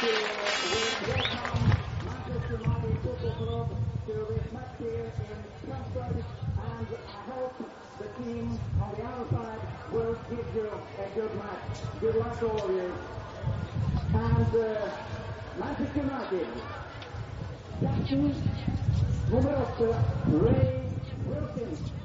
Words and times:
Good 0.00 0.12
luck 0.14 0.38
Good 12.00 12.14
luck 12.14 12.38
to 12.38 12.46
all 12.46 12.64
of 12.64 12.70
you. 12.70 12.92
And 14.14 14.54
uh, 14.54 14.90
Manchester 15.58 16.00
United, 16.00 16.46
captain 17.80 18.34
nummer 19.30 19.56
åtte, 19.56 19.94
Ray 20.30 20.82
Wilkins. 21.26 21.97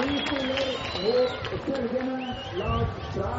Og 0.00 0.06
vi 0.08 0.18
stiller 0.26 0.66
mot 1.04 1.32
følgende 1.66 2.18
lag 2.60 2.84
fra 3.14 3.32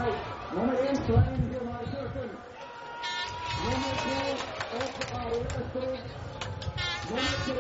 nummer 0.56 0.74
1, 0.74 0.98
Svein 1.06 1.40
Bjørnar 1.50 1.84
Kjørten. 1.92 2.30
Nummer 3.64 3.94
2, 4.06 4.18
Odd 4.80 4.98
Arild 5.20 5.48
Østerud. 5.62 5.98
Nummer 7.10 7.36
3, 7.46 7.56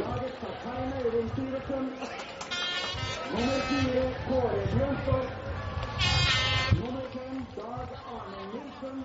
lagets 0.00 0.36
kaptein 0.42 0.92
Øyvind 1.00 1.30
Sivertsen. 1.36 1.84
Nummer 3.32 3.58
4, 3.68 4.14
Kåre 4.28 4.60
Bjørnstorp. 4.74 5.30
Nummer 6.80 7.04
5, 7.14 7.46
Dag 7.58 7.88
Arne 8.14 8.40
Nilsen. 8.52 8.96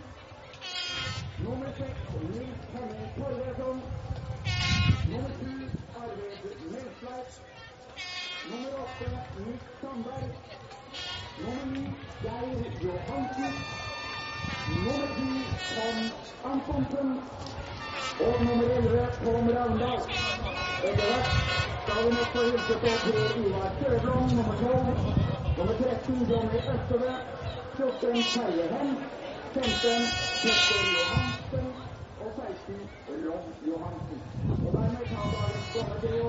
Nummer 1.44 1.70
seks, 1.80 2.02
Nils 2.30 2.62
Henning 2.74 3.08
Torgesson. 3.18 3.78
Nummer 5.12 5.32
sju, 5.40 5.54
Arvid 6.02 6.36
Melsleit. 6.72 7.61
Nummer 8.50 8.70
åtte, 8.84 9.10
Nick 9.46 9.64
Sandberg. 9.82 10.30
Nummer 11.44 11.66
ni, 11.66 11.84
Geir 12.24 12.72
Johansen. 12.86 13.54
Nummer 14.86 15.08
ti, 15.18 15.30
Tom 15.76 15.98
Antonsen. 16.52 17.10
Og 18.26 18.46
nummer 18.46 18.68
elleve, 18.76 19.08
Tom 19.24 19.50
Ravndal. 19.56 20.02
Etter 20.88 21.06
hvert 21.10 21.30
skal 21.84 22.00
vi 22.06 22.10
nok 22.18 22.32
hilse 22.48 22.74
på 22.84 22.92
Per 23.04 23.38
Ivar 23.46 23.70
Sørblom, 23.80 24.24
nummer 24.38 24.56
tolv. 24.64 24.88
Nummer 25.58 25.76
13, 25.82 26.16
Johnny 26.30 26.60
Østebø. 26.74 27.12
14, 27.78 28.24
Terje 28.34 28.66
Hem. 28.74 28.90
15 29.54 30.04
Petter 30.42 30.84
Johansen 30.96 31.68
og 32.24 32.30
16 32.38 32.76
Rolf 33.08 33.56
Johansen. 33.68 34.20
Og 34.66 34.70
dermed 34.76 35.06
kan 35.12 35.26
dagens 35.36 35.68
dommertrio 35.74 36.28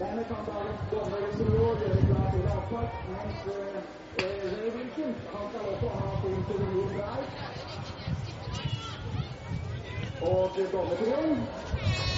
Dermed 0.00 0.24
kan 0.24 0.44
dagens 0.48 0.82
dommertrio 0.90 1.64
gjøre 1.80 2.02
klar 2.08 2.26
til 2.32 2.44
avtak, 2.54 2.92
mens 3.08 3.40
eh, 3.52 4.74
Wilkins 4.74 5.18
han 5.32 5.44
skal 5.50 5.64
også 5.72 5.88
ha 5.96 6.06
sin 6.22 6.40
suvenir 6.48 6.88
der. 6.94 7.20
Og 10.30 10.50
dommertrioen 10.72 11.36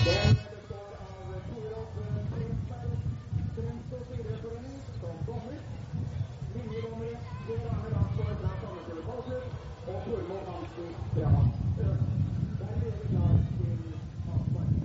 den 0.07 0.31
består 0.53 0.89
av 1.07 1.41
Torolf 1.49 1.91
Stensberg, 2.31 2.95
Strømstad 3.51 4.15
Idrettsforening, 4.15 4.79
som 5.01 5.15
dommer. 5.27 5.59
Linjedommere 6.55 7.17
Per 7.47 7.61
Arne 7.73 7.89
Landsgaard 7.97 8.37
fra 8.43 8.53
Sandefjord 8.61 9.05
Balsut 9.09 9.47
og 9.91 9.99
Tormod 10.07 10.43
Hansen 10.51 10.89
fra 11.15 11.31
Øst. 11.89 12.09
Der 12.61 12.73
blir 12.79 12.93
vi 12.97 13.09
klar 13.11 13.35
til 13.59 13.79
avspark. 14.35 14.83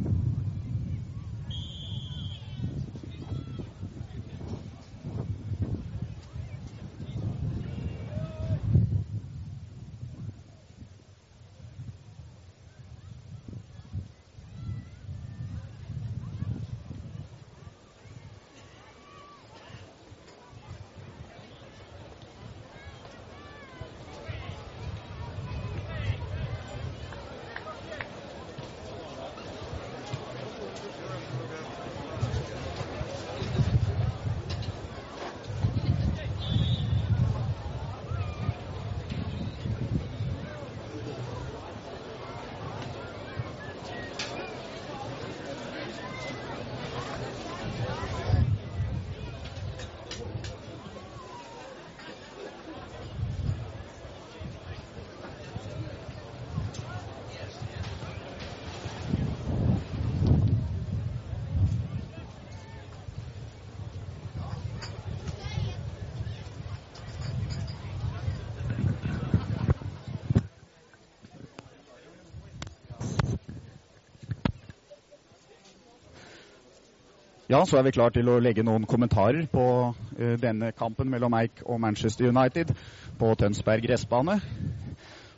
Ja, 77.48 77.62
så 77.66 77.78
er 77.80 77.86
vi 77.88 77.94
klar 77.96 78.12
til 78.12 78.28
å 78.28 78.42
legge 78.44 78.64
noen 78.68 78.84
kommentarer 78.84 79.46
på 79.48 79.66
uh, 79.88 80.32
denne 80.36 80.74
kampen 80.76 81.08
mellom 81.08 81.32
Eik 81.38 81.62
og 81.64 81.78
Manchester 81.80 82.28
United 82.28 82.74
på 83.16 83.30
Tønsberg 83.40 83.86
gressbane. 83.86 84.34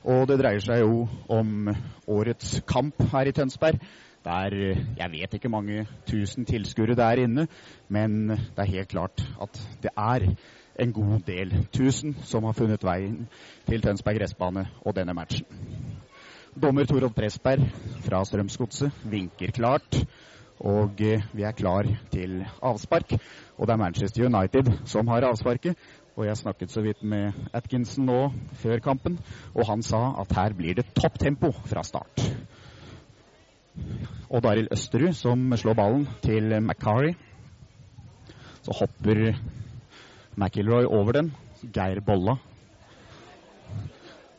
Og 0.09 0.23
det 0.31 0.39
dreier 0.39 0.63
seg 0.65 0.81
jo 0.81 1.03
om 1.29 1.69
årets 2.09 2.63
kamp 2.65 3.03
her 3.11 3.29
i 3.29 3.33
Tønsberg. 3.37 3.77
Der 4.25 4.55
eh, 4.57 4.79
jeg 4.97 5.11
vet 5.13 5.35
ikke 5.37 5.51
mange 5.53 5.83
tusen 6.09 6.47
tilskuere 6.49 6.95
det 6.97 7.05
er 7.05 7.21
inne, 7.27 7.45
men 7.93 8.33
det 8.33 8.63
er 8.63 8.71
helt 8.73 8.89
klart 8.91 9.21
at 9.45 9.61
det 9.83 9.93
er 9.93 10.25
en 10.81 10.95
god 10.95 11.21
del 11.27 11.53
tusen 11.75 12.17
som 12.25 12.47
har 12.49 12.57
funnet 12.57 12.83
veien 12.83 13.27
til 13.69 13.85
Tønsberg 13.85 14.17
gressbane 14.17 14.65
og 14.81 14.97
denne 14.97 15.13
matchen. 15.13 15.45
Dommer 16.57 16.89
Torodd 16.89 17.13
Pressberg 17.13 17.69
fra 18.07 18.25
Strømsgodset 18.25 19.05
vinker 19.13 19.53
klart. 19.55 20.01
Og 20.59 21.01
eh, 21.01 21.23
vi 21.33 21.45
er 21.47 21.55
klar 21.55 21.87
til 22.11 22.41
avspark. 22.61 23.13
Og 23.57 23.67
det 23.67 23.73
er 23.73 23.81
Manchester 23.81 24.25
United 24.27 24.71
som 24.85 25.07
har 25.07 25.27
avsparket. 25.27 25.77
Og 26.19 26.25
jeg 26.27 26.37
snakket 26.37 26.71
så 26.71 26.81
vidt 26.83 27.03
med 27.03 27.31
Atkinson 27.55 28.09
nå 28.09 28.17
før 28.59 28.81
kampen, 28.83 29.15
og 29.55 29.63
han 29.69 29.79
sa 29.85 30.01
at 30.19 30.33
her 30.35 30.55
blir 30.57 30.75
det 30.75 30.89
topptempo 30.97 31.53
fra 31.63 31.83
start. 31.87 32.25
Og 34.27 34.43
Daril 34.43 34.67
Østerud 34.71 35.15
som 35.15 35.45
slår 35.55 35.77
ballen 35.79 36.03
til 36.25 36.51
McCarry. 36.59 37.13
Så 38.61 38.75
hopper 38.81 39.31
McIlroy 40.35 40.83
over 40.85 41.11
den. 41.11 41.31
Geir 41.63 42.03
Bolla. 42.05 42.35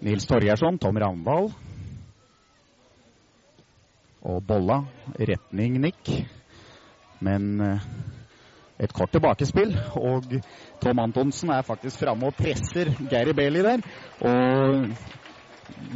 Nils 0.00 0.26
Torgersson, 0.26 0.78
Tom 0.78 0.96
Ravndal. 0.96 1.50
Og 4.22 4.42
Bolla, 4.44 4.82
retning 5.16 5.78
Nick. 5.80 6.10
Men 7.24 7.60
eh, 7.60 7.86
et 8.80 8.92
kort 8.96 9.12
tilbakespill, 9.12 9.74
og 10.00 10.28
Tom 10.80 11.00
Antonsen 11.02 11.52
er 11.52 11.66
faktisk 11.66 12.00
framme 12.00 12.30
og 12.30 12.36
presser 12.36 12.92
Gary 13.10 13.34
Bailey 13.36 13.64
der. 13.64 13.84
Og 14.24 14.88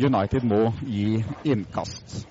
United 0.01 0.45
må 0.45 0.69
gi 0.85 1.23
innkast. 1.49 2.25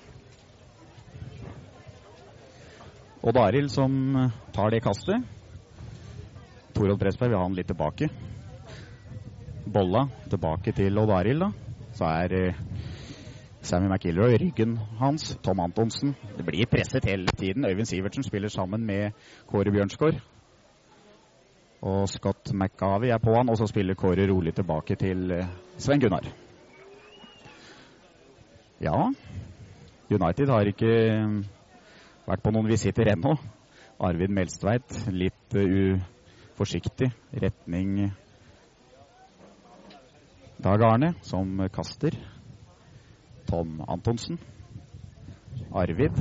Odd 3.24 3.40
Arild 3.40 3.72
som 3.72 3.94
tar 4.52 4.70
det 4.70 4.82
kastet. 4.84 5.24
Torodd 6.74 7.00
Pressberg 7.00 7.32
vil 7.32 7.38
ha 7.38 7.46
han 7.46 7.54
litt 7.56 7.70
tilbake. 7.70 8.10
Bolla 9.64 10.04
tilbake 10.28 10.74
til 10.76 10.98
Odd 11.00 11.12
Arild, 11.14 11.46
da. 11.46 11.50
Så 11.94 12.08
er 12.10 12.34
eh, 12.36 12.58
Sammy 13.64 13.88
McIlroy 13.88 14.36
ryggen 14.36 14.76
hans. 14.98 15.38
Tom 15.42 15.60
Antonsen. 15.60 16.14
Det 16.36 16.44
blir 16.44 16.66
presset 16.66 17.04
hele 17.08 17.26
tiden. 17.26 17.64
Øyvind 17.64 17.86
Sivertsen 17.86 18.22
spiller 18.22 18.48
sammen 18.48 18.86
med 18.86 19.12
Kåre 19.46 19.72
Bjørnsgaard. 19.72 20.20
Og 21.82 22.08
Scott 22.08 22.52
McAvey 22.52 23.08
er 23.08 23.18
på 23.18 23.34
han, 23.34 23.48
og 23.48 23.56
så 23.56 23.66
spiller 23.66 23.94
Kåre 23.94 24.28
rolig 24.30 24.54
tilbake 24.54 24.96
til 24.96 25.28
Svein 25.28 25.48
Sven 25.78 26.00
Gunnar. 26.00 26.28
Ja, 28.80 29.12
United 30.10 30.48
har 30.48 30.68
ikke 30.68 30.92
eh, 31.08 31.36
vært 32.26 32.42
på 32.44 32.52
noen 32.52 32.68
visitter 32.68 33.08
ennå. 33.14 33.36
Arvid 34.04 34.32
Melstveit 34.34 34.96
litt 35.14 35.54
uh, 35.56 35.94
uforsiktig 36.52 37.08
retning 37.40 38.10
Dag 40.64 40.82
Arne, 40.82 41.14
som 41.22 41.62
kaster. 41.72 42.16
Tom 43.48 43.80
Antonsen. 43.88 44.38
Arvid. 45.74 46.18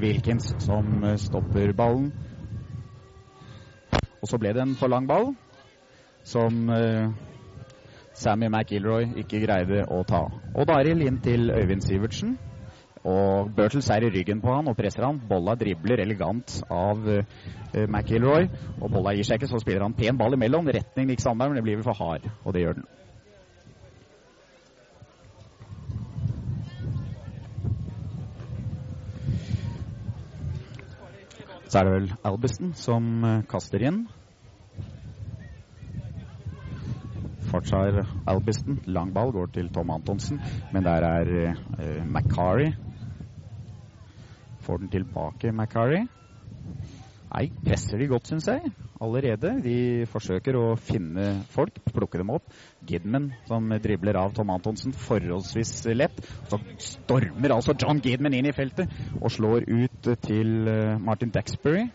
Wilkins 0.00 0.54
som 0.58 1.04
stopper 1.16 1.72
ballen. 1.76 2.12
Og 4.20 4.28
så 4.28 4.38
ble 4.40 4.52
det 4.52 4.62
en 4.62 4.76
for 4.76 4.92
lang 4.92 5.08
ball 5.08 5.32
som 6.26 6.68
uh, 6.68 7.08
Sammy 8.16 8.50
McIlroy 8.50 9.14
ikke 9.22 9.40
greide 9.44 9.86
å 9.88 10.02
ta. 10.08 10.26
Og 10.54 10.68
Daril 10.68 11.06
inn 11.06 11.20
til 11.24 11.50
Øyvind 11.50 11.84
Sivertsen. 11.86 12.36
Og 13.00 13.48
Bertels 13.56 13.88
er 13.88 14.04
i 14.04 14.10
ryggen 14.12 14.42
på 14.44 14.52
han 14.52 14.68
og 14.68 14.76
presser 14.76 15.06
han. 15.06 15.22
Bolla 15.28 15.54
dribler 15.56 16.02
elegant 16.04 16.58
av 16.68 17.00
uh, 17.08 17.22
McIlroy. 17.86 18.50
Og 18.76 18.90
Bolla 18.92 19.16
gir 19.16 19.24
seg 19.24 19.40
ikke, 19.40 19.48
så 19.48 19.62
spiller 19.62 19.86
han 19.86 19.96
pen 19.96 20.20
ball 20.20 20.36
imellom. 20.36 20.68
Retning 20.68 21.08
Nick 21.08 21.24
Sandberg, 21.24 21.54
men 21.54 21.62
det 21.62 21.68
blir 21.68 21.80
vel 21.80 21.88
for 21.88 21.96
hard. 21.96 22.28
Og 22.44 22.52
det 22.56 22.66
gjør 22.66 22.82
den. 22.82 22.90
Så 31.70 31.78
er 31.78 31.86
det 31.86 31.92
vel 31.94 32.08
Albeston 32.26 32.72
som 32.74 33.04
uh, 33.22 33.42
kaster 33.46 33.84
inn. 33.86 34.00
Fortsatt 37.52 38.00
Albiston. 38.30 38.80
Lang 38.90 39.12
ball 39.14 39.30
går 39.36 39.52
til 39.54 39.70
Tom 39.70 39.92
Antonsen, 39.94 40.40
men 40.74 40.82
der 40.82 41.06
er 41.06 41.30
uh, 41.54 42.02
McCarry. 42.02 42.72
Får 44.66 44.82
den 44.82 44.90
tilbake, 44.90 45.52
McCarry. 45.52 46.08
Nei, 47.30 47.46
presser 47.62 48.02
de 48.02 48.10
godt, 48.10 48.26
syns 48.26 48.50
jeg. 48.50 48.74
Allerede. 49.00 49.54
De 49.64 50.04
forsøker 50.12 50.58
å 50.60 50.74
finne 50.76 51.40
folk, 51.54 51.78
plukke 51.88 52.20
dem 52.20 52.32
opp. 52.34 52.44
Gidman 52.84 53.30
som 53.48 53.70
dribler 53.80 54.18
av 54.20 54.34
Tom 54.36 54.52
Antonsen 54.52 54.92
forholdsvis 54.92 55.86
lett. 55.96 56.20
Så 56.50 56.60
stormer 56.84 57.54
altså 57.56 57.72
John 57.80 58.02
Gidman 58.04 58.36
inn 58.36 58.50
i 58.50 58.56
feltet 58.56 58.92
og 59.16 59.32
slår 59.32 59.64
ut 59.70 60.10
til 60.26 60.68
uh, 60.68 60.98
Martin 61.00 61.32
Daxbury. 61.32 61.86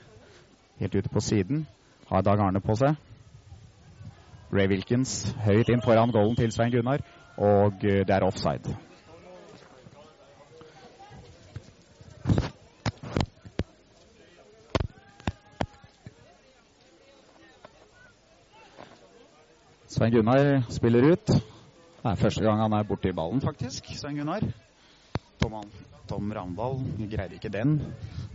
Helt 0.81 0.97
ute 0.97 1.13
på 1.13 1.21
siden. 1.21 1.67
Har 2.09 2.25
Dag 2.25 2.41
Arne 2.41 2.61
på 2.61 2.73
seg. 2.79 2.97
Ray 4.55 4.69
Wilkins 4.71 5.35
høyt 5.45 5.69
inn 5.69 5.85
foran 5.85 6.13
goalen 6.13 6.37
til 6.37 6.53
Svein 6.53 6.73
Gunnar, 6.73 7.01
og 7.37 7.81
det 7.81 8.13
er 8.13 8.25
offside. 8.25 8.73
Svein 20.05 20.13
Gunnar 20.13 20.61
spiller 20.69 21.03
ut. 21.11 21.25
Det 21.25 22.09
er 22.11 22.15
første 22.15 22.43
gang 22.45 22.59
han 22.61 22.73
er 22.77 22.83
borti 22.85 23.09
ballen, 23.09 23.39
faktisk. 23.41 23.87
Svein 23.97 24.19
Gunnar. 24.19 24.43
Tom, 25.41 25.53
Tom 26.05 26.31
Ravndal 26.31 26.75
greide 27.09 27.33
ikke 27.33 27.49
den. 27.49 27.79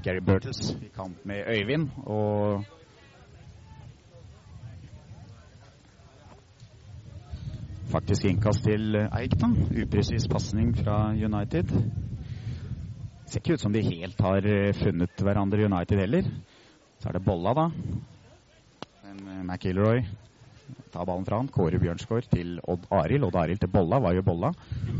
Gary 0.02 0.19
Burtles 0.19 0.72
i 0.82 0.88
kamp 0.90 1.20
med 1.25 1.46
Øyvind. 1.46 1.88
Og 2.06 2.64
faktisk 7.93 8.25
innkast 8.25 8.64
til 8.67 8.96
Eik, 9.20 9.37
da. 9.38 9.50
Upresis 9.84 10.26
pasning 10.26 10.72
fra 10.78 11.12
United. 11.12 11.70
Ser 13.26 13.44
ikke 13.44 13.52
ut 13.52 13.62
som 13.62 13.72
de 13.72 13.84
helt 13.87 14.20
har 14.20 14.72
funnet 14.82 15.22
hverandre 15.22 15.70
United 15.70 16.02
heller. 16.02 16.32
Så 16.99 17.08
er 17.08 17.12
det 17.12 17.25
Bolla, 17.25 17.55
da. 17.55 17.69
Men 19.05 19.46
McIlroy 19.46 20.03
tar 20.93 21.06
ballen 21.09 21.27
fra 21.27 21.41
han. 21.41 21.51
Kåre 21.53 21.81
Bjørnsgaard 21.82 22.31
til 22.32 22.56
Odd 22.69 22.89
Arild. 22.94 23.27
Odd 23.29 23.39
Arild 23.43 23.63
til 23.63 23.73
Bolla. 23.73 24.01
Var 24.03 24.19
jo 24.19 24.25
Bolla. 24.27 24.53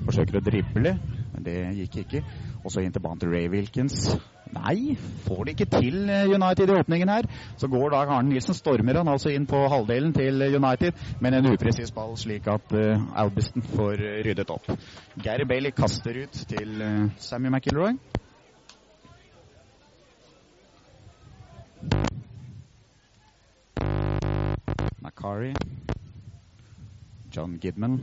Forsøker 0.07 0.41
å 0.41 0.45
drible, 0.45 0.97
men 1.35 1.47
det 1.47 1.57
gikk 1.83 2.03
ikke. 2.05 2.23
Og 2.65 2.73
så 2.73 2.85
inn 2.85 2.95
til 2.95 3.03
banen 3.05 3.23
til 3.23 3.33
Ray 3.33 3.49
Wilkins. 3.53 4.11
Nei, 4.51 4.97
får 5.27 5.45
det 5.47 5.55
ikke 5.55 5.69
til 5.77 5.99
United 6.11 6.73
i 6.73 6.77
åpningen 6.81 7.13
her. 7.13 7.29
Så 7.61 7.69
går 7.71 7.93
Dag 7.95 8.11
Arne 8.17 8.33
Nilsen, 8.33 8.57
stormer 8.59 8.99
han 8.99 9.11
altså 9.13 9.31
inn 9.31 9.47
på 9.51 9.61
halvdelen 9.71 10.15
til 10.17 10.43
United, 10.57 10.99
men 11.23 11.39
en 11.39 11.53
upresis 11.53 11.95
ball 11.95 12.17
slik 12.19 12.49
at 12.51 12.75
uh, 12.75 13.05
Albiston 13.23 13.63
får 13.77 14.03
ryddet 14.27 14.51
opp. 14.51 14.67
Gary 15.23 15.47
Bailey 15.47 15.71
kaster 15.77 16.25
ut 16.25 16.43
til 16.51 16.83
uh, 16.83 17.07
Sammy 17.23 17.53
McIlroy. 17.53 17.95
Macari. 25.11 25.55
John 27.31 27.59
Gidman. 27.59 28.02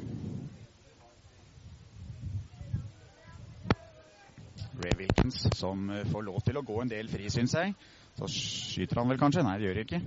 Ray 4.83 4.91
Wilkins 4.97 5.47
som 5.57 5.91
får 6.11 6.21
lov 6.21 6.41
til 6.43 6.57
å 6.59 6.63
gå 6.67 6.81
en 6.81 6.91
del 6.91 7.07
fri, 7.09 7.29
syns 7.31 7.55
jeg. 7.55 7.75
Så 8.19 8.27
skyter 8.31 8.99
han 8.99 9.09
vel 9.09 9.19
kanskje? 9.21 9.43
Nei, 9.45 9.57
det 9.57 9.69
gjør 9.69 9.79
det 9.79 9.85
ikke. 9.87 10.01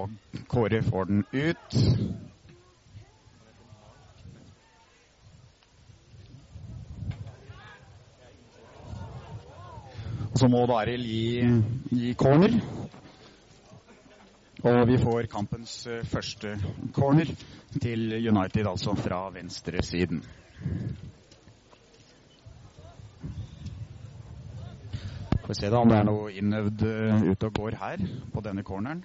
Og 0.00 0.46
Kåre 0.48 0.82
får 0.82 1.10
den 1.10 1.24
ut. 1.32 1.76
Og 10.32 10.38
så 10.40 10.48
må 10.48 10.64
Daril 10.72 11.04
gi, 11.04 11.24
gi 11.92 12.14
corner. 12.16 12.56
Og 14.62 14.84
vi 14.86 14.94
får 14.94 15.26
kampens 15.26 15.72
første 16.06 16.52
corner 16.94 17.26
til 17.82 18.12
United, 18.14 18.66
altså 18.70 18.94
fra 18.94 19.24
venstresiden. 19.34 20.20
Får 25.42 25.58
se 25.58 25.70
da 25.72 25.80
om 25.82 25.90
det 25.90 25.98
er 25.98 26.06
noe 26.06 26.30
innøvd 26.30 26.84
ute 27.32 27.50
og 27.50 27.58
går 27.58 27.78
her 27.80 28.06
på 28.30 28.44
denne 28.46 28.62
corneren. 28.62 29.02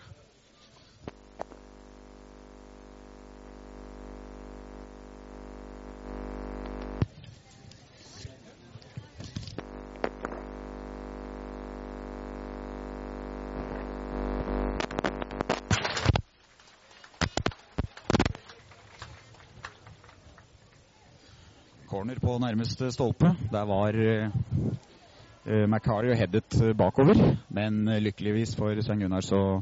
Corner 21.98 22.20
på 22.22 22.38
nærmeste 22.38 22.92
stolpe. 22.92 23.26
Der 23.52 23.66
var 23.66 23.90
uh, 23.90 25.70
Macario 25.70 26.14
headet 26.14 26.78
bakover, 26.78 27.36
men 27.50 27.90
lykkeligvis 28.04 28.56
for 28.56 28.82
Svein 28.82 29.00
Gunnar 29.00 29.22
så 29.22 29.62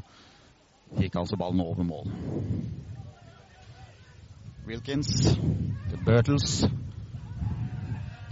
gikk 1.00 1.16
altså 1.16 1.36
ballen 1.36 1.60
over 1.60 1.82
mål. 1.82 2.10
Wilkins 4.66 5.08
til 5.88 5.98
Bertels 6.04 6.64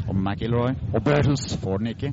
og 0.08 0.16
McIlroy. 0.16 0.74
Og 0.94 1.04
Bertels 1.04 1.56
får 1.56 1.78
den 1.78 1.86
ikke. 1.86 2.12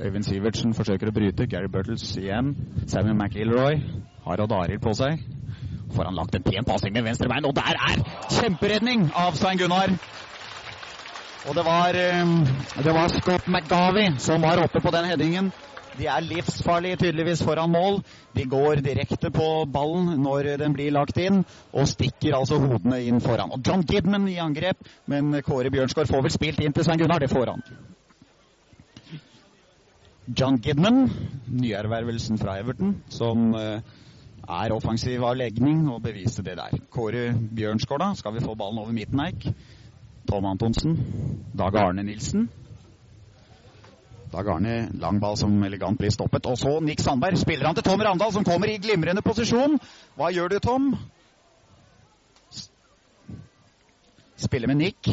Øyvind 0.00 0.24
Sivertsen 0.26 0.74
forsøker 0.74 1.12
å 1.12 1.14
bryte. 1.14 1.46
Gary 1.46 1.70
Bertels 1.70 2.16
igjen. 2.16 2.56
Samuel 2.86 3.14
McIlroy 3.14 3.78
har 4.24 4.46
Arild 4.48 4.82
på 4.82 4.96
seg. 4.98 5.22
Får 5.94 6.04
han 6.10 6.18
lagt 6.18 6.34
en 6.34 6.42
pen 6.42 6.66
pasning 6.66 6.94
med 6.96 7.06
venstre 7.06 7.28
bein, 7.30 7.46
og 7.46 7.54
der 7.54 7.78
er 7.78 8.02
kjemperedning 8.40 9.12
av 9.14 9.38
Svein 9.38 9.60
Gunnar! 9.60 9.94
Og 11.44 11.52
det 11.54 11.64
var, 11.66 11.92
det 12.84 12.92
var 12.96 13.08
Scott 13.12 13.46
McGavie 13.46 14.14
som 14.18 14.42
var 14.42 14.62
oppe 14.64 14.80
på 14.80 14.92
den 14.94 15.04
headingen. 15.10 15.52
De 15.98 16.06
er 16.10 16.24
livsfarlige 16.24 16.96
tydeligvis 16.96 17.42
foran 17.44 17.70
mål. 17.70 18.00
De 18.34 18.46
går 18.50 18.80
direkte 18.82 19.30
på 19.30 19.48
ballen 19.72 20.22
når 20.24 20.54
den 20.62 20.74
blir 20.74 20.94
lagt 20.94 21.20
inn, 21.22 21.42
og 21.72 21.88
stikker 21.90 22.34
altså 22.38 22.58
hodene 22.62 23.02
inn 23.06 23.20
foran. 23.22 23.52
Og 23.54 23.62
John 23.66 23.84
Gidman 23.86 24.26
i 24.32 24.40
angrep, 24.42 24.80
men 25.06 25.36
Kåre 25.46 25.70
Bjørnsgaard 25.70 26.10
får 26.10 26.24
vel 26.26 26.34
spilt 26.34 26.64
inn 26.64 26.74
til 26.74 26.86
Svein 26.86 27.02
Gunnar. 27.02 27.22
Det 27.22 27.30
får 27.30 27.52
han. 27.52 27.62
John 30.34 30.58
Gidman, 30.64 31.04
nyervervelsen 31.46 32.40
fra 32.40 32.56
Everton, 32.58 32.96
som 33.12 33.52
er 33.54 34.74
offensiv 34.74 35.22
av 35.28 35.36
legning 35.38 35.86
og 35.92 36.02
beviste 36.08 36.42
det 36.42 36.56
der. 36.58 36.80
Kåre 36.90 37.28
Bjørnsgaard, 37.36 38.02
da. 38.02 38.12
Skal 38.18 38.34
vi 38.34 38.44
få 38.44 38.56
ballen 38.58 38.80
over 38.82 38.96
midten, 38.96 39.20
Eik? 39.28 39.52
Tom 40.26 40.46
Antonsen. 40.46 40.96
Dag 41.52 41.76
Arne 41.76 42.02
Nilsen. 42.02 42.48
Dag 44.32 44.48
Arne, 44.48 44.88
lang 44.98 45.20
ball 45.20 45.36
som 45.36 45.62
elegant 45.62 45.98
blir 45.98 46.10
stoppet. 46.10 46.46
Og 46.46 46.58
så 46.58 46.80
Nick 46.80 47.00
Sandberg. 47.00 47.38
Spiller 47.38 47.66
han 47.66 47.74
til 47.74 47.84
Tom 47.86 48.00
Randal, 48.00 48.32
som 48.32 48.44
kommer 48.44 48.72
i 48.72 48.80
glimrende 48.82 49.22
posisjon. 49.22 49.78
Hva 50.16 50.32
gjør 50.34 50.54
du, 50.54 50.58
Tom? 50.58 50.94
Spiller 54.36 54.68
med 54.68 54.80
Nick. 54.80 55.10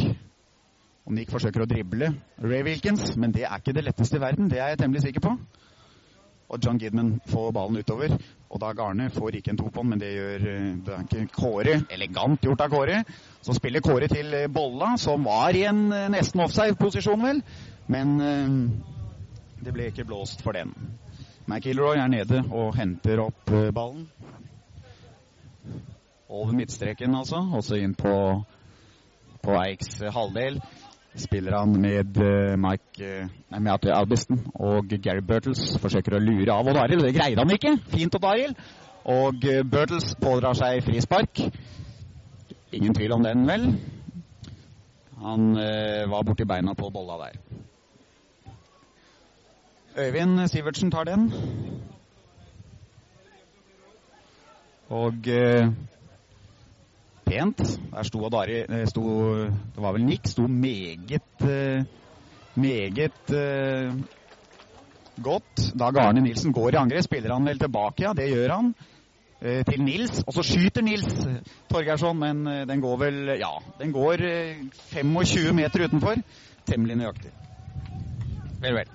Og 1.05 1.13
Nick 1.13 1.31
forsøker 1.33 1.63
å 1.63 1.69
drible 1.69 2.13
Ray 2.41 2.63
Wilkins, 2.65 3.15
men 3.17 3.33
det 3.35 3.43
er 3.47 3.59
ikke 3.59 3.75
det 3.75 3.83
letteste 3.85 4.17
i 4.17 4.23
verden. 4.23 4.49
Det 4.49 4.59
er 4.61 4.73
jeg 4.73 4.81
temmelig 4.81 5.03
sikker 5.05 5.23
på. 5.27 5.35
Og 6.51 6.59
John 6.59 6.79
Gidman 6.79 7.13
får 7.31 7.51
ballen 7.55 7.79
utover. 7.79 8.15
Og 8.51 8.59
Dag 8.59 8.79
Arne 8.83 9.07
får 9.09 9.37
ikke 9.39 9.53
en 9.53 9.59
topånd, 9.61 9.89
men 9.93 9.99
det 10.01 10.09
gjør 10.11 10.41
det 10.83 10.95
er 10.95 11.05
ikke 11.05 11.27
Kåre. 11.37 11.75
Elegant 11.95 12.43
gjort 12.43 12.63
av 12.65 12.73
Kåre. 12.73 12.97
Så 13.41 13.55
spiller 13.55 13.83
Kåre 13.85 14.09
til 14.11 14.35
Bolla, 14.51 14.97
som 14.99 15.23
var 15.23 15.55
i 15.55 15.63
en 15.69 15.85
nesten 16.11 16.43
offside-posisjon, 16.43 17.23
vel. 17.23 17.39
Men 17.87 18.17
det 19.63 19.71
ble 19.71 19.87
ikke 19.93 20.05
blåst 20.09 20.43
for 20.43 20.57
den. 20.59 20.75
McIlroy 21.47 22.01
er 22.03 22.11
nede 22.11 22.43
og 22.51 22.75
henter 22.75 23.23
opp 23.23 23.55
ballen. 23.73 24.09
Over 26.27 26.51
midtstreken, 26.55 27.15
altså. 27.15 27.39
Også 27.55 27.79
inn 27.79 27.95
på, 27.95 28.13
på 29.39 29.57
Eiks 29.63 30.01
halvdel 30.03 30.59
spiller 31.15 31.57
han 31.57 31.73
med 31.81 32.17
uh, 32.17 32.55
Mike 32.59 33.03
uh, 33.03 33.31
nei, 33.51 33.59
med 33.59 33.87
Albiston 33.91 34.39
og 34.55 34.87
Gary 35.03 35.23
Burtles. 35.27 35.63
Forsøker 35.81 36.15
å 36.15 36.21
lure 36.23 36.53
av 36.53 36.67
Odd 36.71 36.79
Arild. 36.79 37.03
Det 37.03 37.15
greide 37.15 37.43
han 37.43 37.55
ikke. 37.55 37.75
Fint 37.91 38.15
Odd 38.15 38.27
Arild. 38.29 38.61
Og 39.11 39.47
uh, 39.47 39.61
Burtles 39.67 40.13
pådrar 40.21 40.55
seg 40.57 40.83
frispark. 40.87 41.43
Ingen 42.71 42.95
tvil 42.95 43.17
om 43.17 43.25
den, 43.25 43.43
vel. 43.47 43.67
Han 45.21 45.51
var 46.09 46.23
borti 46.25 46.47
beina 46.49 46.71
på 46.73 46.87
bolla 46.89 47.17
der. 47.19 47.35
Øyvind 50.01 50.47
Sivertsen 50.49 50.89
tar 50.89 51.05
den. 51.05 51.27
Og 54.89 55.27
pent. 57.31 57.61
Der 57.91 58.07
sto 58.07 58.29
Dari 58.29 58.61
sto, 58.89 59.03
Det 59.75 59.83
var 59.83 59.95
vel 59.95 60.05
Nick. 60.05 60.27
Sto 60.27 60.47
meget 60.47 61.45
meget 62.55 63.31
uh, 63.31 63.93
godt. 65.23 65.71
Dag 65.79 65.97
Arne 65.97 66.21
Nilsen 66.21 66.53
går 66.53 66.69
i 66.69 66.79
angrep. 66.79 67.03
Spiller 67.03 67.33
han 67.33 67.45
vel 67.45 67.59
tilbake? 67.59 68.03
Ja, 68.03 68.13
det 68.13 68.29
gjør 68.29 68.55
han. 68.55 68.73
Til 69.41 69.81
Nils. 69.81 70.19
Og 70.27 70.33
så 70.33 70.43
skyter 70.45 70.83
Nils 70.85 71.07
Torgeirsson, 71.69 72.19
men 72.19 72.45
den 72.69 72.81
går 72.81 72.97
vel 73.01 73.15
Ja, 73.41 73.55
den 73.79 73.91
går 73.91 74.21
25 74.93 75.53
meter 75.57 75.87
utenfor. 75.87 76.21
Temmelig 76.69 76.95
nøyaktig. 76.99 77.31
Vel, 78.61 78.75
vel. 78.75 78.91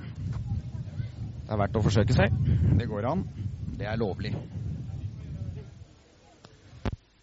Det 1.46 1.54
er 1.54 1.58
verdt 1.58 1.76
å 1.78 1.82
forsøke 1.82 2.14
seg. 2.14 2.38
Det 2.78 2.86
går 2.86 3.10
an. 3.10 3.26
Det 3.78 3.90
er 3.90 3.98
lovlig. 3.98 4.32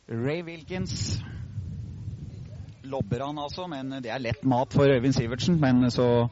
Ray 0.08 0.44
Wilkins 0.44 1.22
lobber 2.84 3.20
han 3.24 3.40
altså, 3.40 3.68
men 3.72 4.02
det 4.04 4.12
er 4.12 4.22
lett 4.22 4.44
mat 4.44 4.74
for 4.76 4.92
Øyvind 4.92 5.16
Sivertsen. 5.16 5.60
Men 5.62 5.88
så 5.92 6.28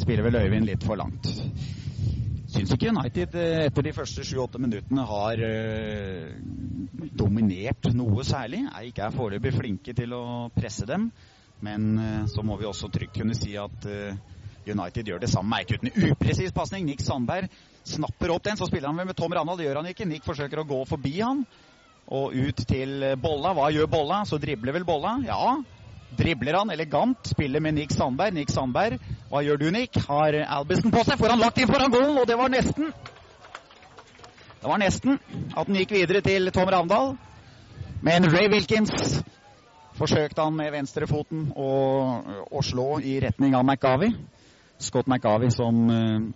spiller 0.00 0.26
vel 0.26 0.40
Øyvind 0.42 0.66
litt 0.66 0.84
for 0.84 0.98
langt. 0.98 1.28
Syns 2.50 2.72
ikke 2.74 2.90
United 2.90 3.36
etter 3.36 3.86
de 3.86 3.92
første 3.94 4.24
sju-åtte 4.26 4.58
minuttene 4.62 5.04
har 5.06 5.42
uh, 5.42 6.30
dominert 7.14 7.90
noe 7.94 8.26
særlig. 8.26 8.64
Ikke 8.88 9.06
er 9.06 9.14
foreløpig 9.14 9.54
flinke 9.54 9.94
til 9.94 10.14
å 10.16 10.24
presse 10.54 10.86
dem, 10.88 11.10
men 11.66 11.88
uh, 11.98 12.24
så 12.30 12.42
må 12.46 12.58
vi 12.58 12.66
også 12.66 12.90
trygt 12.90 13.20
kunne 13.20 13.38
si 13.38 13.54
at 13.60 13.86
United 14.66 15.06
gjør 15.06 15.22
det 15.22 15.30
samme 15.30 15.60
Eik 15.60 15.76
uten 15.76 15.92
upresis 16.10 16.54
pasning. 16.54 16.88
Nick 16.88 17.04
Sandberg 17.06 17.50
snapper 17.86 18.34
opp 18.34 18.46
den, 18.48 18.58
så 18.58 18.66
spiller 18.66 18.90
han 18.90 18.98
vel 18.98 19.10
med 19.12 19.18
Tom 19.18 19.34
Randall, 19.34 19.60
Det 19.60 19.68
gjør 19.68 19.82
han 19.82 19.90
ikke. 19.92 20.08
Nick 20.10 20.26
forsøker 20.26 20.62
å 20.62 20.66
gå 20.66 20.82
forbi 20.90 21.20
han 21.20 21.44
og 22.06 22.34
ut 22.34 22.62
til 22.68 23.02
Bolla. 23.22 23.52
Hva 23.56 23.70
gjør 23.74 23.90
Bolla? 23.90 24.22
Så 24.28 24.38
dribler 24.42 24.76
vel 24.76 24.86
Bolla? 24.86 25.16
Ja. 25.26 25.56
Dribler 26.16 26.56
han 26.60 26.70
elegant, 26.70 27.28
spiller 27.28 27.60
med 27.60 27.76
Nick 27.76 27.92
Sandberg. 27.92 28.34
Nick 28.34 28.52
Sandberg, 28.54 29.00
hva 29.30 29.42
gjør 29.44 29.60
du, 29.60 29.70
Nick? 29.74 29.98
Har 30.06 30.38
Albison 30.46 30.94
på 30.94 31.02
seg? 31.04 31.18
Får 31.20 31.34
han 31.34 31.42
lagt 31.42 31.58
inn 31.60 31.70
foran 31.70 31.92
goalen? 31.92 32.16
Og 32.22 32.28
det 32.28 32.38
var 32.38 32.52
nesten. 32.52 32.92
Det 34.62 34.70
var 34.70 34.80
nesten 34.80 35.18
at 35.54 35.68
den 35.68 35.80
gikk 35.82 35.96
videre 35.98 36.22
til 36.24 36.50
Tom 36.54 36.70
Ravndal. 36.72 37.16
Men 38.06 38.28
Ray 38.32 38.48
Wilkins 38.52 39.20
forsøkte 39.96 40.44
han 40.44 40.56
med 40.56 40.72
venstrefoten 40.74 41.50
å, 41.56 41.68
å 42.50 42.62
slå 42.64 42.98
i 43.00 43.18
retning 43.24 43.56
av 43.56 43.64
McGavie. 43.66 44.14
Scott 44.78 45.08
McGavie 45.08 45.52
som 45.54 45.86
uh, 45.88 46.26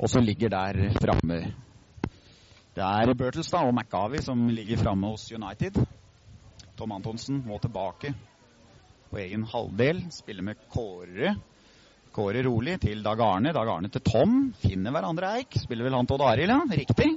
også 0.00 0.22
ligger 0.24 0.52
der 0.52 0.94
framme 0.96 1.42
det 2.72 2.82
er 2.82 3.12
Bertelstad 3.12 3.68
og 3.68 3.74
McGavi 3.76 4.22
som 4.24 4.46
ligger 4.48 4.80
framme 4.80 5.10
hos 5.12 5.26
United. 5.28 5.76
Tom 6.78 6.92
Antonsen 6.96 7.42
må 7.44 7.58
tilbake 7.60 8.14
på 9.10 9.18
egen 9.20 9.42
halvdel. 9.44 9.98
Spiller 10.08 10.46
med 10.46 10.62
Kåre. 10.72 11.34
Kåre 12.16 12.40
rolig 12.46 12.78
til 12.80 13.02
Dag 13.04 13.20
Arne. 13.20 13.52
Dag 13.52 13.68
Arne 13.68 13.90
til 13.92 14.00
Tom. 14.06 14.54
Finner 14.62 14.94
hverandre 14.94 15.34
Eik. 15.36 15.58
Spiller 15.60 15.84
vel 15.84 15.98
han 15.98 16.08
til 16.08 16.16
Odd 16.16 16.24
Arild, 16.30 16.52
ja. 16.54 16.60
Riktig. 16.80 17.10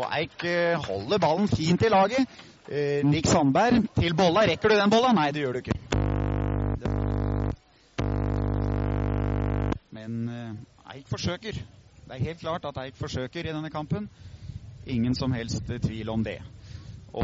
Og 0.00 0.06
Eik 0.16 0.46
uh, 0.48 0.86
holder 0.86 1.20
ballen 1.20 1.48
fint 1.48 1.84
i 1.84 1.90
laget. 1.92 2.38
Uh, 2.64 3.04
Nick 3.04 3.28
Sandberg 3.28 3.82
til 3.98 4.16
bolla. 4.16 4.46
Rekker 4.48 4.72
du 4.72 4.78
den 4.80 4.94
bolla? 4.94 5.12
Nei, 5.16 5.26
det 5.36 5.44
gjør 5.44 5.58
du 5.58 5.60
ikke. 5.60 5.76
Men 9.92 10.16
uh, 10.32 10.94
Eik 10.96 11.04
forsøker. 11.12 11.60
Det 12.06 12.16
er 12.16 12.24
helt 12.30 12.40
klart 12.40 12.64
at 12.64 12.80
Eik 12.86 12.96
forsøker 12.96 13.44
i 13.44 13.52
denne 13.52 13.68
kampen. 13.70 14.08
Ingen 14.86 15.14
som 15.14 15.32
helst 15.32 15.66
tvil 15.66 16.08
om 16.08 16.22
det. 16.24 16.38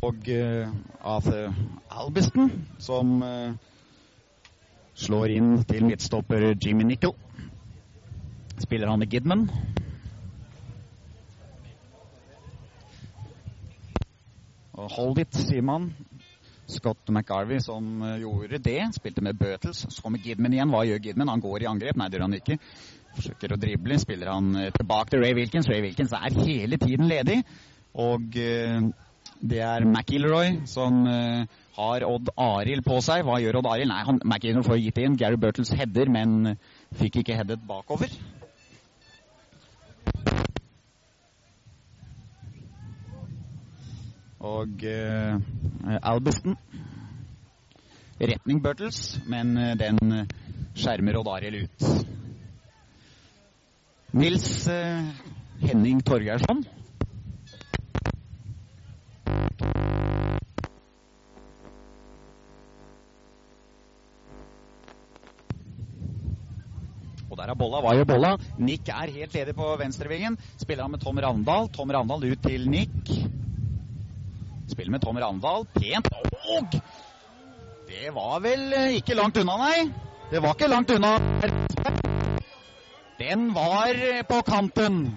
Og 0.03 0.17
uh, 0.29 0.69
Arthur 1.01 1.53
Albiston, 1.91 2.51
som 2.79 3.23
uh, 3.23 3.53
slår 4.99 5.37
inn 5.37 5.53
til 5.69 5.87
midtstopper 5.87 6.57
Jimmy 6.57 6.89
Nickel. 6.89 7.15
Spiller 8.59 8.91
han 8.91 8.99
med 8.99 9.15
Gidman. 9.15 9.47
Og 14.73 14.91
hold 14.97 15.23
it, 15.23 15.37
sier 15.37 15.63
man. 15.63 15.93
Scott 16.67 17.11
McGarvey 17.11 17.61
som 17.61 18.03
gjorde 18.19 18.59
det, 18.59 18.81
spilte 18.97 19.23
med 19.23 19.39
Bøtels. 19.39 19.85
Så 19.87 20.03
kommer 20.03 20.19
Gidman 20.19 20.55
igjen. 20.57 20.73
Hva 20.73 20.83
gjør 20.89 21.05
Gidman? 21.07 21.31
Han 21.31 21.45
går 21.45 21.63
i 21.63 21.71
angrep. 21.71 22.01
Nei, 22.01 22.11
det 22.11 22.19
gjør 22.19 22.27
han 22.27 22.39
ikke. 22.41 22.59
Forsøker 23.13 23.53
å 23.53 23.61
drible. 23.61 23.99
Spiller 24.01 24.33
han 24.33 24.51
uh, 24.57 24.69
tilbake 24.75 25.13
til 25.13 25.23
Ray 25.25 25.37
Wilkins. 25.37 25.69
Ray 25.69 25.83
Wilkins 25.85 26.15
er 26.17 26.37
hele 26.39 26.79
tiden 26.81 27.09
ledig. 27.11 27.43
Og 27.93 28.39
uh, 28.41 28.91
det 29.43 29.59
er 29.67 29.85
McIlroy 29.85 30.63
som 30.71 31.03
har 31.75 32.05
Odd 32.07 32.29
Arild 32.39 32.85
på 32.87 33.01
seg. 33.03 33.25
Hva 33.27 33.41
gjør 33.43 33.59
Odd 33.59 33.69
Arild? 33.73 33.91
Nei, 33.91 34.05
han, 34.07 34.21
McIlroy 34.23 34.63
får 34.67 34.79
gitt 34.85 35.01
inn. 35.03 35.17
Gary 35.19 35.39
Burtles 35.41 35.73
header, 35.75 36.11
men 36.13 36.55
fikk 36.99 37.21
ikke 37.23 37.37
headet 37.41 37.59
bakover. 37.67 38.15
Og 44.43 44.87
uh, 44.87 45.99
Albiston 46.01 46.57
retning 48.23 48.63
Burtles, 48.63 49.19
men 49.27 49.57
den 49.79 50.27
skjermer 50.79 51.19
Odd 51.19 51.35
Arild 51.35 51.65
ut. 51.67 52.22
Nils 54.13 54.69
eh, 54.69 55.01
Henning 55.65 56.03
Torgeirsson. 56.05 56.61
Og 67.31 67.39
der 67.39 67.49
er 67.49 67.57
bolla. 67.57 67.81
Hva 67.81 67.95
gjør 67.97 68.11
bolla? 68.13 68.35
Nick 68.61 68.93
er 68.93 69.15
helt 69.17 69.33
ledig 69.33 69.57
på 69.57 69.71
venstrevingen. 69.81 70.37
Spiller 70.61 70.85
han 70.85 70.93
med 70.93 71.01
Tom 71.01 71.17
Ravndal. 71.17 71.73
Tom 71.73 71.97
Ravndal 71.97 72.29
ut 72.29 72.45
til 72.45 72.69
Nick. 72.69 73.17
Spiller 74.69 74.93
med 74.93 75.01
Tom 75.01 75.17
Ravndal. 75.17 75.65
Pent. 75.73 76.13
Og 76.53 76.79
det 77.89 78.13
var 78.13 78.41
vel 78.45 78.69
ikke 79.01 79.17
langt 79.17 79.41
unna, 79.41 79.57
nei. 79.65 79.77
Det 80.29 80.45
var 80.45 80.53
ikke 80.53 80.69
langt 80.69 80.93
unna. 80.93 81.62
Den 83.23 83.55
var 83.55 84.23
på 84.23 84.43
kanten. 84.43 85.17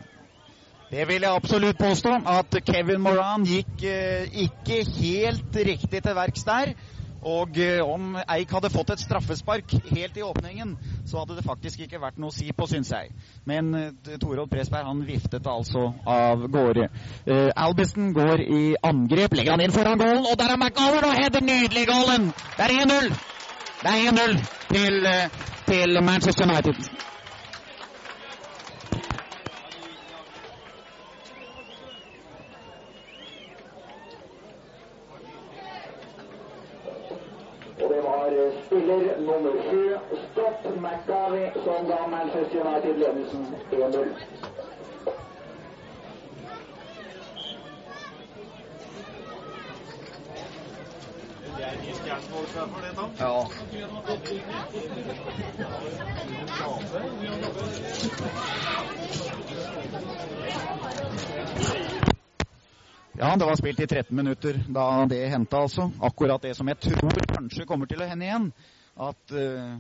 Det 0.92 1.08
vil 1.08 1.24
jeg 1.26 1.32
absolutt 1.36 1.78
påstå. 1.78 2.12
At 2.30 2.58
Kevin 2.68 3.02
Moran 3.02 3.46
gikk 3.50 3.82
eh, 3.90 4.28
ikke 4.46 4.84
helt 5.00 5.58
riktig 5.58 6.04
til 6.04 6.14
verks 6.16 6.46
der. 6.46 6.76
Og 7.26 7.58
eh, 7.58 7.82
om 7.82 8.14
Eik 8.30 8.52
hadde 8.54 8.70
fått 8.70 8.92
et 8.94 9.02
straffespark 9.02 9.74
helt 9.88 10.20
i 10.22 10.26
åpningen, 10.26 10.76
så 11.10 11.24
hadde 11.24 11.40
det 11.40 11.46
faktisk 11.48 11.82
ikke 11.88 12.02
vært 12.04 12.20
noe 12.22 12.30
å 12.30 12.36
si 12.36 12.52
på, 12.54 12.68
syns 12.70 12.92
jeg. 12.94 13.10
Men 13.50 13.74
uh, 13.74 13.88
Torolf 14.22 14.52
Presberg 14.52 14.86
han 14.86 15.02
viftet 15.08 15.50
altså 15.50 15.88
av 16.06 16.46
gårde. 16.54 16.92
Uh, 17.26 17.50
Albiston 17.58 18.14
går 18.14 18.46
i 18.46 18.62
angrep, 18.86 19.34
legger 19.40 19.56
han 19.56 19.66
inn 19.66 19.74
foran 19.74 19.98
goalen, 19.98 20.30
og 20.30 20.38
der 20.38 20.54
er 20.54 20.62
McGowan 20.62 21.10
og 21.10 21.18
header 21.18 21.48
nydelig 21.50 21.88
goalen! 21.90 22.30
Det 22.60 22.70
er 22.70 22.78
1-0! 22.86 23.10
Det 23.82 23.96
er 23.96 24.08
1-0 24.14 24.40
til, 24.70 25.12
til 25.66 26.02
Manchester 26.06 26.46
United. 26.46 26.86
Og 37.86 37.92
det 37.92 38.04
var 38.04 38.30
spiller 38.96 39.18
nummer 39.20 39.52
sju, 39.70 39.98
Scott 40.32 40.76
McGarvey, 40.76 41.52
som 41.64 41.88
ga 41.88 42.08
Manchester 42.08 42.68
United 42.68 42.98
ledelsen 43.00 43.56
1-0. 43.72 44.08
Ja. 53.20 53.48
Ja, 63.18 63.36
det 63.36 63.46
var 63.46 63.56
spilt 63.56 63.80
i 63.80 63.88
13 63.88 64.16
minutter 64.16 64.60
da 64.68 65.06
det 65.06 65.28
hendte, 65.28 65.58
altså. 65.58 65.92
Akkurat 66.02 66.42
det 66.42 66.56
som 66.56 66.68
jeg 66.68 66.78
tror 66.80 67.26
kanskje 67.34 67.66
kommer 67.66 67.86
til 67.86 68.02
å 68.02 68.10
hende 68.10 68.26
igjen. 68.26 68.50
At 68.96 69.32
uh, 69.36 69.76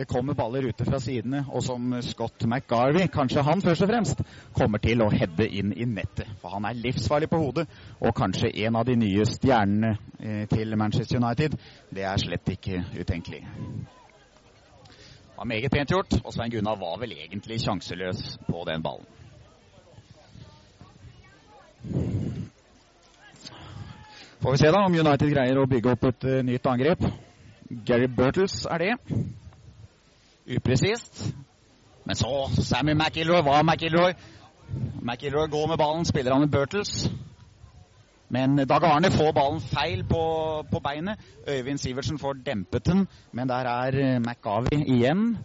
det 0.00 0.04
kommer 0.08 0.34
baller 0.34 0.68
ute 0.68 0.84
fra 0.84 1.00
sidene, 1.00 1.44
og 1.48 1.62
som 1.62 1.94
Scott 2.02 2.44
McGarvey, 2.46 3.08
kanskje 3.12 3.42
han 3.42 3.62
først 3.62 3.82
og 3.82 3.88
fremst, 3.90 4.22
kommer 4.56 4.78
til 4.78 5.02
å 5.02 5.10
heade 5.12 5.48
inn 5.48 5.72
i 5.76 5.84
nettet. 5.84 6.28
For 6.40 6.54
han 6.54 6.64
er 6.64 6.78
livsfarlig 6.78 7.28
på 7.28 7.40
hodet, 7.42 7.66
og 8.00 8.14
kanskje 8.16 8.52
en 8.64 8.78
av 8.80 8.86
de 8.88 8.96
nye 8.96 9.26
stjernene 9.28 9.94
eh, 10.20 10.44
til 10.48 10.76
Manchester 10.78 11.20
United. 11.20 11.56
Det 11.90 12.06
er 12.06 12.22
slett 12.22 12.48
ikke 12.54 12.84
utenkelig. 13.00 13.42
Det 13.44 15.36
var 15.36 15.48
meget 15.48 15.72
pent 15.72 15.90
gjort, 15.90 16.20
og 16.24 16.32
Svein 16.32 16.52
Gunnar 16.52 16.80
var 16.80 17.00
vel 17.00 17.16
egentlig 17.16 17.60
sjanseløs 17.60 18.38
på 18.48 18.64
den 18.68 18.82
ballen. 18.84 19.08
Får 24.40 24.52
vi 24.52 24.58
se 24.62 24.70
da 24.72 24.84
om 24.86 24.94
United 24.94 25.32
greier 25.32 25.58
å 25.60 25.68
bygge 25.68 25.92
opp 25.92 26.06
et 26.08 26.24
uh, 26.24 26.38
nytt 26.46 26.68
angrep. 26.72 27.04
Gary 27.70 28.08
Burtles 28.16 28.66
er 28.66 28.78
det. 28.78 28.94
Upresist. 30.56 31.34
Men 32.04 32.16
så 32.16 32.50
Sammy 32.62 32.92
McIlroy 32.92 33.42
Hva 33.42 33.62
McIlroy. 33.62 34.12
McIlroy 35.02 35.50
går 35.50 35.66
med 35.66 35.78
ballen, 35.78 36.04
spiller 36.04 36.32
han 36.32 36.40
med 36.40 36.50
Burtles. 36.50 37.10
Men 38.28 38.56
Dag 38.56 38.84
Arne 38.84 39.10
får 39.10 39.32
ballen 39.32 39.60
feil 39.60 40.04
på, 40.04 40.22
på 40.72 40.78
beinet. 40.78 41.18
Øyvind 41.48 41.78
Sivertsen 41.78 42.18
får 42.18 42.32
dempet 42.46 42.86
den, 42.86 43.08
men 43.32 43.48
der 43.48 43.54
er 43.54 44.16
uh, 44.16 44.22
McGavi 44.22 44.82
igjen. 44.86 45.38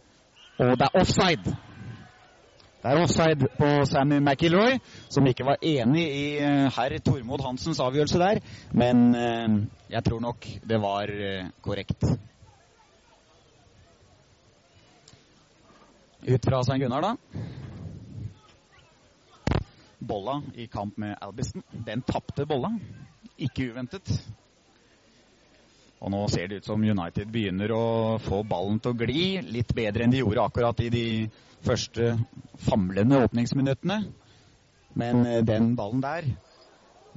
Og 0.57 0.77
det 0.79 0.81
er 0.81 0.99
offside. 0.99 1.55
Det 2.85 2.91
er 2.93 2.99
offside 3.01 3.47
på 3.57 3.67
Sammy 3.89 4.19
McIlroy, 4.21 4.75
som 5.09 5.25
ikke 5.25 5.45
var 5.47 5.57
enig 5.65 6.03
i 6.05 6.25
uh, 6.37 6.67
herr 6.75 6.93
Tormod 7.01 7.41
Hansens 7.41 7.79
avgjørelse 7.81 8.19
der. 8.21 8.39
Men 8.77 8.99
uh, 9.17 9.55
jeg 9.89 10.05
tror 10.05 10.21
nok 10.21 10.45
det 10.69 10.77
var 10.83 11.09
uh, 11.09 11.47
korrekt. 11.65 12.05
Ut 16.29 16.45
fra 16.45 16.61
Svein 16.61 16.85
Gunnar, 16.85 17.01
da. 17.01 17.15
Bolla 20.05 20.37
i 20.53 20.69
kamp 20.69 21.01
med 21.01 21.17
Albiston. 21.25 21.65
Den 21.89 22.05
tapte 22.05 22.45
Bolla. 22.45 22.69
Ikke 23.37 23.71
uventet. 23.71 24.13
Og 26.05 26.11
nå 26.13 26.21
ser 26.29 26.51
det 26.51 26.59
ut 26.61 26.67
som 26.69 26.83
United 26.85 27.31
begynner 27.33 27.71
å 27.73 27.85
få 28.21 28.43
ballen 28.45 28.77
til 28.77 28.93
å 28.93 28.97
gli 28.99 29.41
litt 29.41 29.71
bedre 29.73 30.05
enn 30.05 30.11
de 30.13 30.19
gjorde 30.21 30.43
akkurat 30.43 30.81
i 30.85 30.91
de 30.93 31.05
første 31.65 32.11
famlende 32.61 33.23
åpningsminuttene. 33.25 33.97
Men 35.01 35.25
eh, 35.25 35.41
den 35.43 35.71
ballen 35.75 36.03
der, 36.03 36.27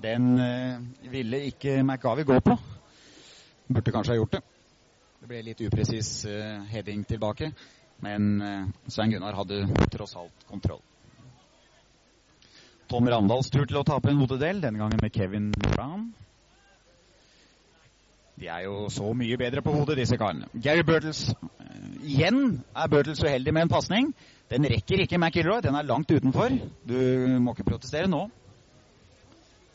den 0.00 0.30
eh, 0.40 0.78
ville 1.12 1.42
ikke 1.50 1.82
McGavi 1.82 2.24
gå 2.30 2.38
på. 2.46 2.56
Burde 3.68 3.92
kanskje 3.92 4.14
ha 4.14 4.22
gjort 4.22 4.38
det. 4.38 4.40
Det 5.20 5.28
ble 5.34 5.42
litt 5.50 5.60
upresis 5.66 6.12
eh, 6.30 6.64
heading 6.72 7.02
tilbake, 7.04 7.50
men 8.00 8.40
Svein 8.86 9.12
Gunnar 9.12 9.36
hadde 9.36 9.66
tross 9.92 10.16
alt 10.16 10.46
kontroll. 10.48 10.80
Tom 12.88 13.04
Ravndals 13.10 13.50
tur 13.52 13.68
til 13.68 13.82
å 13.82 13.84
tape 13.84 14.08
en 14.08 14.22
hodedel, 14.22 14.62
denne 14.64 14.80
gangen 14.80 15.02
med 15.02 15.12
Kevin 15.12 15.50
Brown. 15.52 16.08
De 18.38 18.46
er 18.46 18.64
jo 18.68 18.88
så 18.92 19.12
mye 19.18 19.36
bedre 19.40 19.62
på 19.62 19.72
hodet, 19.74 19.96
disse 19.98 20.16
karene. 20.16 20.46
Gary 20.62 20.84
Burtles 20.86 21.24
Igjen 22.06 22.60
er 22.76 22.90
Burtles 22.90 23.22
uheldig 23.24 23.54
med 23.54 23.66
en 23.66 23.72
pasning. 23.72 24.12
Den 24.50 24.64
rekker 24.70 25.02
ikke 25.02 25.18
McIlroy. 25.18 25.60
Den 25.64 25.74
er 25.74 25.86
langt 25.86 26.10
utenfor. 26.10 26.54
Du 26.88 26.98
må 27.42 27.54
ikke 27.54 27.66
protestere 27.72 28.08
nå. 28.08 28.28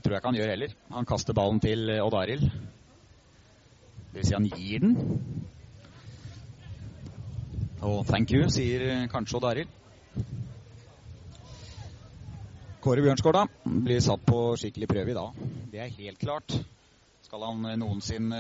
Tror 0.04 0.16
jeg 0.16 0.22
ikke 0.22 0.32
han 0.32 0.40
gjør 0.40 0.54
heller. 0.54 0.76
Han 0.96 1.08
kaster 1.08 1.36
ballen 1.36 1.60
til 1.64 1.92
Odd 2.02 2.16
Arild. 2.20 2.48
Det 4.14 4.22
vil 4.22 4.28
si 4.28 4.34
han 4.34 4.48
gir 4.48 4.80
den. 4.80 4.98
Og 7.84 8.06
thank 8.08 8.32
you, 8.32 8.48
sier 8.50 9.08
kanskje 9.12 9.40
Odd 9.40 9.50
Arild. 9.52 9.80
Kåre 12.84 13.16
da, 13.32 13.46
blir 13.64 14.00
satt 14.04 14.26
på 14.28 14.40
skikkelig 14.60 14.88
prøve 14.92 15.12
i 15.12 15.16
dag. 15.16 15.44
Det 15.72 15.80
er 15.80 15.94
helt 16.00 16.20
klart. 16.20 16.64
Skal 17.34 17.48
han 17.50 17.80
noensinne 17.82 18.40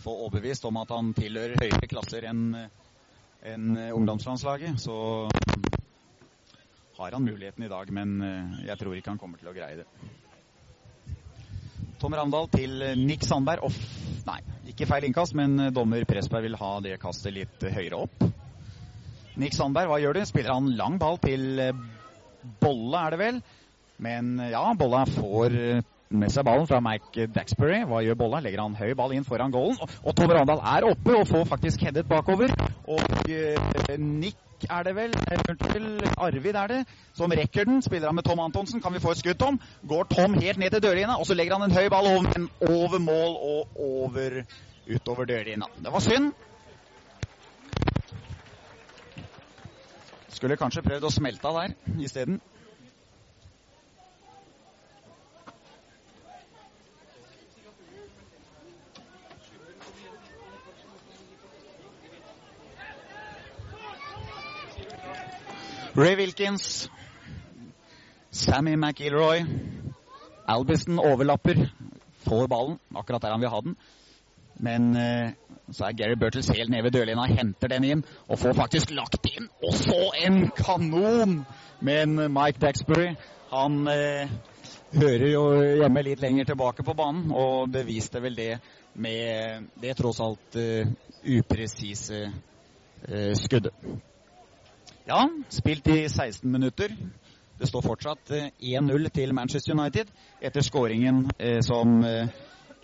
få 0.00 0.14
overbevist 0.24 0.62
om 0.64 0.78
at 0.80 0.92
han 0.94 1.10
tilhører 1.12 1.60
høyere 1.60 1.88
klasser 1.90 2.24
enn 2.24 2.54
en 2.56 3.66
ungdomslandslaget, 3.76 4.78
så 4.80 5.28
har 6.96 7.12
han 7.12 7.26
muligheten 7.26 7.66
i 7.66 7.68
dag, 7.68 7.92
men 7.92 8.14
jeg 8.64 8.80
tror 8.80 8.96
ikke 8.96 9.12
han 9.12 9.20
kommer 9.20 9.36
til 9.42 9.50
å 9.50 9.52
greie 9.52 9.82
det. 9.82 9.84
Tom 12.00 12.16
Ravndal 12.16 12.48
til 12.54 12.80
Nick 13.02 13.28
Sandberg. 13.28 13.68
Off. 13.68 13.76
Nei, 14.24 14.38
ikke 14.72 14.88
feil 14.88 15.10
innkast, 15.10 15.36
men 15.36 15.68
dommer 15.76 16.08
Presberg 16.08 16.48
vil 16.48 16.56
ha 16.62 16.72
det 16.88 16.96
kastet 17.04 17.36
litt 17.36 17.68
høyere 17.76 18.00
opp. 18.06 18.24
Nick 19.36 19.52
Sandberg, 19.52 19.92
hva 19.92 20.00
gjør 20.00 20.16
du? 20.16 20.24
Spiller 20.32 20.56
han 20.56 20.72
lang 20.80 20.96
ball 20.96 21.20
til 21.28 21.60
Bolle, 22.64 23.04
er 23.04 23.12
det 23.12 23.22
vel? 23.26 23.44
Men 24.00 24.34
ja, 24.48 24.64
Bolla 24.80 25.04
får 25.12 25.60
med 26.10 26.32
seg 26.32 26.44
ballen 26.48 26.66
fra 26.68 26.80
Mike 26.84 27.28
Daxbury. 27.34 27.82
Hva 27.88 28.00
gjør 28.04 28.16
Bolla? 28.18 28.40
Legger 28.44 28.62
han 28.64 28.76
høy 28.78 28.92
ball 28.96 29.12
inn 29.16 29.26
foran 29.28 29.52
goalen. 29.52 29.78
Og, 30.02 30.12
Tom 30.16 30.32
Randal 30.32 30.62
er 30.64 30.86
oppe 30.88 31.16
og 31.16 31.26
får 31.28 31.48
faktisk 31.50 31.84
headet 31.84 32.06
bakover. 32.08 32.52
Og 32.88 33.28
eh, 33.28 33.98
Nick 33.98 34.38
er 34.70 34.82
det 34.88 34.94
vel, 34.96 35.14
unnskyld, 35.14 36.08
Arvid 36.18 36.56
er 36.56 36.72
det, 36.72 36.80
som 37.14 37.30
rekker 37.30 37.68
den. 37.68 37.82
Spiller 37.84 38.10
han 38.10 38.18
med 38.18 38.26
Tom 38.26 38.40
Antonsen. 38.42 38.82
Kan 38.82 38.94
vi 38.94 39.02
få 39.04 39.12
et 39.14 39.20
skudd, 39.20 39.38
Tom? 39.38 39.60
Går 39.88 40.08
Tom 40.14 40.34
helt 40.34 40.58
ned 40.58 40.70
til 40.74 40.82
dørlinja, 40.82 41.18
og 41.18 41.26
så 41.26 41.36
legger 41.38 41.58
han 41.58 41.70
en 41.70 41.76
høy 41.76 41.88
ball 41.92 42.10
over, 42.10 42.48
over 42.68 42.98
mål 42.98 43.36
og 43.36 43.80
over 43.88 44.42
utover 44.88 45.28
dørlinja. 45.28 45.68
Det 45.84 45.92
var 45.92 46.04
synd. 46.04 46.32
Skulle 50.28 50.56
kanskje 50.56 50.84
prøvd 50.86 51.04
å 51.04 51.10
smelte 51.10 51.50
av 51.50 51.62
der 51.62 52.02
isteden. 52.04 52.40
Ray 65.98 66.14
Wilkins, 66.14 66.88
Sammy 68.30 68.76
McIlroy, 68.76 69.40
Albiston 70.46 71.00
overlapper, 71.02 71.72
får 72.22 72.46
ballen 72.46 72.76
akkurat 72.94 73.24
der 73.24 73.32
han 73.34 73.40
vil 73.42 73.50
ha 73.50 73.60
den. 73.66 73.74
Men 74.62 74.84
eh, 74.96 75.32
så 75.74 75.88
er 75.88 75.96
Gary 75.98 76.14
Burtles 76.14 76.52
helt 76.54 76.70
nede 76.70 76.84
ved 76.86 76.94
dørlinja, 76.94 77.24
henter 77.40 77.72
den 77.72 77.86
inn 77.88 78.04
og 78.28 78.38
får 78.38 78.54
faktisk 78.60 78.92
lagt 78.94 79.26
inn. 79.26 79.48
Og 79.58 79.74
så 79.74 80.12
en 80.22 80.38
kanon! 80.54 81.40
Men 81.82 82.14
Mike 82.14 82.62
Daxbury, 82.62 83.16
han 83.50 83.80
eh, 83.90 84.30
hører 84.94 85.26
jo 85.32 85.42
hjemme 85.80 86.04
litt 86.06 86.22
lenger 86.22 86.52
tilbake 86.52 86.84
på 86.86 86.94
banen, 86.94 87.32
og 87.34 87.72
beviste 87.74 88.22
vel 88.22 88.38
det 88.38 88.52
med 88.94 89.66
det 89.82 89.96
tross 89.98 90.22
alt 90.22 90.60
uh, 90.62 90.94
upresise 91.26 92.22
uh, 92.28 93.34
skuddet. 93.34 93.74
Ja, 95.08 95.28
spilt 95.48 95.86
i 95.88 96.08
16 96.08 96.50
minutter. 96.52 96.92
Det 97.58 97.66
står 97.66 97.80
fortsatt 97.80 98.30
uh, 98.30 98.48
1-0 98.60 99.08
til 99.16 99.30
Manchester 99.32 99.72
United 99.72 100.10
etter 100.44 100.60
skåringen 100.60 101.22
som 101.64 102.02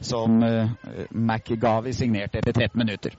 som 0.01 0.39
uh, 0.43 0.71
McGavi 1.11 1.93
signerte 1.93 2.41
etter 2.41 2.57
13 2.57 2.79
minutter. 2.81 3.13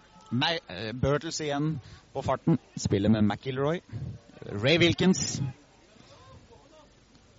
Burtles 0.98 1.38
igjen 1.42 1.76
på 2.14 2.24
farten. 2.26 2.58
Spiller 2.76 3.14
med 3.14 3.28
McIlroy. 3.28 3.84
Ray 4.64 4.80
Wilkins. 4.82 5.38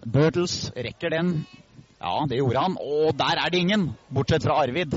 Burtles 0.07 0.71
rekker 0.77 1.11
den. 1.11 1.33
Ja, 1.99 2.27
det 2.31 2.39
gjorde 2.39 2.63
han. 2.63 2.79
Og 2.79 3.19
der 3.19 3.43
er 3.43 3.51
det 3.51 3.59
ingen, 3.65 3.89
bortsett 4.15 4.47
fra 4.47 4.61
Arvid. 4.63 4.95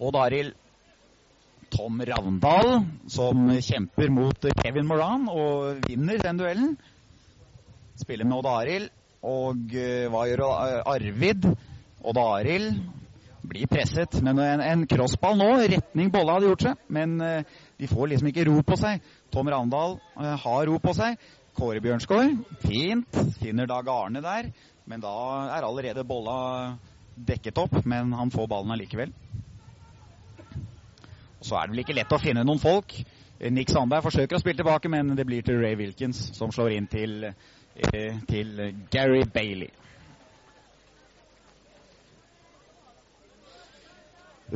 Og 0.00 0.12
Daril 0.12 0.52
Tom 1.70 2.00
Ravndal, 2.02 2.84
som 3.10 3.50
kjemper 3.62 4.10
mot 4.10 4.46
Kevin 4.62 4.88
Moran 4.88 5.28
og 5.30 5.84
vinner 5.86 6.18
den 6.22 6.40
duellen. 6.40 6.72
Spiller 8.00 8.26
med 8.26 8.40
Odd 8.40 8.48
Arild. 8.50 8.88
Og 9.20 9.74
uh, 9.76 10.06
hva 10.10 10.24
gjør 10.28 10.42
Arvid? 10.88 11.46
Odd 12.00 12.20
Arild 12.22 12.80
blir 13.50 13.70
presset. 13.70 14.18
Men 14.24 14.40
en, 14.42 14.64
en 14.64 14.86
crossball 14.90 15.38
nå, 15.38 15.50
retning 15.70 16.10
Bolla 16.12 16.38
hadde 16.38 16.50
gjort 16.50 16.66
seg. 16.68 16.84
Men 16.92 17.18
uh, 17.22 17.60
de 17.78 17.90
får 17.90 18.12
liksom 18.14 18.32
ikke 18.32 18.48
ro 18.50 18.58
på 18.66 18.80
seg. 18.80 19.04
Tom 19.30 19.50
Ravndal 19.52 19.98
har 20.16 20.66
ro 20.66 20.80
på 20.82 20.96
seg. 20.96 21.20
Kåre 21.56 21.82
Bjørnsgaard, 21.84 22.38
fint. 22.62 23.22
Finner 23.40 23.68
Dag 23.70 23.88
Arne 23.92 24.22
der. 24.24 24.50
Men 24.90 25.02
da 25.02 25.16
er 25.54 25.66
allerede 25.66 26.06
Bolla 26.08 26.38
dekket 27.14 27.58
opp, 27.60 27.82
men 27.84 28.14
han 28.16 28.30
får 28.32 28.48
ballen 28.50 28.72
allikevel. 28.74 29.12
Så 31.40 31.56
er 31.56 31.66
det 31.66 31.74
vel 31.74 31.84
ikke 31.84 31.96
lett 31.96 32.12
å 32.12 32.20
finne 32.20 32.44
noen 32.44 32.60
folk. 32.60 32.92
Nick 33.50 33.70
Sandberg 33.72 34.04
forsøker 34.04 34.36
å 34.36 34.40
spille 34.42 34.60
tilbake, 34.60 34.90
men 34.92 35.14
det 35.16 35.24
blir 35.24 35.42
til 35.42 35.62
Ray 35.62 35.78
Wilkins 35.80 36.18
som 36.36 36.52
slår 36.52 36.74
inn 36.76 36.88
til 36.92 37.30
Eh, 37.76 38.14
til 38.28 38.74
Gary 38.90 39.22
Bailey. 39.34 39.68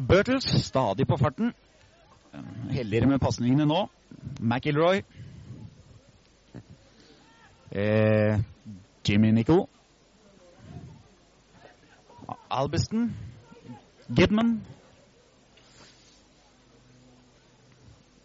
Burtles 0.09 0.45
stadig 0.45 1.09
på 1.09 1.17
farten. 1.17 1.55
Heldigere 2.71 3.07
med 3.07 3.19
pasningene 3.19 3.67
nå. 3.67 3.89
McIlroy. 4.41 5.03
Eh, 7.73 8.41
Jimmy 9.09 9.31
Nicol. 9.31 9.69
Albiston. 12.51 13.17
Gidman. 14.19 14.67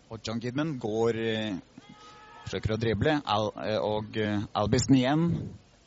Og 0.09 0.19
John 0.25 0.39
Gidman 0.41 0.75
går 0.81 1.17
eh, 1.21 1.57
forsøker 2.45 2.73
å 2.73 2.79
drible. 2.81 3.19
Al, 3.29 3.51
eh, 3.61 3.77
og 3.77 4.17
Albison 4.57 4.97
igjen. 4.97 5.25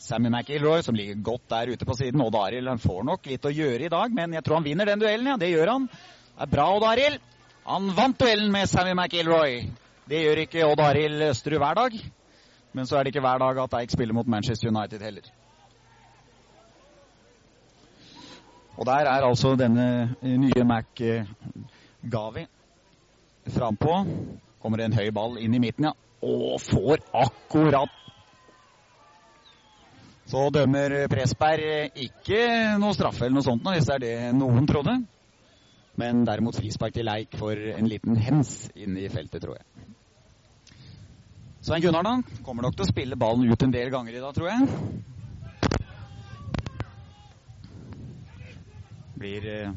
Sammy 0.03 0.31
McIlroy, 0.31 0.83
som 0.83 0.95
ligger 0.99 1.21
godt 1.23 1.49
der 1.51 1.71
ute 1.75 1.87
på 1.87 1.95
siden. 1.95 2.23
Odd 2.25 2.35
Arild 2.35 2.71
får 2.83 3.05
nok 3.07 3.27
litt 3.31 3.45
å 3.47 3.53
gjøre 3.55 3.87
i 3.87 3.91
dag, 3.93 4.15
men 4.15 4.35
jeg 4.35 4.43
tror 4.43 4.59
han 4.59 4.67
vinner 4.67 4.87
den 4.87 5.03
duellen. 5.03 5.31
ja, 5.31 5.37
Det 5.39 5.51
gjør 5.51 5.71
han. 5.71 5.87
Det 5.87 6.47
er 6.47 6.51
bra, 6.51 6.67
Odd 6.75 6.87
Arild. 6.87 7.21
Han 7.67 7.93
vant 7.95 8.19
duellen 8.19 8.51
med 8.51 8.71
Sammy 8.71 8.95
McIlroy. 8.99 9.61
Det 10.11 10.23
gjør 10.25 10.43
ikke 10.43 10.67
Odd 10.67 10.83
Arild 10.83 11.23
Østerud 11.29 11.63
hver 11.63 11.79
dag. 11.79 12.01
Men 12.73 12.87
så 12.87 12.99
er 12.99 13.05
det 13.05 13.13
ikke 13.13 13.23
hver 13.23 13.39
dag 13.39 13.63
at 13.63 13.79
Eik 13.79 13.95
spiller 13.95 14.17
mot 14.17 14.27
Manchester 14.27 14.73
United 14.73 15.03
heller. 15.03 15.29
Og 18.79 18.87
der 18.89 19.07
er 19.07 19.27
altså 19.29 19.55
denne 19.55 20.17
nye 20.23 20.65
Mac-Gavi 20.67 22.47
frampå. 23.51 24.03
Kommer 24.63 24.85
en 24.85 24.95
høy 24.95 25.11
ball 25.11 25.41
inn 25.43 25.55
i 25.59 25.63
midten, 25.63 25.91
ja 25.91 25.97
og 26.23 26.61
får 26.63 27.03
akkurat 27.13 27.99
Så 30.31 30.47
dømmer 30.55 30.95
Presberg 31.11 31.99
ikke 31.99 32.45
noe 32.81 32.95
straffe 32.95 33.27
eller 33.27 33.41
noe 33.41 33.45
sånt, 33.45 33.67
hvis 33.67 33.89
det 33.89 33.95
er 33.97 34.03
det 34.05 34.37
noen 34.39 34.69
trodde. 34.71 34.95
Men 35.99 36.23
derimot 36.25 36.57
frispark 36.57 36.95
til 36.95 37.05
Leik 37.05 37.35
for 37.37 37.59
en 37.59 37.91
liten 37.91 38.17
hens 38.17 38.71
inn 38.73 38.97
i 38.97 39.11
feltet, 39.13 39.43
tror 39.43 39.59
jeg. 39.59 39.67
Svein 41.63 41.83
Gunnar 41.85 42.07
da, 42.07 42.15
kommer 42.47 42.65
nok 42.65 42.79
til 42.79 42.87
å 42.87 42.89
spille 42.89 43.19
ballen 43.19 43.51
ut 43.51 43.67
en 43.67 43.75
del 43.75 43.93
ganger 43.93 44.17
i 44.17 44.23
dag, 44.23 44.33
tror 44.39 44.49
jeg. 44.49 44.63
Blir 49.21 49.51
eh, 49.53 49.75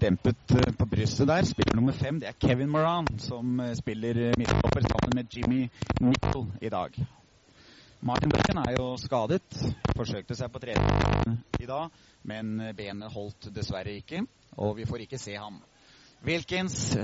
dempet 0.00 0.50
eh, 0.50 0.72
på 0.78 0.86
brystet 0.86 1.28
der. 1.28 1.44
Spiller 1.44 1.76
nummer 1.76 1.92
fem, 1.92 2.20
det 2.20 2.28
er 2.28 2.38
Kevin 2.40 2.70
Moran, 2.70 3.06
som 3.18 3.60
eh, 3.60 3.74
spiller 3.74 4.16
eh, 4.28 4.34
midtstopper 4.38 4.80
sammen 4.80 5.12
med 5.14 5.36
Jimmy 5.36 5.68
Nicol 6.00 6.46
i 6.60 6.68
dag. 6.68 6.96
Martin 8.00 8.30
Becken 8.30 8.58
er 8.58 8.76
jo 8.78 8.96
skadet. 8.98 9.58
Forsøkte 9.96 10.34
seg 10.34 10.50
på 10.52 10.58
trening 10.62 11.38
i 11.60 11.68
dag, 11.68 11.90
men 12.26 12.56
benet 12.76 13.12
holdt 13.12 13.50
dessverre 13.54 13.94
ikke, 14.00 14.24
og 14.56 14.76
vi 14.76 14.86
får 14.88 15.04
ikke 15.04 15.20
se 15.22 15.36
ham. 15.38 15.60
Wilkins, 16.26 16.96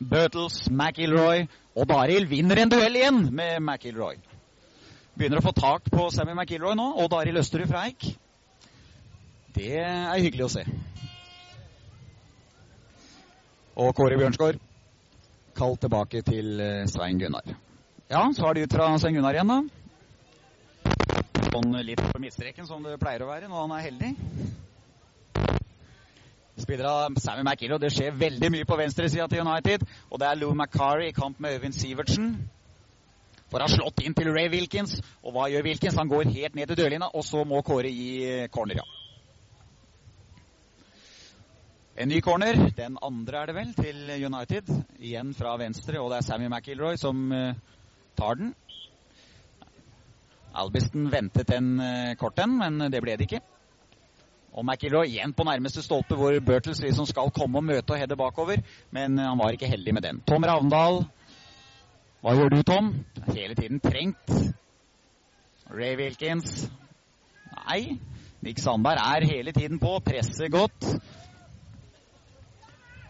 Burtles, 0.00 0.68
McIlroy 0.70 1.46
og 1.76 1.88
Daril 1.88 2.28
vinner 2.28 2.60
en 2.60 2.72
duell 2.72 2.96
igjen 2.96 3.28
med 3.32 3.60
McIlroy. 3.60 4.18
Begynner 5.14 5.40
å 5.40 5.46
få 5.46 5.52
tak 5.56 5.88
på 5.92 6.08
Sammy 6.12 6.34
McIlroy 6.36 6.76
nå, 6.76 6.90
og 6.98 7.08
Daril 7.12 7.40
Østerud 7.40 7.70
fra 7.70 7.86
Eik. 7.88 8.08
Det 9.54 9.78
er 9.78 10.20
hyggelig 10.20 10.48
å 10.48 10.52
se 10.58 10.64
og 13.74 13.94
Kåre 13.96 14.18
Bjørnsgaard 14.18 14.60
Kall 15.54 15.76
tilbake 15.78 16.22
til 16.26 16.60
eh, 16.60 16.82
Svein 16.90 17.18
Gunnar. 17.18 17.46
Ja, 18.10 18.24
så 18.34 18.46
har 18.46 18.54
de 18.54 18.64
ut 18.66 18.74
fra 18.74 18.88
Svein 18.98 19.14
Gunnar 19.14 19.36
igjen, 19.36 19.50
da. 19.50 19.60
Sånn 21.46 21.76
litt 21.86 22.02
på 22.02 22.20
midtstreken, 22.22 22.66
som 22.66 22.82
det 22.82 22.98
pleier 22.98 23.22
å 23.22 23.28
være 23.30 23.46
når 23.50 23.60
han 23.62 23.74
er 23.76 23.84
heldig. 23.84 24.10
Spiller 26.58 26.86
av 26.90 27.20
Sammy 27.22 27.42
McIlroy. 27.46 27.78
Det 27.82 27.92
skjer 27.94 28.18
veldig 28.18 28.50
mye 28.54 28.66
på 28.66 28.78
venstresida 28.78 29.28
til 29.30 29.42
United. 29.46 29.86
Og 30.10 30.20
det 30.22 30.26
er 30.26 30.38
Lou 30.38 30.52
McCarry 30.54 31.10
i 31.10 31.14
kamp 31.14 31.38
med 31.42 31.54
Øyvind 31.56 31.78
Sivertsen. 31.78 32.34
For 33.50 33.62
har 33.62 33.70
slått 33.70 34.02
inn 34.02 34.14
til 34.18 34.30
Ray 34.34 34.50
Wilkins. 34.50 34.96
Og 35.22 35.34
hva 35.34 35.46
gjør 35.50 35.66
Wilkins? 35.66 35.98
Han 35.98 36.10
går 36.10 36.30
helt 36.34 36.58
ned 36.58 36.70
til 36.70 36.82
dørlinja, 36.82 37.10
og 37.14 37.26
så 37.26 37.46
må 37.46 37.62
Kåre 37.66 37.90
gi 37.94 38.12
eh, 38.26 38.46
corner, 38.54 38.82
ja. 38.82 39.03
En 41.96 42.08
ny 42.08 42.20
corner. 42.20 42.56
Den 42.74 42.96
andre 43.02 43.38
er 43.38 43.46
det 43.46 43.54
vel, 43.54 43.68
til 43.76 43.98
United. 44.26 44.70
Igjen 44.98 45.30
fra 45.38 45.52
venstre, 45.60 46.00
og 46.02 46.10
det 46.10 46.16
er 46.18 46.26
Sammy 46.26 46.48
McIlroy 46.50 46.96
som 46.98 47.20
uh, 47.30 47.54
tar 48.18 48.40
den. 48.40 48.50
Albiston 50.58 51.06
ventet 51.12 51.52
en 51.54 51.68
uh, 51.78 52.16
kort 52.18 52.42
en, 52.42 52.56
men 52.58 52.90
det 52.90 53.02
ble 53.04 53.14
det 53.14 53.28
ikke. 53.28 53.40
Og 54.58 54.66
McIlroy 54.66 55.06
igjen 55.12 55.36
på 55.38 55.46
nærmeste 55.46 55.86
stolpe, 55.86 56.18
hvor 56.18 56.34
Burtles 56.42 56.82
liksom 56.82 57.06
skal 57.06 57.30
komme 57.34 57.62
og 57.62 57.68
møte 57.70 57.94
og 57.94 58.02
heade 58.02 58.18
bakover. 58.18 58.66
Men 58.90 59.14
uh, 59.20 59.28
han 59.30 59.38
var 59.38 59.54
ikke 59.54 59.70
heldig 59.70 59.94
med 59.94 60.08
den. 60.08 60.22
Tom 60.26 60.50
Ravndal. 60.50 61.04
Hva 62.24 62.34
gjør 62.34 62.56
du, 62.56 62.62
Tom? 62.66 62.94
Hele 63.30 63.54
tiden 63.54 63.78
trengt. 63.78 64.34
Ray 65.70 65.94
Wilkins. 66.02 66.64
Nei. 67.54 68.00
Nick 68.42 68.58
Sandberg 68.58 68.98
er 68.98 69.24
hele 69.30 69.54
tiden 69.54 69.78
på, 69.78 70.00
presser 70.04 70.50
godt. 70.52 70.96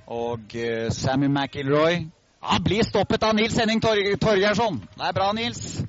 Og 0.06 0.40
uh, 0.54 0.90
Sammy 0.92 1.26
McIlroy 1.26 2.06
Han 2.44 2.64
blir 2.64 2.84
stoppet 2.84 3.22
av 3.24 3.34
Nils 3.34 3.56
Henning 3.56 3.80
Tor 3.80 3.96
Torgeirsson. 4.20 4.76
Det 4.98 5.06
er 5.08 5.14
bra, 5.16 5.30
Nils. 5.32 5.84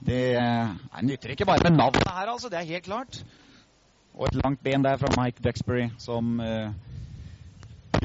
Det 0.00 0.22
uh, 0.40 1.02
nytter 1.02 1.34
ikke 1.34 1.44
bare 1.44 1.68
med 1.68 1.76
navnet 1.76 2.08
her, 2.08 2.30
altså. 2.32 2.48
Det 2.48 2.58
er 2.58 2.70
helt 2.70 2.84
klart. 2.84 3.20
Og 4.14 4.26
et 4.26 4.38
langt 4.44 4.62
ben 4.64 4.84
der 4.84 4.96
fra 4.96 5.12
Mike 5.22 5.42
Duxbury, 5.44 5.90
som 5.98 6.40
uh, 6.40 6.72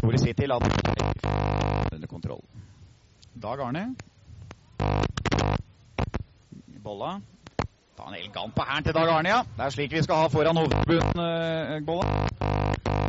gjorde 0.01 0.19
sitt 0.19 0.37
til 0.37 0.51
at 0.51 0.67
under 1.93 2.07
kontroll. 2.07 2.43
Dag 3.41 3.59
Arne. 3.63 3.95
Bolla. 6.83 7.19
Ta 7.97 8.09
en 8.09 8.15
elegant 8.19 8.55
på 8.55 8.63
hæren 8.67 8.83
til 8.83 8.93
Dag 8.93 9.09
Arne, 9.09 9.29
ja. 9.29 9.39
Det 9.57 9.65
er 9.65 9.69
slik 9.69 9.91
vi 9.91 10.03
skal 10.03 10.15
ha 10.15 10.27
foran 10.27 10.57
hovedbunnen, 10.57 11.85
Bolla. 11.85 13.02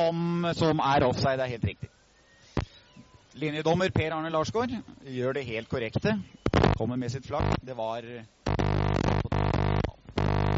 Tom 0.00 0.46
som 0.56 0.80
er 0.80 1.04
offside, 1.04 1.36
det 1.36 1.44
er 1.44 1.50
helt 1.58 1.64
riktig. 1.68 1.88
Linjedommer 3.36 3.90
Per 3.92 4.14
Arne 4.16 4.30
Larsgaard 4.32 4.72
gjør 5.04 5.36
det 5.36 5.42
helt 5.44 5.68
korrekte. 5.68 6.14
Kommer 6.78 6.96
med 6.96 7.12
sitt 7.12 7.26
flagg. 7.28 7.52
Det 7.60 7.76
var 7.76 8.06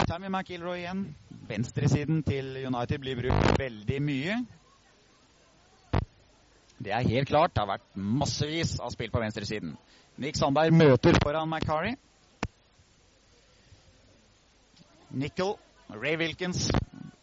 Sammy 0.06 0.30
McIlroy 0.30 0.84
igjen. 0.84 1.02
Venstresiden 1.48 2.22
til 2.22 2.54
United 2.68 3.02
blir 3.02 3.18
brukt 3.18 3.58
veldig 3.58 3.98
mye. 4.06 4.38
Det 6.78 6.94
er 6.94 7.10
helt 7.10 7.28
klart. 7.28 7.50
Det 7.56 7.64
har 7.64 7.72
vært 7.74 7.90
massevis 7.98 8.76
av 8.78 8.94
spill 8.94 9.10
på 9.10 9.24
venstresiden. 9.24 9.74
Nick 10.22 10.38
Sandberg 10.38 10.70
møter 10.78 11.18
foran 11.18 11.50
McCarry. 11.50 11.96
Nickel, 15.10 15.56
Ray 15.90 16.16
Wilkins. 16.22 16.70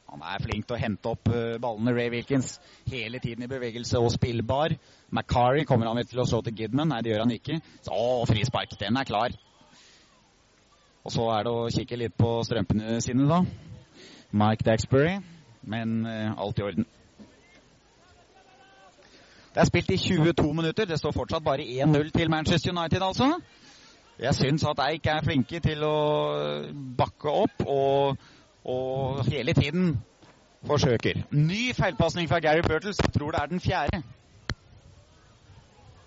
Han 0.09 0.23
er 0.25 0.41
flink 0.41 0.65
til 0.65 0.75
å 0.75 0.79
hente 0.81 1.11
opp 1.11 1.29
ballene, 1.61 1.93
Ray 1.93 2.09
Wilkins. 2.13 2.55
Hele 2.89 3.21
tiden 3.21 3.45
i 3.45 3.49
bevegelse 3.51 3.99
og 4.01 4.09
spillbar. 4.15 4.73
McCarry 5.13 5.65
kommer 5.69 5.89
han 5.89 6.01
til 6.05 6.21
å 6.23 6.25
slå 6.29 6.41
til 6.45 6.55
Gidman? 6.57 6.89
Nei, 6.89 7.03
det 7.05 7.13
gjør 7.13 7.25
han 7.25 7.35
ikke. 7.35 7.59
Så, 7.85 7.93
å, 7.93 8.25
frispark. 8.29 8.73
Den 8.81 8.97
er 8.97 9.09
klar. 9.09 9.35
Og 11.05 11.13
så 11.13 11.27
er 11.33 11.45
det 11.45 11.53
å 11.53 11.67
kikke 11.73 11.99
litt 12.01 12.15
på 12.17 12.39
strømpene 12.45 12.97
sine, 13.05 13.27
da. 13.29 13.43
Mike 14.31 14.65
Daxbury. 14.65 15.19
Men 15.69 16.01
uh, 16.05 16.39
alt 16.41 16.59
i 16.59 16.65
orden. 16.65 16.89
Det 19.53 19.63
er 19.63 19.69
spilt 19.69 19.89
i 19.91 19.97
22 19.97 20.53
minutter. 20.53 20.85
Det 20.85 20.99
står 20.99 21.15
fortsatt 21.15 21.43
bare 21.43 21.65
1-0 21.65 22.11
til 22.15 22.29
Manchester 22.29 22.71
United, 22.71 23.01
altså. 23.01 23.31
Jeg 24.19 24.35
syns 24.35 24.65
at 24.67 24.81
Eik 24.83 25.07
er 25.07 25.23
flinke 25.23 25.61
til 25.63 25.83
å 25.87 25.95
bakke 26.99 27.31
opp 27.31 27.63
og, 27.65 28.19
og 28.65 29.25
hele 29.25 29.53
tiden 29.53 29.99
forsøker. 30.65 31.23
Ny 31.31 31.73
feilpasning 31.75 32.29
fra 32.29 32.39
Gary 32.39 32.61
Burtles. 32.67 32.97
Tror 32.97 33.31
det 33.31 33.41
er 33.41 33.45
den 33.45 33.59
fjerde. 33.59 34.03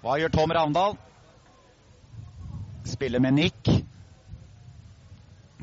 Hva 0.02 0.18
gjør 0.18 0.28
Tom 0.34 0.50
Ravndal? 0.50 0.96
Spiller 2.84 3.20
med 3.20 3.32
Nick. 3.32 3.68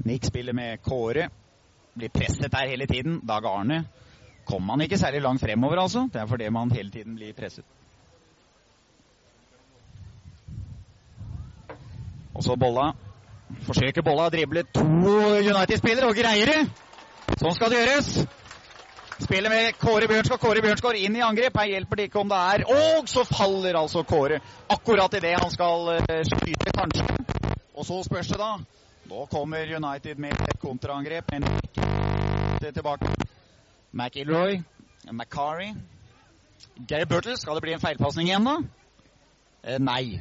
Nick 0.06 0.25
spiller 0.25 0.54
med 0.54 0.78
Kåre. 0.84 1.30
Blir 1.95 2.10
presset 2.10 2.52
der 2.52 2.69
hele 2.69 2.86
tiden. 2.86 3.19
Dag 3.28 3.45
Arne 3.45 3.86
kommer 4.45 4.75
man 4.75 4.82
ikke 4.82 4.97
særlig 4.97 5.21
langt 5.21 5.41
fremover, 5.41 5.82
altså. 5.82 6.10
Det 6.13 6.21
er 6.21 6.25
fordi 6.25 6.49
man 6.49 6.71
hele 6.71 6.91
tiden 6.91 7.15
blir 7.15 7.34
presset. 7.34 7.65
Og 12.34 12.43
så 12.43 12.56
Bolla. 12.56 12.91
Forsøker 13.65 14.05
Bolla 14.05 14.27
å 14.29 14.33
drible 14.33 14.63
to 14.73 14.85
United-spillere 14.85 16.09
og 16.09 16.17
greier 16.17 16.51
det! 16.53 16.59
Sånn 17.39 17.55
skal 17.55 17.73
det 17.73 17.81
gjøres. 17.81 18.09
Spiller 19.19 19.51
med 19.51 19.77
Kåre 19.81 20.07
Bjørnskår. 20.09 20.39
Kåre 20.41 20.63
Bjørnskår 20.63 20.97
inn 21.01 21.17
i 21.19 21.23
angrep. 21.25 21.57
Her 21.59 21.73
hjelper 21.73 21.99
det 21.99 22.07
ikke 22.09 22.21
om 22.21 22.29
det 22.31 22.39
er 22.53 22.63
Og 22.71 23.09
så 23.12 23.25
faller 23.27 23.77
altså 23.79 24.03
Kåre 24.07 24.39
akkurat 24.71 25.17
idet 25.19 25.35
han 25.35 25.51
skal 25.53 25.91
skyte, 26.29 26.73
kanskje. 26.77 27.07
Og 27.75 27.85
så 27.88 27.99
spørs 28.07 28.31
det, 28.31 28.39
da. 28.39 28.53
Nå 29.09 29.25
kommer 29.31 29.75
United 29.75 30.19
med 30.21 30.41
et 30.47 30.59
kontraangrep, 30.62 31.31
men 31.33 31.47
ikke 31.63 32.73
tilbake. 32.73 33.13
McIlroy, 33.91 34.59
McCarry 35.12 35.73
Gary 36.88 37.05
Burtle, 37.05 37.38
skal 37.38 37.55
det 37.55 37.62
bli 37.62 37.73
en 37.73 37.81
feilpasning 37.81 38.29
igjen, 38.29 38.45
da? 38.45 38.57
Eh, 39.63 39.79
nei. 39.79 40.19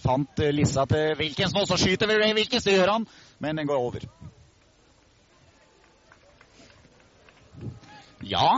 Fant 0.00 0.40
eh, 0.40 0.52
Lissa 0.54 0.86
til 0.88 1.14
Wilkins 1.18 1.54
nå, 1.56 1.66
så 1.68 1.78
skyter 1.80 2.08
vi 2.08 2.18
Ray 2.20 2.34
Wilkins. 2.36 2.64
Det 2.64 2.78
gjør 2.78 2.94
han, 2.96 3.06
men 3.42 3.60
den 3.60 3.68
går 3.68 3.80
over. 3.80 4.06
Ja 8.20 8.48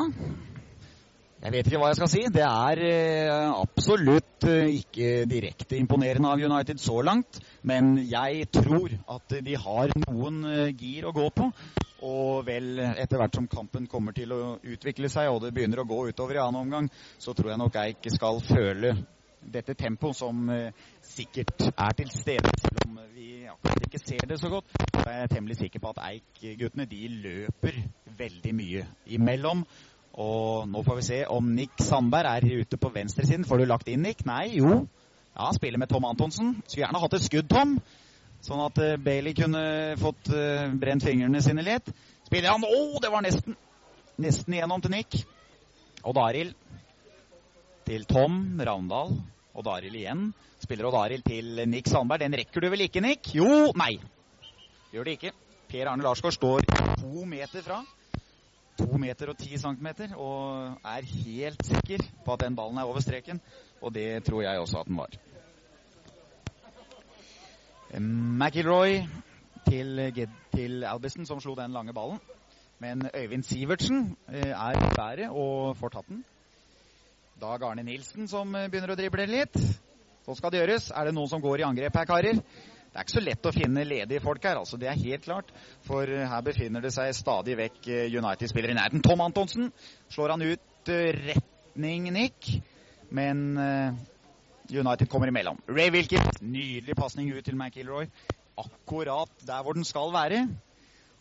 Jeg 1.42 1.52
vet 1.54 1.68
ikke 1.68 1.78
hva 1.78 1.90
jeg 1.90 1.98
skal 1.98 2.10
si. 2.10 2.22
Det 2.34 2.44
er 2.46 2.82
eh, 2.86 3.50
absolutt 3.50 4.46
eh, 4.46 4.70
ikke 4.78 5.24
direkte 5.30 5.78
imponerende 5.78 6.30
av 6.30 6.42
United 6.42 6.82
så 6.82 7.00
langt. 7.02 7.40
Men 7.66 7.96
jeg 8.06 8.46
tror 8.54 8.94
at 9.16 9.38
de 9.42 9.56
har 9.64 9.94
noen 10.06 10.44
gir 10.78 11.08
å 11.08 11.14
gå 11.16 11.26
på. 11.34 11.48
Og 12.02 12.46
vel, 12.46 12.78
etter 12.98 13.18
hvert 13.18 13.36
som 13.38 13.50
kampen 13.50 13.86
kommer 13.90 14.14
til 14.14 14.34
å 14.34 14.40
utvikle 14.58 15.10
seg, 15.10 15.30
og 15.30 15.42
det 15.44 15.52
begynner 15.54 15.82
å 15.82 15.86
gå 15.86 16.00
utover 16.10 16.38
i 16.38 16.42
annen 16.42 16.64
omgang, 16.64 16.88
så 17.22 17.34
tror 17.34 17.52
jeg 17.52 17.62
nok 17.62 17.78
Eik 17.78 18.10
skal 18.10 18.42
føle 18.42 18.96
dette 19.52 19.74
tempoet 19.74 20.16
som 20.16 20.48
eh, 20.50 20.72
sikkert 21.02 21.64
er 21.70 21.94
til 21.98 22.10
stede, 22.12 22.52
selv 22.60 22.84
om 22.86 22.98
vi 23.14 23.44
akkurat 23.50 23.86
ikke 23.86 24.00
ser 24.02 24.26
det 24.28 24.38
så 24.40 24.50
godt. 24.52 24.68
Så 24.94 25.04
er 25.06 25.18
jeg 25.22 25.30
temmelig 25.34 25.56
sikker 25.60 25.82
på 25.82 25.92
at 25.92 26.02
Eik-guttene 26.10 26.86
de 26.90 27.00
løper 27.08 27.80
veldig 28.18 28.54
mye 28.54 28.86
imellom. 29.06 29.64
Og 30.22 30.68
nå 30.68 30.82
får 30.84 30.98
vi 30.98 31.06
se 31.08 31.20
om 31.32 31.50
Nick 31.56 31.80
Sandberg 31.80 32.28
er 32.28 32.60
ute 32.60 32.76
på 32.76 32.92
venstresiden. 32.92 33.46
Får 33.48 33.62
du 33.62 33.64
lagt 33.64 33.88
inn 33.88 34.04
Nick? 34.04 34.26
Nei, 34.28 34.58
jo. 34.58 34.82
Ja, 35.32 35.50
spiller 35.56 35.80
med 35.80 35.88
Tom 35.88 36.04
Antonsen. 36.04 36.58
Skulle 36.66 36.84
gjerne 36.84 37.00
hatt 37.00 37.16
et 37.16 37.26
skudd, 37.26 37.48
Tom. 37.48 37.78
Sånn 38.42 38.60
at 38.60 38.78
uh, 38.82 38.96
Bailey 39.00 39.32
kunne 39.38 39.62
fått 40.00 40.28
brent 40.82 41.04
fingrene 41.06 41.40
sine 41.40 41.64
litt. 41.64 41.88
Spiller 42.26 42.52
han 42.52 42.66
Å, 42.66 42.72
oh, 42.72 42.98
det 43.00 43.12
var 43.12 43.24
nesten! 43.24 43.56
Nesten 44.20 44.54
igjennom 44.54 44.82
til 44.84 44.92
Nick. 44.92 45.22
Odd 46.04 46.18
Arild 46.20 46.58
til 47.86 48.04
Tom 48.04 48.60
Ravndal. 48.60 49.16
Odd 49.54 49.68
Arild 49.68 49.96
igjen. 50.00 50.28
Spiller 50.62 50.88
Odd 50.88 50.96
Arild 50.96 51.24
til 51.28 51.62
Nick 51.68 51.90
Sandberg. 51.90 52.24
Den 52.24 52.36
rekker 52.38 52.64
du 52.64 52.70
vel 52.72 52.86
ikke, 52.86 53.02
Nick? 53.04 53.34
Jo! 53.36 53.72
Nei. 53.76 53.96
Gjør 54.92 55.08
det 55.08 55.18
ikke. 55.18 55.32
Per 55.68 55.88
Arne 55.88 56.04
Larsgaard 56.04 56.36
står 56.36 56.64
to 57.00 57.26
meter 57.28 57.64
fra. 57.64 57.82
To 58.80 58.96
meter 58.96 59.28
og 59.28 59.36
ti 59.36 59.58
centimeter, 59.60 60.14
og 60.16 60.78
er 60.88 61.04
helt 61.04 61.60
sikker 61.66 62.00
på 62.24 62.32
at 62.32 62.40
den 62.40 62.56
ballen 62.56 62.80
er 62.80 62.88
over 62.88 63.04
streken. 63.04 63.40
Og 63.82 63.92
det 63.94 64.24
tror 64.24 64.42
jeg 64.42 64.60
også 64.60 64.80
at 64.80 64.88
den 64.88 64.96
var. 64.96 65.12
McIlroy 68.00 69.02
til, 69.68 70.26
til 70.54 70.84
Albiston, 70.84 71.26
som 71.28 71.40
slo 71.40 71.54
den 71.54 71.76
lange 71.76 71.92
ballen. 71.92 72.20
Men 72.80 73.04
Øyvind 73.14 73.42
Sivertsen 73.42 74.16
er 74.28 74.80
bedre 74.96 75.30
og 75.30 75.76
får 75.76 75.88
tatt 75.98 76.08
den. 76.08 76.24
Dag 77.40 77.62
Arne 77.64 77.82
Nilsen 77.86 78.28
som 78.30 78.52
begynner 78.52 78.92
å 78.92 78.98
drible 78.98 79.26
litt. 79.26 79.56
Så 80.22 80.36
skal 80.38 80.52
det 80.52 80.60
gjøres. 80.60 80.90
Er 80.94 81.08
det 81.08 81.14
noen 81.16 81.30
som 81.30 81.42
går 81.42 81.62
i 81.62 81.66
angrep 81.66 81.96
her, 81.98 82.06
karer? 82.06 82.42
Det 82.92 83.00
er 83.00 83.06
ikke 83.06 83.14
så 83.16 83.22
lett 83.24 83.48
å 83.48 83.54
finne 83.56 83.86
ledige 83.88 84.20
folk 84.20 84.44
her, 84.44 84.58
altså. 84.60 84.76
Det 84.78 84.90
er 84.90 84.98
helt 85.00 85.24
klart. 85.24 85.48
For 85.86 86.06
her 86.06 86.44
befinner 86.44 86.84
det 86.84 86.92
seg 86.92 87.14
stadig 87.16 87.56
vekk 87.58 87.88
United-spillere 88.12 88.74
i 88.74 88.76
nærheten. 88.76 89.02
Tom 89.02 89.24
Antonsen 89.24 89.72
slår 90.12 90.34
han 90.34 90.44
ut 90.44 90.92
retning 90.92 92.10
Nick, 92.12 92.52
men 93.10 93.56
United 94.68 95.08
kommer 95.08 95.32
imellom. 95.32 95.58
Ray 95.72 95.90
Wilkins, 95.94 96.42
nydelig 96.44 96.98
pasning 97.00 97.32
ut 97.32 97.44
til 97.48 97.56
McIlroy. 97.56 98.06
Akkurat 98.60 99.32
der 99.48 99.64
hvor 99.64 99.72
den 99.72 99.88
skal 99.88 100.12
være. 100.12 100.44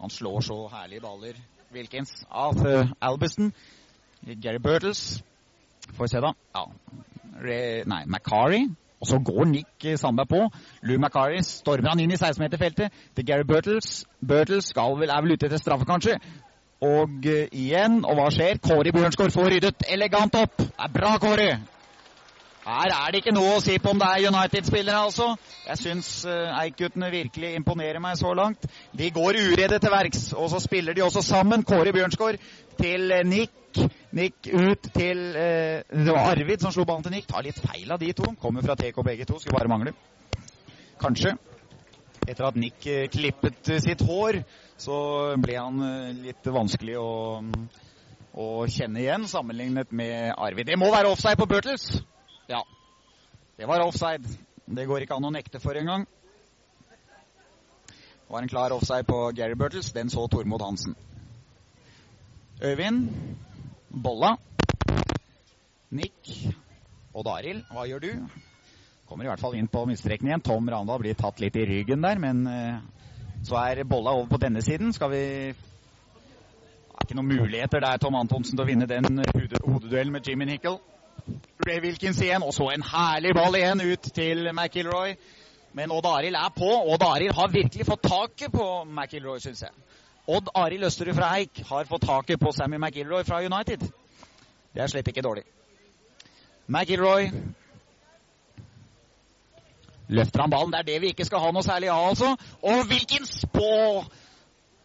Han 0.02 0.12
slår 0.12 0.44
så 0.44 0.60
herlige 0.76 1.08
baller, 1.08 1.40
Wilkins, 1.72 2.26
av 2.30 2.60
Albiston. 3.02 3.54
Gary 4.44 4.60
Burtles. 4.62 5.22
Får 5.90 6.06
vi 6.06 6.12
se, 6.14 6.22
da. 6.24 6.34
Ja. 6.56 6.66
Nei, 7.90 8.04
Macari. 8.06 8.66
Og 9.02 9.08
så 9.08 9.18
går 9.26 9.46
Nick 9.50 9.88
Sandberg 9.98 10.30
på. 10.30 10.42
Lou 10.86 11.00
Macari 11.02 11.42
stormer 11.46 11.90
han 11.90 12.00
inn 12.04 12.14
i 12.14 12.20
16-meterfeltet 12.20 12.94
til 13.18 13.26
Gary 13.26 13.48
Burtles. 13.50 14.06
Burtles 14.22 14.70
skal 14.70 15.00
vel, 15.00 15.10
er 15.10 15.26
vel 15.26 15.34
ute 15.34 15.50
etter 15.50 15.62
straffe, 15.62 15.88
kanskje. 15.90 16.20
Og 16.82 17.10
uh, 17.26 17.44
igjen, 17.52 18.00
og 18.06 18.18
hva 18.18 18.30
skjer? 18.34 18.62
Kåre 18.62 18.94
Bjørnsgaard 18.94 19.34
får 19.34 19.52
ryddet 19.56 19.86
elegant 19.90 20.38
opp. 20.38 20.58
Det 20.62 20.86
er 20.86 20.94
bra, 20.94 21.16
Kåre. 21.22 21.50
Her 22.62 22.94
er 22.94 23.10
det 23.10 23.24
ikke 23.24 23.34
noe 23.34 23.56
å 23.56 23.62
si 23.62 23.80
på 23.82 23.90
om 23.90 24.02
det 24.02 24.06
er 24.06 24.28
United-spillere, 24.30 25.04
altså. 25.08 25.32
Jeg 25.66 25.82
syns 25.82 26.12
uh, 26.30 26.54
Eik-guttene 26.62 27.10
virkelig 27.14 27.56
imponerer 27.58 28.02
meg 28.02 28.18
så 28.22 28.34
langt. 28.38 28.70
De 28.98 29.10
går 29.14 29.42
uredde 29.48 29.82
til 29.82 29.94
verks, 29.94 30.28
og 30.34 30.50
så 30.54 30.62
spiller 30.62 30.98
de 30.98 31.06
også 31.06 31.26
sammen. 31.26 31.66
Kåre 31.66 31.94
Bjørnsgaard 31.94 32.38
til 32.78 33.14
Nick. 33.30 33.82
Nick 34.12 34.48
ut 34.52 34.90
til 34.92 35.22
uh, 35.36 35.82
Det 35.88 36.12
var 36.12 36.34
Arvid 36.34 36.64
som 36.64 36.74
slo 36.74 36.86
ballen 36.88 37.06
til 37.06 37.16
Nick. 37.16 37.30
Tar 37.30 37.46
litt 37.46 37.60
feil 37.64 37.92
av 37.92 38.02
de 38.02 38.12
to. 38.18 38.28
Kommer 38.42 38.66
fra 38.66 38.76
TK 38.80 39.00
begge 39.08 39.28
to, 39.30 39.40
skulle 39.40 39.60
bare 39.60 39.72
mangle. 39.72 39.94
Kanskje. 41.02 41.36
Etter 42.28 42.46
at 42.46 42.60
Nick 42.60 42.84
klippet 43.14 43.72
sitt 43.82 44.04
hår, 44.06 44.44
så 44.78 44.98
ble 45.42 45.56
han 45.58 45.80
litt 46.22 46.46
vanskelig 46.54 47.00
å, 47.02 47.40
å 48.38 48.48
kjenne 48.70 49.02
igjen 49.02 49.26
sammenlignet 49.32 49.90
med 49.90 50.36
Arvid. 50.36 50.70
Det 50.70 50.78
må 50.78 50.92
være 50.94 51.10
offside 51.10 51.40
på 51.40 51.50
Burtles! 51.50 51.88
Ja, 52.52 52.62
det 53.58 53.66
var 53.66 53.82
offside. 53.82 54.28
Det 54.66 54.86
går 54.86 55.04
ikke 55.04 55.18
an 55.18 55.26
å 55.28 55.34
nekte 55.34 55.60
for 55.60 55.76
engang. 55.76 56.06
Det 57.88 58.36
var 58.36 58.46
en 58.46 58.52
klar 58.52 58.72
offside 58.72 59.04
på 59.08 59.32
Gary 59.36 59.58
Burtles. 59.60 59.92
Den 59.92 60.10
så 60.10 60.28
Tormod 60.32 60.62
Hansen. 60.62 60.96
Øyvind. 62.64 63.10
Bolla. 63.92 64.38
Nick. 65.92 66.32
Odd 67.12 67.28
Arild, 67.28 67.66
hva 67.72 67.84
gjør 67.90 68.06
du? 68.06 68.12
Kommer 69.10 69.28
i 69.28 69.28
hvert 69.28 69.42
fall 69.44 69.58
inn 69.60 69.68
på 69.68 69.84
midtstreken 69.90 70.30
igjen. 70.30 70.44
Tom 70.46 70.70
Randal 70.72 71.02
blir 71.02 71.18
tatt 71.20 71.42
litt 71.44 71.58
i 71.60 71.66
ryggen 71.68 72.06
der, 72.06 72.22
men 72.24 72.46
uh, 72.48 72.80
så 73.44 73.60
er 73.66 73.84
Bolla 73.84 74.14
over 74.16 74.30
på 74.32 74.40
denne 74.40 74.64
siden. 74.64 74.94
Skal 74.96 75.12
vi 75.12 75.24
ikke 77.02 77.18
noen 77.20 77.34
muligheter 77.34 77.84
der, 77.84 78.00
Tom 78.00 78.16
Antonsen, 78.16 78.56
til 78.56 78.64
å 78.64 78.70
vinne 78.70 78.88
den 78.88 79.20
hodeduellen 79.66 80.16
med 80.16 80.28
Jimmy 80.28 80.48
Nickel. 80.48 80.80
Ray 81.68 81.82
Wilkins 81.84 82.22
igjen, 82.24 82.46
og 82.48 82.56
så 82.56 82.72
en 82.72 82.86
herlig 82.88 83.36
ball 83.36 83.60
igjen 83.60 83.84
ut 83.84 84.08
til 84.16 84.48
McIlroy. 84.54 85.18
Men 85.76 85.92
Odd 85.92 86.08
Arild 86.08 86.40
er 86.40 86.54
på. 86.56 86.72
Odd 86.94 87.04
Arild 87.04 87.36
har 87.36 87.52
virkelig 87.52 87.88
fått 87.88 88.08
taket 88.08 88.56
på 88.56 88.70
McIlroy, 88.88 89.44
syns 89.44 89.66
jeg. 89.68 89.76
Odd 90.28 90.52
Arild 90.56 90.86
Østerud 90.86 91.16
fra 91.18 91.32
Eik 91.38 91.64
har 91.70 91.90
fått 91.90 92.06
taket 92.06 92.40
på 92.40 92.52
Sammy 92.52 92.78
McIlroy 92.78 93.24
fra 93.24 93.42
United. 93.42 93.88
Det 94.74 94.84
er 94.84 94.88
slett 94.88 95.08
ikke 95.08 95.26
dårlig. 95.26 95.44
McIlroy 96.68 97.32
løfter 100.08 100.42
han 100.42 100.52
ballen. 100.52 100.72
Det 100.72 100.80
er 100.80 100.90
det 100.92 101.02
vi 101.02 101.14
ikke 101.16 101.26
skal 101.26 101.40
ha 101.44 101.52
noe 101.52 101.66
særlig 101.66 101.90
av, 101.90 102.10
altså. 102.14 102.36
Og 102.62 102.86
hvilken 102.88 103.26
spå! 103.26 104.04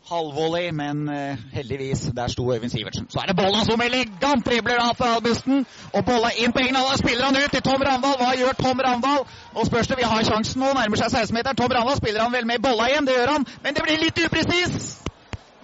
halvvolley, 0.07 0.71
men 0.71 1.09
uh, 1.09 1.39
heldigvis, 1.53 2.01
der 2.17 2.29
sto 2.29 2.53
Øyvind 2.55 2.71
Sivertsen. 2.71 3.07
Så 3.11 3.19
er 3.23 3.27
det 3.27 3.37
Bolla 3.37 3.65
som 3.65 3.81
elegant 3.81 4.47
dribler 4.47 4.79
av 4.79 4.95
fra 4.95 5.09
Albusten. 5.17 5.67
Og 5.93 6.05
Bolla 6.05 6.31
inn 6.43 6.53
på 6.55 6.63
egen 6.63 6.77
alder, 6.77 6.97
spiller 6.97 7.25
han 7.25 7.37
ut 7.37 7.51
til 7.51 7.63
Tom 7.63 7.83
Ravndal. 7.89 8.15
Hva 8.21 8.31
gjør 8.39 8.55
Tom 8.61 8.81
Ravndal? 8.87 9.25
Og 9.55 9.67
spørs 9.67 9.91
det, 9.91 9.99
vi 9.99 10.07
har 10.13 10.29
sjansen 10.29 10.63
nå, 10.63 10.71
nærmer 10.79 11.03
seg 11.03 11.11
16-meteren. 11.11 11.59
Tom 11.59 11.75
Ravndal 11.75 11.99
spiller 11.99 12.23
han 12.23 12.33
vel 12.33 12.47
med 12.47 12.63
Bolla 12.63 12.87
igjen, 12.91 13.09
det 13.09 13.19
gjør 13.19 13.35
han. 13.35 13.49
Men 13.65 13.75
det 13.75 13.83
blir 13.89 14.03
litt 14.05 14.23
upresis! 14.29 14.87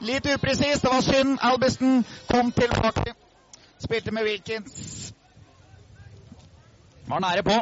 Litt 0.02 0.26
upresis, 0.26 0.80
det 0.82 0.90
var 0.90 1.00
synd. 1.00 1.38
Albiston 1.42 2.04
kom 2.30 2.52
tilbake. 2.52 3.14
Spilte 3.78 4.10
med 4.10 4.24
Wilkins. 4.24 5.14
Var 7.06 7.20
nære 7.20 7.42
på. 7.42 7.56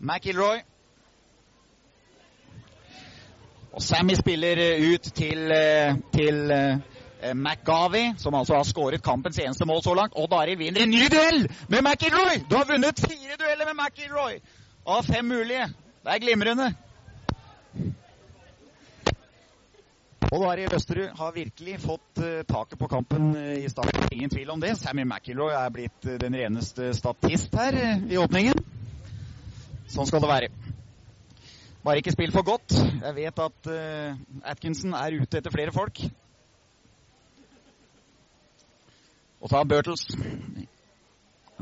McIlroy. 0.00 0.58
Og 3.72 3.82
Sammy 3.82 4.14
spiller 4.14 4.56
ut 4.94 5.00
til, 5.00 5.52
til 6.12 6.52
uh, 6.52 7.34
McGavi, 7.34 8.14
som 8.18 8.34
altså 8.34 8.54
har 8.54 8.62
skåret 8.62 9.02
kampens 9.02 9.38
eneste 9.38 9.64
mål 9.64 9.82
så 9.82 9.94
langt. 9.94 10.12
Odd 10.16 10.32
Arild 10.32 10.58
vinner 10.58 10.82
en 10.82 10.90
ny 10.90 11.04
duell 11.14 11.48
med 11.68 11.82
McIlroy! 11.82 12.44
Du 12.50 12.56
har 12.56 12.64
vunnet 12.72 13.00
fire 13.00 13.40
dueller 13.40 13.64
med 13.72 13.76
McIlroy 13.82 14.40
av 14.86 15.02
fem 15.02 15.24
mulige. 15.24 15.66
Det 16.04 16.14
er 16.14 16.18
glimrende. 16.18 16.74
Odd 20.30 20.44
Arild 20.46 20.74
Østerud 20.76 21.16
har 21.18 21.32
virkelig 21.34 21.80
fått 21.82 22.20
uh, 22.22 22.42
taket 22.46 22.78
på 22.78 22.88
kampen 22.90 23.32
uh, 23.34 23.54
i 23.58 23.68
starten. 23.70 24.06
Ingen 24.14 24.30
tvil 24.30 24.52
om 24.54 24.60
det. 24.62 24.76
Sammy 24.78 25.02
McIlroy 25.02 25.50
er 25.58 25.72
blitt 25.74 26.06
den 26.22 26.36
reneste 26.38 26.92
statist 26.94 27.56
her 27.58 27.78
i 28.06 28.18
åpningen. 28.20 28.62
Sånn 29.90 30.06
skal 30.06 30.22
det 30.22 30.30
være. 30.30 30.50
Bare 31.82 31.98
ikke 31.98 32.14
spill 32.14 32.30
for 32.30 32.46
godt. 32.46 32.76
Jeg 32.76 33.16
vet 33.16 33.42
at 33.42 33.70
Atkinson 34.52 34.92
er 34.94 35.16
ute 35.18 35.40
etter 35.40 35.50
flere 35.50 35.72
folk. 35.74 36.02
Og 39.40 39.48
så 39.48 39.56
har 39.56 39.64
Burtles 39.64 40.04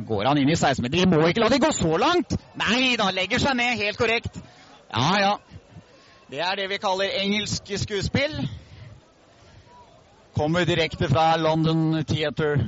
Går 0.07 0.29
han 0.29 0.39
inn 0.39 0.51
i 0.51 0.57
16 0.57 0.83
meter? 0.85 1.01
De 1.01 1.07
må 1.11 1.27
ikke 1.27 1.43
la 1.43 1.49
de 1.51 1.59
gå 1.63 1.71
så 1.75 1.97
langt! 1.99 2.37
Nei 2.61 2.95
da, 2.99 3.09
legger 3.15 3.41
seg 3.43 3.57
ned. 3.59 3.79
Helt 3.81 3.99
korrekt. 3.99 4.37
Ja, 4.93 5.09
ja. 5.19 5.33
Det 6.31 6.41
er 6.41 6.55
det 6.55 6.67
vi 6.69 6.77
kaller 6.77 7.15
engelsk 7.23 7.71
skuespill. 7.81 8.35
Kommer 10.37 10.65
direkte 10.65 11.09
fra 11.09 11.37
London 11.37 12.05
Theatre. 12.05 12.67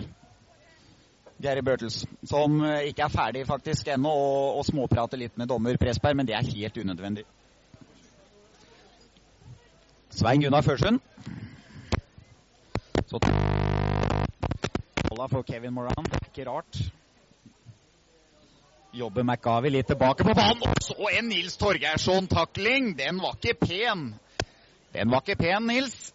Gary 1.43 1.61
Børtels, 1.65 2.07
som 2.25 2.65
ikke 2.85 3.03
er 3.03 3.09
ferdig 3.09 3.47
faktisk 3.47 3.89
ennå, 3.89 4.09
og, 4.09 4.57
og 4.59 4.65
småprater 4.65 5.17
litt 5.21 5.39
med 5.41 5.49
dommer 5.49 5.77
Pressberg, 5.81 6.17
men 6.17 6.29
det 6.29 6.35
er 6.37 6.45
helt 6.45 6.77
unødvendig. 6.77 7.25
Svein 10.11 10.41
Gunnar 10.45 10.61
Førsund. 10.61 11.01
Så 13.09 13.21
Bolla 15.09 15.27
for 15.33 15.43
Kevin 15.43 15.73
Moran. 15.73 16.05
Det 16.05 16.21
er 16.21 16.29
ikke 16.29 16.51
rart. 16.51 16.83
Jobber 18.93 19.23
McGavi 19.23 19.71
litt 19.71 19.87
tilbake 19.87 20.25
på 20.27 20.35
banen. 20.35 20.65
Og 20.67 20.83
så 20.83 21.11
en 21.15 21.29
Nils 21.31 21.55
Torgeirsson-takling! 21.61 22.95
Den 22.99 23.21
var 23.23 23.37
ikke 23.39 23.55
pen. 23.63 24.09
Den 24.91 25.13
var 25.13 25.23
ikke 25.23 25.39
pen, 25.39 25.69
Nils. 25.71 26.11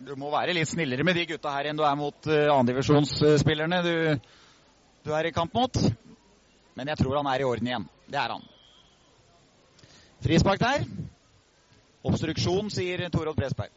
Du 0.00 0.16
må 0.18 0.30
være 0.32 0.56
litt 0.56 0.70
snillere 0.70 1.04
med 1.06 1.14
de 1.14 1.26
gutta 1.28 1.52
her 1.54 1.68
enn 1.70 1.78
du 1.78 1.84
er 1.86 1.98
mot 2.00 2.26
uh, 2.26 2.48
andredivisjonsspillerne 2.54 3.82
du, 3.84 3.94
du 5.04 5.12
er 5.14 5.28
i 5.28 5.34
kamp 5.36 5.54
mot. 5.54 5.76
Men 6.74 6.90
jeg 6.90 7.02
tror 7.02 7.20
han 7.20 7.28
er 7.30 7.44
i 7.44 7.46
orden 7.46 7.70
igjen. 7.70 7.86
Det 8.10 8.18
er 8.18 8.34
han. 8.34 8.46
Frispark 10.24 10.64
der. 10.64 10.86
Obstruksjon, 12.10 12.72
sier 12.72 13.04
Torodd 13.12 13.38
Presberg. 13.38 13.70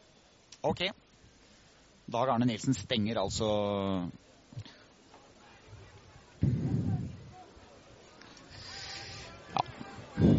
Ok. 0.64 0.88
Dag 2.10 2.34
Arne 2.34 2.48
Nilsen 2.48 2.74
stenger 2.76 3.20
altså 3.20 3.52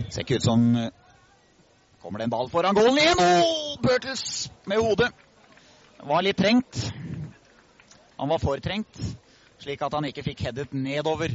Ser 0.09 0.25
ikke 0.25 0.39
ut 0.39 0.45
som 0.45 0.65
Kommer 2.05 2.21
det 2.21 2.27
en 2.27 2.33
ball 2.35 2.49
foran 2.53 2.75
goalen 2.77 2.99
igjen? 3.01 3.17
Oh, 3.17 3.77
Burtles 3.81 4.51
med 4.69 4.77
hodet. 4.77 5.07
Var 6.05 6.21
litt 6.21 6.37
trengt. 6.37 6.83
Han 8.19 8.29
var 8.29 8.39
for 8.39 8.61
trengt, 8.61 8.99
slik 9.57 9.81
at 9.81 9.95
han 9.97 10.05
ikke 10.05 10.23
fikk 10.27 10.43
headet 10.45 10.75
nedover 10.77 11.33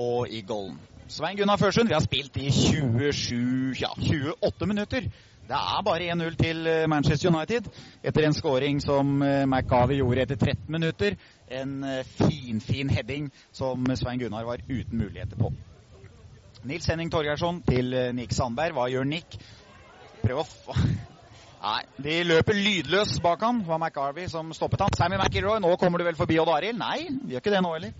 og 0.00 0.32
i 0.32 0.40
goalen. 0.46 0.78
Svein 1.10 1.36
Gunnar 1.36 1.58
Førsund, 1.60 1.90
vi 1.90 1.94
har 1.98 2.04
spilt 2.04 2.38
i 2.40 2.48
27, 2.54 3.74
ja, 3.82 3.90
28 3.92 4.66
minutter. 4.70 5.10
Det 5.50 5.58
er 5.58 5.82
bare 5.84 6.12
1-0 6.14 6.36
til 6.38 6.68
Manchester 6.88 7.34
United 7.34 7.66
etter 8.06 8.26
en 8.26 8.36
scoring 8.36 8.80
som 8.82 9.18
McGavi 9.20 9.98
gjorde 9.98 10.22
etter 10.22 10.38
13 10.38 10.70
minutter. 10.70 11.16
En 11.50 11.82
finfin 12.14 12.60
fin 12.62 12.90
heading 12.90 13.32
som 13.52 13.84
Svein 13.98 14.22
Gunnar 14.22 14.46
var 14.46 14.62
uten 14.68 14.98
muligheter 14.98 15.36
på. 15.36 15.52
Nils 16.64 16.86
Henning 16.86 17.10
Torgeirsson 17.12 17.62
til 17.64 17.94
Nick 18.14 18.34
Sandberg. 18.36 18.74
Hva 18.76 18.88
gjør 18.92 19.06
Nick? 19.08 19.38
Prøv 20.20 20.42
å 20.42 20.48
Nei, 21.60 21.80
de 22.00 22.14
løper 22.24 22.56
lydløs 22.56 23.18
bak 23.20 23.42
ham. 23.44 23.58
Det 23.60 23.68
var 23.68 23.80
McArvey 23.80 24.28
som 24.32 24.52
stoppet 24.56 24.80
ham. 24.80 24.92
Sammy 24.96 25.18
McIlroy, 25.20 25.60
nå 25.60 25.74
kommer 25.80 26.00
du 26.00 26.06
vel 26.06 26.16
forbi 26.16 26.38
Odd 26.40 26.48
Arild? 26.54 26.78
Nei, 26.80 27.08
vi 27.24 27.34
gjør 27.34 27.42
ikke 27.42 27.52
det 27.52 27.60
nå 27.64 27.72
heller. 27.74 27.92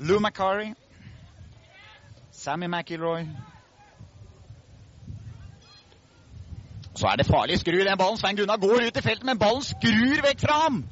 Lou 0.00 0.18
McCarry. 0.18 0.72
Sammy 2.32 2.66
McIlroy. 2.66 3.26
Så 6.96 7.06
er 7.06 7.20
det 7.20 7.28
farlig 7.28 7.60
skru 7.60 7.78
i 7.78 7.84
den 7.86 7.98
ballen. 7.98 8.18
Svein 8.18 8.36
Gunnar 8.36 8.58
går 8.58 8.88
ut 8.88 8.98
i 8.98 9.04
feltet, 9.04 9.26
men 9.28 9.38
ballen 9.38 9.62
skrur 9.62 10.24
vekk 10.26 10.42
fra 10.42 10.58
ham. 10.64 10.82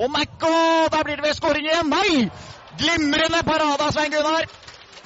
Og 0.00 0.08
Macco! 0.10 0.54
Der 0.94 1.04
blir 1.04 1.20
det 1.20 1.26
ved 1.26 1.36
skåring 1.36 1.68
igjen! 1.68 1.92
Nei! 1.92 2.30
Glimrende 2.80 3.44
parade 3.44 3.84
av 3.84 3.92
Svein 3.92 4.14
Gunnar. 4.14 4.48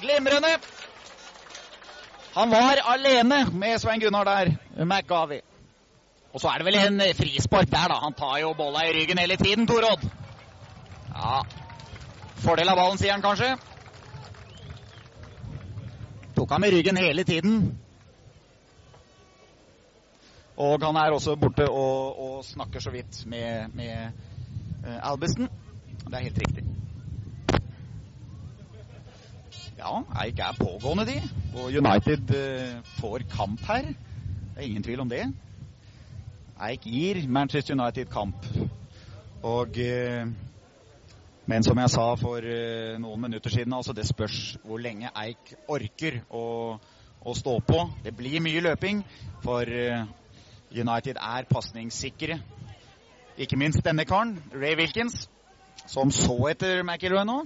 Glimrende. 0.01 0.55
Han 2.35 2.51
var 2.51 2.81
alene 2.95 3.45
med 3.53 3.79
Svein 3.79 4.01
Gunnar 4.01 4.25
der, 4.25 4.57
McGavi. 4.85 5.41
Og 6.33 6.41
så 6.41 6.49
er 6.49 6.59
det 6.59 6.67
vel 6.67 6.79
en 6.81 7.01
frispark 7.15 7.71
der, 7.71 7.89
da. 7.89 8.01
Han 8.03 8.15
tar 8.19 8.39
jo 8.43 8.55
bolla 8.59 8.83
i 8.89 8.95
ryggen 8.97 9.19
hele 9.19 9.37
tiden, 9.37 9.67
Torodd. 9.67 10.03
Ja 11.15 11.43
Fordel 12.45 12.69
av 12.69 12.77
ballen, 12.77 12.99
sier 13.01 13.15
han 13.15 13.23
kanskje. 13.25 13.55
Tok 16.37 16.51
han 16.53 16.67
i 16.67 16.71
ryggen 16.75 16.99
hele 17.01 17.25
tiden. 17.25 17.55
Og 20.61 20.83
han 20.85 20.99
er 21.01 21.15
også 21.15 21.39
borte 21.41 21.65
og, 21.71 22.19
og 22.21 22.45
snakker 22.45 22.83
så 22.85 22.93
vidt 22.95 23.23
med, 23.27 23.73
med 23.75 24.11
uh, 24.85 25.11
Albiston. 25.11 25.49
Det 26.05 26.19
er 26.19 26.27
helt 26.27 26.43
riktig. 26.45 26.67
Ja, 29.79 30.03
Eik 30.23 30.39
er 30.39 30.55
pågående, 30.55 31.05
de. 31.07 31.17
Og 31.59 31.65
United 31.65 32.31
uh, 32.31 32.85
får 33.01 33.25
kamp 33.31 33.61
her. 33.67 33.83
Det 33.83 34.57
er 34.57 34.61
ingen 34.61 34.83
tvil 34.83 35.01
om 35.01 35.09
det. 35.11 35.25
Eik 36.69 36.87
gir 36.87 37.29
Manchester 37.29 37.75
United 37.75 38.05
kamp. 38.05 38.47
Og 39.43 39.69
uh, 39.69 40.29
Men 41.47 41.63
som 41.63 41.79
jeg 41.79 41.91
sa 41.91 42.15
for 42.15 42.39
uh, 42.39 43.01
noen 43.03 43.21
minutter 43.21 43.51
siden, 43.51 43.73
altså 43.73 43.93
det 43.93 44.07
spørs 44.07 44.57
hvor 44.63 44.79
lenge 44.79 45.11
Eik 45.25 45.55
orker 45.69 46.23
å, 46.31 46.47
å 47.21 47.35
stå 47.35 47.59
på. 47.67 47.83
Det 48.05 48.15
blir 48.17 48.41
mye 48.41 48.63
løping, 48.63 49.03
for 49.43 49.67
United 50.71 51.19
er 51.19 51.51
pasningssikre. 51.51 52.39
Ikke 53.37 53.59
minst 53.59 53.83
denne 53.85 54.05
karen, 54.05 54.39
Ray 54.55 54.79
Wilkins, 54.79 55.29
som 55.87 56.11
så 56.15 56.39
etter 56.55 56.87
McIlroy 56.87 57.27
nå. 57.27 57.43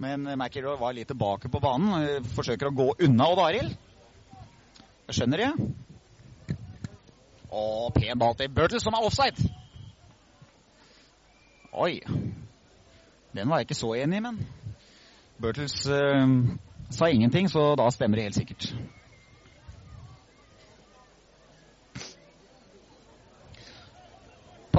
Men 0.00 0.24
McIlroy 0.24 0.78
var 0.80 0.94
litt 0.96 1.10
tilbake 1.12 1.50
på 1.52 1.60
banen. 1.60 2.24
Forsøker 2.34 2.70
å 2.70 2.76
gå 2.76 2.86
unna 3.06 3.26
Odd 3.28 3.42
Arild. 3.44 3.74
Skjønner 5.10 5.42
det. 5.42 5.50
Og 7.50 7.90
pen 7.96 8.20
ball 8.20 8.36
til 8.38 8.48
Burtles, 8.54 8.84
som 8.86 8.96
er 8.96 9.04
offside. 9.04 9.50
Oi. 11.74 11.98
Den 13.36 13.50
var 13.50 13.60
jeg 13.60 13.68
ikke 13.68 13.78
så 13.78 13.92
enig 13.98 14.18
i, 14.18 14.24
men 14.24 14.40
Burtles 15.40 15.76
uh, 15.86 16.24
sa 16.90 17.10
ingenting, 17.10 17.50
så 17.50 17.74
da 17.78 17.90
stemmer 17.94 18.18
det 18.18 18.30
helt 18.30 18.40
sikkert. 18.40 18.72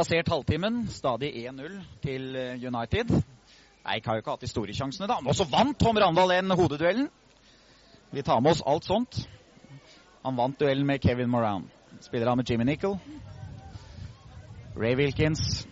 passert 0.02 0.30
halvtimen. 0.32 0.88
Stadig 0.90 1.30
1-0 1.46 1.76
til 2.02 2.36
eh, 2.36 2.64
United. 2.66 3.12
Eik 3.82 4.06
har 4.06 4.18
jo 4.18 4.22
ikke 4.22 4.36
hatt 4.36 4.44
de 4.46 4.50
store 4.50 4.74
sjansene, 4.78 5.08
da. 5.10 5.18
Men 5.22 5.34
også 5.34 5.48
vant 5.50 5.80
Tom 5.80 5.98
Randal 5.98 6.36
den 6.36 6.54
hodeduellen. 6.58 7.10
Vi 8.12 8.22
tar 8.22 8.42
med 8.42 8.52
oss 8.52 8.64
alt 8.68 8.86
sånt. 8.86 9.24
Han 10.24 10.38
vant 10.38 10.60
duellen 10.60 10.86
med 10.86 11.02
Kevin 11.02 11.30
Moran. 11.30 11.66
Spiller 12.02 12.30
han 12.30 12.38
med 12.38 12.50
Jimmy 12.50 12.64
Nicol. 12.64 13.00
Ray 14.78 14.96
Wilkins. 14.96 15.68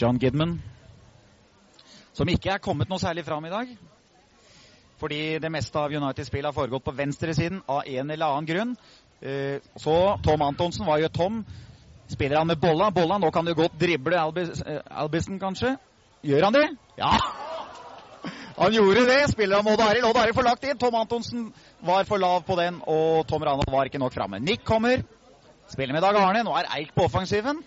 John 0.00 0.18
Gidman. 0.18 0.60
Som 2.12 2.28
ikke 2.28 2.50
er 2.54 2.62
kommet 2.62 2.90
noe 2.90 2.98
særlig 2.98 3.24
fram 3.24 3.46
i 3.46 3.52
dag. 3.52 3.70
Fordi 5.00 5.38
det 5.40 5.50
meste 5.52 5.78
av 5.78 5.92
United-spillet 5.92 6.50
har 6.50 6.56
foregått 6.56 6.84
på 6.84 6.96
venstresiden 6.96 7.62
av 7.68 7.86
en 7.86 8.10
eller 8.10 8.26
annen 8.26 8.48
grunn. 8.48 8.74
Eh, 9.20 9.60
så 9.76 9.94
Tom 10.24 10.42
Antonsen, 10.42 10.84
hva 10.84 10.98
gjør 11.00 11.14
Tom? 11.14 11.44
Spiller 12.10 12.40
han 12.40 12.50
med 12.50 12.60
bolla? 12.60 12.90
Bolla, 12.90 13.18
nå 13.18 13.30
kan 13.30 13.46
du 13.46 13.54
godt 13.54 13.78
drible 13.80 14.18
Albis, 14.18 14.62
eh, 14.62 15.38
kanskje. 15.40 15.76
Gjør 16.22 16.44
han 16.44 16.56
det? 16.56 16.66
Ja! 17.00 17.14
Han 18.60 18.74
gjorde 18.74 19.06
det. 19.08 19.20
Spiller 19.32 19.56
han 19.62 19.72
Odd 19.72 19.80
Arild. 19.80 20.04
Odd 20.04 20.18
Arild 20.20 20.36
får 20.36 20.46
lagt 20.48 20.64
inn. 20.68 20.78
Tom 20.78 20.94
Antonsen 21.00 21.46
var 21.86 22.04
for 22.04 22.20
lav 22.20 22.42
på 22.44 22.56
den, 22.60 22.82
og 22.84 23.26
Tom 23.28 23.42
Ranald 23.42 23.72
var 23.72 23.88
ikke 23.88 24.02
nok 24.02 24.14
framme. 24.14 24.40
Nick 24.40 24.64
kommer. 24.64 25.00
Spiller 25.70 25.94
med 25.96 26.02
Dag 26.02 26.16
Arne. 26.20 26.42
Nå 26.44 26.52
er 26.58 26.68
Eik 26.76 26.92
på 26.94 27.06
offensiven. 27.08 27.62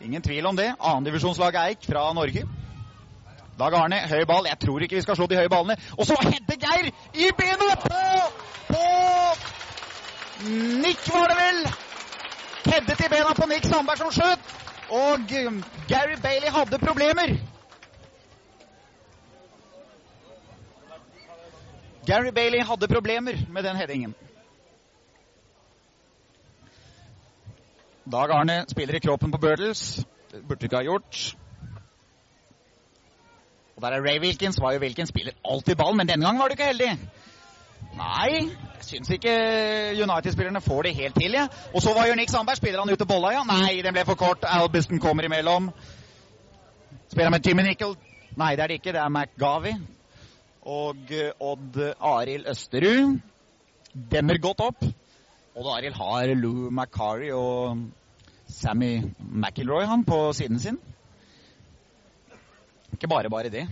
Ingen 0.00 0.22
tvil 0.22 0.46
om 0.46 0.56
det. 0.56 0.70
Annendivisjonslaget 0.80 1.60
Eik 1.68 1.88
fra 1.90 2.12
Norge. 2.16 2.46
Dag 3.58 3.74
Arne, 3.74 4.00
høy 4.08 4.24
ball. 4.26 4.48
Jeg 4.48 4.58
tror 4.64 4.82
ikke 4.82 4.96
vi 4.96 5.02
skal 5.04 5.16
slå 5.16 5.26
de 5.26 5.36
høye 5.36 5.52
ballene. 5.52 5.76
Og 5.98 6.06
så 6.06 6.16
hedder 6.22 6.56
Geir 6.64 6.88
i 7.14 7.30
benet 7.38 7.84
på, 7.84 8.00
på 8.72 8.84
Nick, 10.82 11.04
var 11.12 11.28
det 11.30 11.36
vel. 11.38 11.60
Heddet 12.64 13.04
i 13.04 13.08
bena 13.12 13.34
på 13.36 13.46
Nick 13.48 13.66
Sandberg 13.68 14.00
som 14.00 14.12
skjøt. 14.12 14.54
Og 14.90 15.28
Gary 15.88 16.16
Bailey 16.22 16.50
hadde 16.54 16.78
problemer. 16.78 17.36
Gary 22.06 22.32
Bailey 22.34 22.60
hadde 22.60 22.88
problemer 22.88 23.38
med 23.52 23.62
den 23.62 23.76
headingen. 23.76 24.14
Dag 28.12 28.30
Arne 28.30 28.64
spiller 28.68 28.94
i 28.94 29.00
kroppen 29.00 29.32
på 29.32 29.38
Birtles. 29.38 30.04
Burde 30.48 30.66
ikke 30.66 30.76
ha 30.76 30.82
gjort. 30.82 31.36
Og 33.76 33.82
der 33.82 33.88
er 33.88 34.04
Ray 34.04 34.20
Wilkins. 34.20 34.60
Var 34.60 34.72
jo 34.72 34.80
Wilkins 34.80 35.08
spiller 35.08 35.32
alltid 35.44 35.76
ballen, 35.76 35.96
men 35.96 36.08
denne 36.08 36.26
gangen 36.26 36.40
var 36.40 36.48
du 36.48 36.52
ikke 36.52 36.68
heldig. 36.68 36.98
Nei, 37.94 38.28
jeg 38.34 38.84
syns 38.84 39.10
ikke 39.10 39.32
United-spillerne 40.02 40.60
får 40.60 40.82
det 40.82 40.94
helt 40.94 41.14
til. 41.14 41.32
Ja. 41.32 41.46
Og 41.74 41.82
så 41.82 41.94
var 41.94 42.06
jo 42.06 42.14
Nick 42.14 42.30
Sandberg. 42.30 42.56
Spiller 42.56 42.80
han 42.80 42.92
ute 42.92 43.06
bolla, 43.06 43.32
ja? 43.32 43.44
Nei, 43.48 43.80
den 43.82 43.94
ble 43.94 44.04
for 44.04 44.14
kort. 44.14 44.44
Albiston 44.44 45.00
kommer 45.00 45.24
imellom. 45.24 45.70
Spiller 47.08 47.30
med 47.30 47.46
Jimmy 47.46 47.62
Nickel. 47.62 47.96
Nei, 48.36 48.56
det 48.56 48.62
er 48.62 48.66
det 48.66 48.80
ikke. 48.82 48.92
Det 48.92 49.00
er 49.00 49.08
McGavi 49.08 49.76
og 50.64 51.10
eh, 51.12 51.32
Odd 51.44 51.76
Arild 52.00 52.48
Østerud 52.48 53.18
demmer 53.92 54.40
godt 54.42 54.62
opp. 54.64 54.84
Odd 55.54 55.68
Arild 55.76 55.96
har 55.98 56.32
Lou 56.38 56.70
Macari 56.72 57.30
og 57.36 57.84
Sammy 58.48 58.96
McIlroy 59.20 59.84
han 59.88 60.04
på 60.08 60.32
siden 60.36 60.60
sin. 60.60 60.78
Ikke 62.94 63.10
bare 63.10 63.30
bare 63.30 63.52
det. 63.52 63.66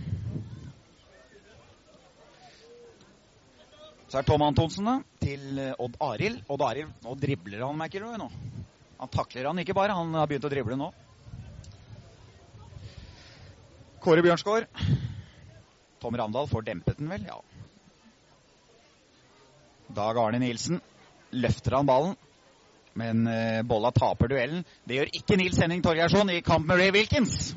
Så 4.07 4.19
er 4.19 4.25
Tom 4.27 4.43
Antonsen 4.45 4.85
da, 4.85 4.99
til 5.23 5.57
eh, 5.57 5.73
Odd 5.81 5.97
Arild. 5.99 6.43
Odd 6.47 6.61
Arild, 6.61 6.91
Nå 7.01 7.15
dribler 7.17 7.65
han 7.65 7.79
McIlroy 7.79 8.19
nå. 8.21 8.29
Han 8.99 9.09
takler 9.11 9.49
han 9.49 9.59
ikke 9.59 9.73
bare, 9.73 9.95
han 9.97 10.13
har 10.13 10.29
begynt 10.29 10.45
å 10.45 10.51
drible 10.53 10.77
nå. 10.77 10.91
Kåre 14.03 14.21
Bjørnsgaard 14.21 14.69
Tom 16.03 16.17
Ravndal 16.17 16.47
får 16.47 16.61
dempet 16.61 16.97
den 16.97 17.09
vel, 17.09 17.23
ja. 17.27 17.37
Dag 19.87 20.17
Arne 20.17 20.39
Nilsen 20.39 20.81
løfter 21.31 21.77
han 21.77 21.87
ballen, 21.87 22.17
men 22.99 23.21
uh, 23.27 23.61
Bolla 23.63 23.91
taper 23.95 24.27
duellen. 24.27 24.65
Det 24.83 24.97
gjør 24.97 25.13
ikke 25.15 25.37
Nils 25.39 25.61
Henning 25.63 25.85
Torgeirsson 25.85 26.33
i 26.33 26.41
kamp 26.43 26.67
med 26.67 26.81
Ray 26.81 26.91
Wilkins. 26.91 27.53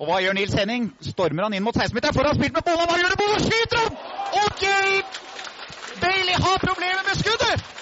Og 0.00 0.10
hva 0.10 0.18
gjør 0.24 0.34
Nils 0.34 0.58
Henning? 0.58 0.90
Stormer 1.12 1.46
han 1.46 1.54
inn 1.54 1.62
mot 1.62 1.78
16-meteren 1.78 2.18
for 2.18 2.26
å 2.26 2.34
ha 2.34 2.40
spilt 2.40 2.58
med 2.58 2.66
Bolla. 2.66 2.88
Hva 2.90 2.98
gjør 2.98 3.14
det? 3.14 3.20
Bolla 3.22 3.38
skyter 3.46 3.84
han! 3.84 4.02
OK! 4.42 4.66
Bailey 6.02 6.42
har 6.48 6.60
problemer 6.66 7.06
med 7.06 7.22
skuddet! 7.22 7.72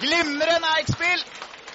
Glimrende 0.00 0.74
Eik-spill. 0.78 1.28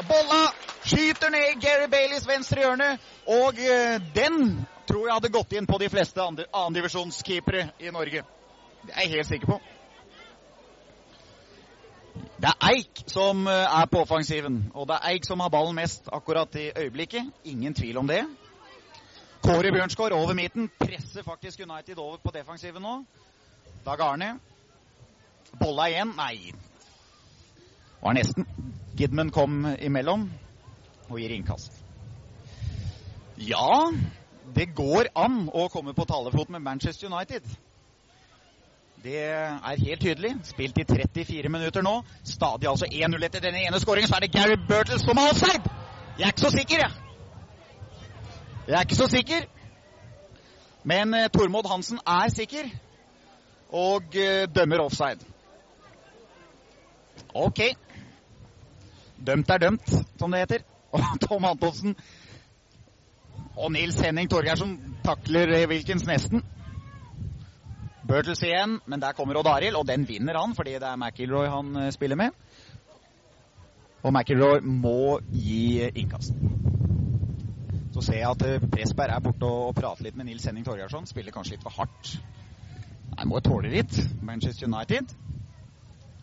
Bolla 0.10 0.44
skyter 0.82 1.30
ned 1.38 1.62
Gary 1.62 1.92
Baileys 1.94 2.26
venstre 2.26 2.66
hjørne, 2.66 2.96
og 3.30 3.62
uh, 3.62 4.14
den 4.18 4.64
tror 4.88 5.08
jeg 5.08 5.16
hadde 5.16 5.32
gått 5.34 5.54
inn 5.58 5.68
på 5.70 5.78
de 5.82 5.90
fleste 5.90 6.24
annendivisjonskeepere 6.24 7.70
i 7.80 7.92
Norge. 7.94 8.24
Det 8.84 8.94
er 8.94 9.06
jeg 9.06 9.16
helt 9.16 9.32
sikker 9.32 9.52
på. 9.54 9.60
Det 12.44 12.50
er 12.52 12.70
Eik 12.74 13.04
som 13.08 13.48
eh, 13.48 13.82
er 13.82 13.86
på 13.90 14.02
offensiven, 14.04 14.58
og 14.76 14.88
det 14.90 14.98
er 14.98 15.14
Eik 15.14 15.26
som 15.26 15.40
har 15.40 15.52
ballen 15.54 15.78
mest 15.78 16.10
akkurat 16.12 16.56
i 16.60 16.72
øyeblikket. 16.76 17.32
Ingen 17.44 17.74
tvil 17.74 17.98
om 17.98 18.08
det. 18.08 18.26
Kåre 19.44 19.72
Bjørnsgaard 19.72 20.16
over 20.16 20.34
midten 20.34 20.70
presser 20.80 21.24
faktisk 21.24 21.60
United 21.64 21.98
over 21.98 22.18
på 22.24 22.32
defensiven 22.36 22.84
nå. 22.84 22.98
Dag 23.86 24.02
Arne. 24.02 24.38
Bolla 25.60 25.88
igjen. 25.92 26.14
Nei. 26.18 26.54
Var 28.04 28.16
nesten. 28.16 28.48
Gidman 28.98 29.32
kom 29.32 29.66
imellom 29.80 30.30
og 31.10 31.20
gir 31.20 31.34
innkast. 31.36 31.76
Ja, 33.38 33.92
det 34.56 34.74
går 34.76 35.10
an 35.16 35.48
å 35.54 35.68
komme 35.72 35.94
på 35.96 36.06
talefot 36.06 36.50
med 36.50 36.62
Manchester 36.62 37.08
United. 37.08 37.46
Det 39.04 39.20
er 39.20 39.80
helt 39.84 40.02
tydelig. 40.02 40.36
Spilt 40.48 40.78
i 40.80 40.86
34 40.88 41.50
minutter 41.52 41.84
nå. 41.84 41.98
Stadig 42.24 42.70
altså 42.70 42.88
1-0 42.88 43.26
etter 43.26 43.44
denne 43.44 43.64
ene 43.68 43.80
skåringen. 43.80 44.08
Så 44.08 44.16
er 44.16 44.26
det 44.26 44.32
Gary 44.32 44.56
Burtles 44.70 45.04
som 45.04 45.20
har 45.20 45.34
offside! 45.34 45.74
Jeg 46.18 46.28
er 46.28 46.32
ikke 46.32 46.46
så 46.46 46.52
sikker, 46.54 46.78
jeg. 46.78 46.92
Jeg 48.68 48.76
er 48.78 48.82
ikke 48.88 48.96
så 48.96 49.08
sikker. 49.12 49.46
Men 50.84 51.14
eh, 51.14 51.30
Tormod 51.34 51.68
Hansen 51.68 52.00
er 52.08 52.30
sikker 52.32 52.70
og 53.74 54.16
eh, 54.16 54.46
dømmer 54.56 54.84
offside. 54.86 55.26
OK. 57.34 57.60
Dømt 59.28 59.50
er 59.50 59.58
dømt, 59.58 59.96
som 60.20 60.32
det 60.32 60.44
heter. 60.44 60.64
Og 60.92 61.02
Tom 61.26 61.46
Antonsen 61.46 61.96
og 63.56 63.72
Nils 63.74 64.00
Henning 64.02 64.30
Torgeirsen 64.32 64.78
takler 65.06 65.54
Wilkins 65.70 66.06
nesten. 66.08 66.44
Burtles 68.08 68.44
igjen, 68.44 68.80
men 68.86 69.00
der 69.00 69.16
kommer 69.16 69.38
Odd 69.40 69.48
Arild, 69.48 69.78
og 69.80 69.88
den 69.88 70.08
vinner 70.08 70.38
han 70.40 70.56
fordi 70.56 70.76
det 70.76 70.90
er 70.90 71.00
McIlroy 71.00 71.48
han 71.48 71.76
eh, 71.86 71.92
spiller 71.92 72.20
med. 72.20 72.36
Og 74.04 74.12
McIlroy 74.12 74.60
må 74.60 75.20
gi 75.32 75.88
innkast. 75.96 76.36
Så 77.94 78.02
ser 78.02 78.20
jeg 78.20 78.30
at 78.30 78.46
eh, 78.48 78.70
Pressberg 78.74 79.16
er 79.16 79.24
borte 79.24 79.48
og 79.48 79.76
prater 79.78 80.10
litt 80.10 80.18
med 80.20 80.28
Nils 80.28 80.46
Henning 80.50 80.66
Torgeirsson. 80.68 81.08
Spiller 81.08 81.32
kanskje 81.32 81.56
litt 81.56 81.64
for 81.64 81.78
hardt. 81.78 82.16
Nei, 83.14 83.28
må 83.30 83.40
tåle 83.46 83.72
litt, 83.72 83.96
Manchester 84.26 84.68
United. 84.68 85.14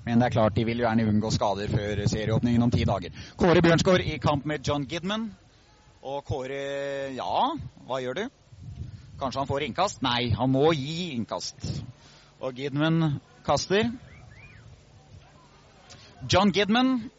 Men 0.05 0.21
det 0.21 0.29
er 0.29 0.35
klart 0.35 0.57
de 0.57 0.65
vil 0.67 0.83
gjerne 0.83 1.07
unngå 1.09 1.31
skader 1.33 1.71
før 1.71 2.03
serieåpningen 2.11 2.67
om 2.67 2.73
ti 2.75 2.85
dager. 2.89 3.15
Kåre 3.41 3.63
Bjørnsgaard 3.65 4.05
i 4.05 4.19
kamp 4.21 4.45
med 4.49 4.67
John 4.67 4.85
Gidman. 4.91 5.31
Og 6.01 6.23
Kåre 6.25 7.13
Ja, 7.13 7.41
hva 7.85 7.99
gjør 8.01 8.17
du? 8.17 8.23
Kanskje 9.21 9.43
han 9.43 9.49
får 9.51 9.65
innkast? 9.67 9.99
Nei, 10.01 10.31
han 10.33 10.49
må 10.49 10.71
gi 10.73 11.11
innkast. 11.13 11.61
Og 12.41 12.57
Gidman 12.57 13.19
kaster. 13.45 13.91
John 16.25 16.53
Gidman, 16.57 17.11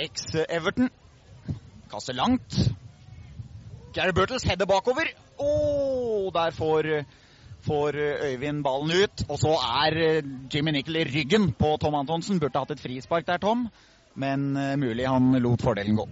eks-Everton, 0.00 0.88
kaster 1.92 2.16
langt. 2.16 2.56
Gary 3.92 4.14
Burtles 4.16 4.48
header 4.48 4.68
bakover. 4.68 5.12
Oh, 5.36 6.32
der 6.32 6.56
får, 6.56 6.88
får 7.68 8.00
Øyvind 8.30 8.64
ballen 8.64 9.04
ut. 9.04 9.24
Og 9.28 9.36
så 9.44 9.52
er 9.84 10.22
Jimmy 10.54 10.72
Nickel 10.78 10.96
i 10.96 11.04
ryggen 11.04 11.52
på 11.52 11.76
Tom 11.76 12.00
Antonsen. 12.00 12.40
Burde 12.40 12.64
hatt 12.64 12.72
et 12.72 12.80
frispark 12.80 13.28
der, 13.28 13.36
Tom. 13.36 13.68
Men 14.14 14.56
uh, 14.56 14.76
mulig 14.80 15.08
han 15.08 15.32
lot 15.42 15.62
fordelen 15.62 15.96
gå. 15.96 16.08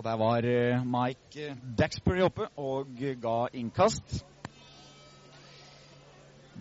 Og 0.00 0.04
der 0.04 0.16
var 0.16 0.46
eh, 0.48 0.84
Mike 0.88 1.56
Daxbury 1.78 2.22
oppe 2.24 2.46
og 2.56 2.86
ga 3.20 3.50
innkast. 3.52 4.22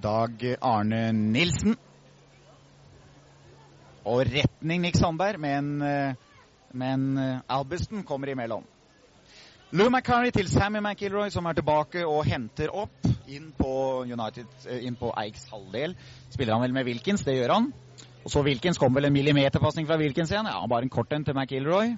Dag 0.03 0.43
Arne 0.61 1.13
Nilsen. 1.15 1.77
Og 4.03 4.25
retning 4.27 4.83
Nick 4.83 4.99
Sandberg, 4.99 5.39
men, 5.39 5.69
eh, 5.81 6.19
men 6.73 7.17
eh, 7.17 7.39
Albiston 7.47 8.03
kommer 8.03 8.27
imellom. 8.27 8.67
Lou 9.71 9.87
McCarry 9.87 10.35
til 10.35 10.51
Sammy 10.51 10.83
McIlroy, 10.83 11.29
som 11.29 11.45
er 11.45 11.53
tilbake 11.53 12.03
og 12.03 12.25
henter 12.27 12.75
opp 12.75 13.07
inn 13.31 13.53
på, 13.55 14.03
United, 14.03 14.51
eh, 14.67 14.83
inn 14.83 14.99
på 14.99 15.13
Eiks 15.23 15.47
halvdel. 15.47 15.95
Spiller 16.27 16.57
han 16.57 16.67
vel 16.67 16.75
med 16.75 16.91
Wilkins, 16.91 17.23
det 17.23 17.39
gjør 17.39 17.55
han. 17.55 17.71
Og 18.25 18.35
så 18.35 18.43
Wilkins 18.43 18.77
kom 18.77 18.99
vel 18.99 19.07
en 19.07 19.15
millimeterpasning 19.15 19.87
fra 19.87 20.01
Wilkins 20.03 20.35
igjen. 20.35 20.51
Ja, 20.51 20.67
bare 20.67 20.83
en 20.83 20.97
kort 20.99 21.15
en 21.15 21.23
til 21.23 21.39
McIlroy. 21.39 21.95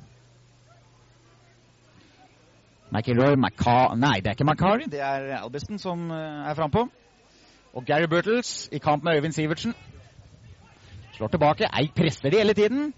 McIlroy 2.91 3.37
McCa 3.37 3.95
Nei, 3.95 4.19
det 4.19 4.31
er 4.31 4.35
ikke 4.35 4.47
McCarry, 4.47 4.87
det 4.91 4.99
er 4.99 5.29
Albiston 5.39 5.79
som 5.79 6.09
eh, 6.11 6.49
er 6.49 6.57
frampå. 6.57 6.87
Og 7.71 7.85
Gary 7.87 8.07
Burtles 8.11 8.67
i 8.71 8.81
kamp 8.83 9.03
med 9.03 9.15
Øyvind 9.15 9.33
Sivertsen. 9.33 9.73
Slår 11.15 11.31
tilbake. 11.31 11.69
Eik 11.79 11.95
presser 11.95 12.29
de 12.29 12.41
hele 12.41 12.53
tiden. 12.53 12.93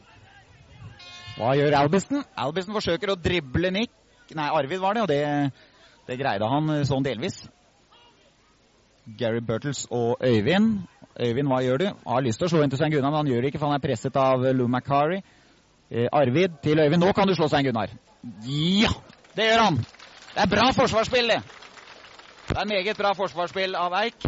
Hva 1.38 1.54
gjør 1.58 1.78
Albiston? 1.78 2.24
Albiston 2.38 2.74
forsøker 2.74 3.14
å 3.14 3.20
drible 3.20 3.70
Nick. 3.74 3.94
Nei, 4.34 4.50
Arvid 4.50 4.82
var 4.82 4.98
det, 4.98 5.04
og 5.04 5.12
det, 5.12 5.22
det 6.08 6.18
greide 6.18 6.50
han 6.50 6.74
eh, 6.74 6.86
sånn 6.90 7.06
delvis. 7.06 7.44
Gary 9.20 9.44
Burtles 9.46 9.86
og 9.92 10.24
Øyvind. 10.26 10.88
Øyvind, 11.22 11.50
hva 11.52 11.62
gjør 11.62 11.84
du? 11.84 11.88
Har 12.08 12.26
lyst 12.26 12.42
til 12.42 12.48
å 12.48 12.54
slå 12.56 12.64
inn 12.64 12.74
til 12.74 12.82
Svein 12.82 12.94
Gunnar, 12.96 13.12
men 13.12 13.22
han 13.22 13.30
gjør 13.30 13.44
det 13.44 13.52
ikke, 13.52 13.62
for 13.62 13.70
han 13.70 13.78
er 13.78 13.84
presset 13.84 14.18
av 14.18 14.46
Lou 14.58 14.66
McCarry. 14.66 15.22
Eh, 15.92 16.08
Arvid 16.10 16.58
til 16.66 16.82
Øyvind. 16.82 17.04
Nå 17.06 17.14
kan 17.14 17.30
du 17.30 17.36
slå 17.38 17.52
Svein 17.52 17.68
Gunnar. 17.68 17.94
Ja! 18.50 18.90
Det 19.34 19.46
gjør 19.50 19.64
han. 19.64 19.78
Det 20.34 20.42
er 20.44 20.50
bra 20.50 20.72
forsvarsspill, 20.78 21.32
det. 21.34 21.42
Det 22.48 22.58
er 22.60 22.68
meget 22.70 22.98
bra 22.98 23.14
forsvarsspill 23.18 23.76
av 23.76 23.94
Eik. 23.98 24.26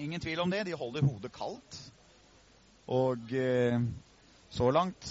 Ingen 0.00 0.20
tvil 0.20 0.40
om 0.40 0.50
det. 0.50 0.62
De 0.66 0.76
holder 0.76 1.04
hodet 1.04 1.32
kaldt. 1.34 1.80
Og 2.88 3.34
eh, 3.36 3.80
så 4.50 4.70
langt 4.72 5.10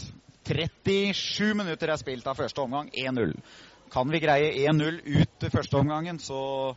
37 0.50 1.54
minutter 1.54 1.92
er 1.94 2.02
spilt 2.02 2.28
av 2.28 2.40
første 2.40 2.64
omgang. 2.64 2.90
1-0. 2.90 3.36
Kan 3.94 4.10
vi 4.10 4.22
greie 4.24 4.50
1-0 4.72 4.98
ut 5.06 5.46
første 5.54 5.78
omgangen, 5.78 6.18
så 6.20 6.74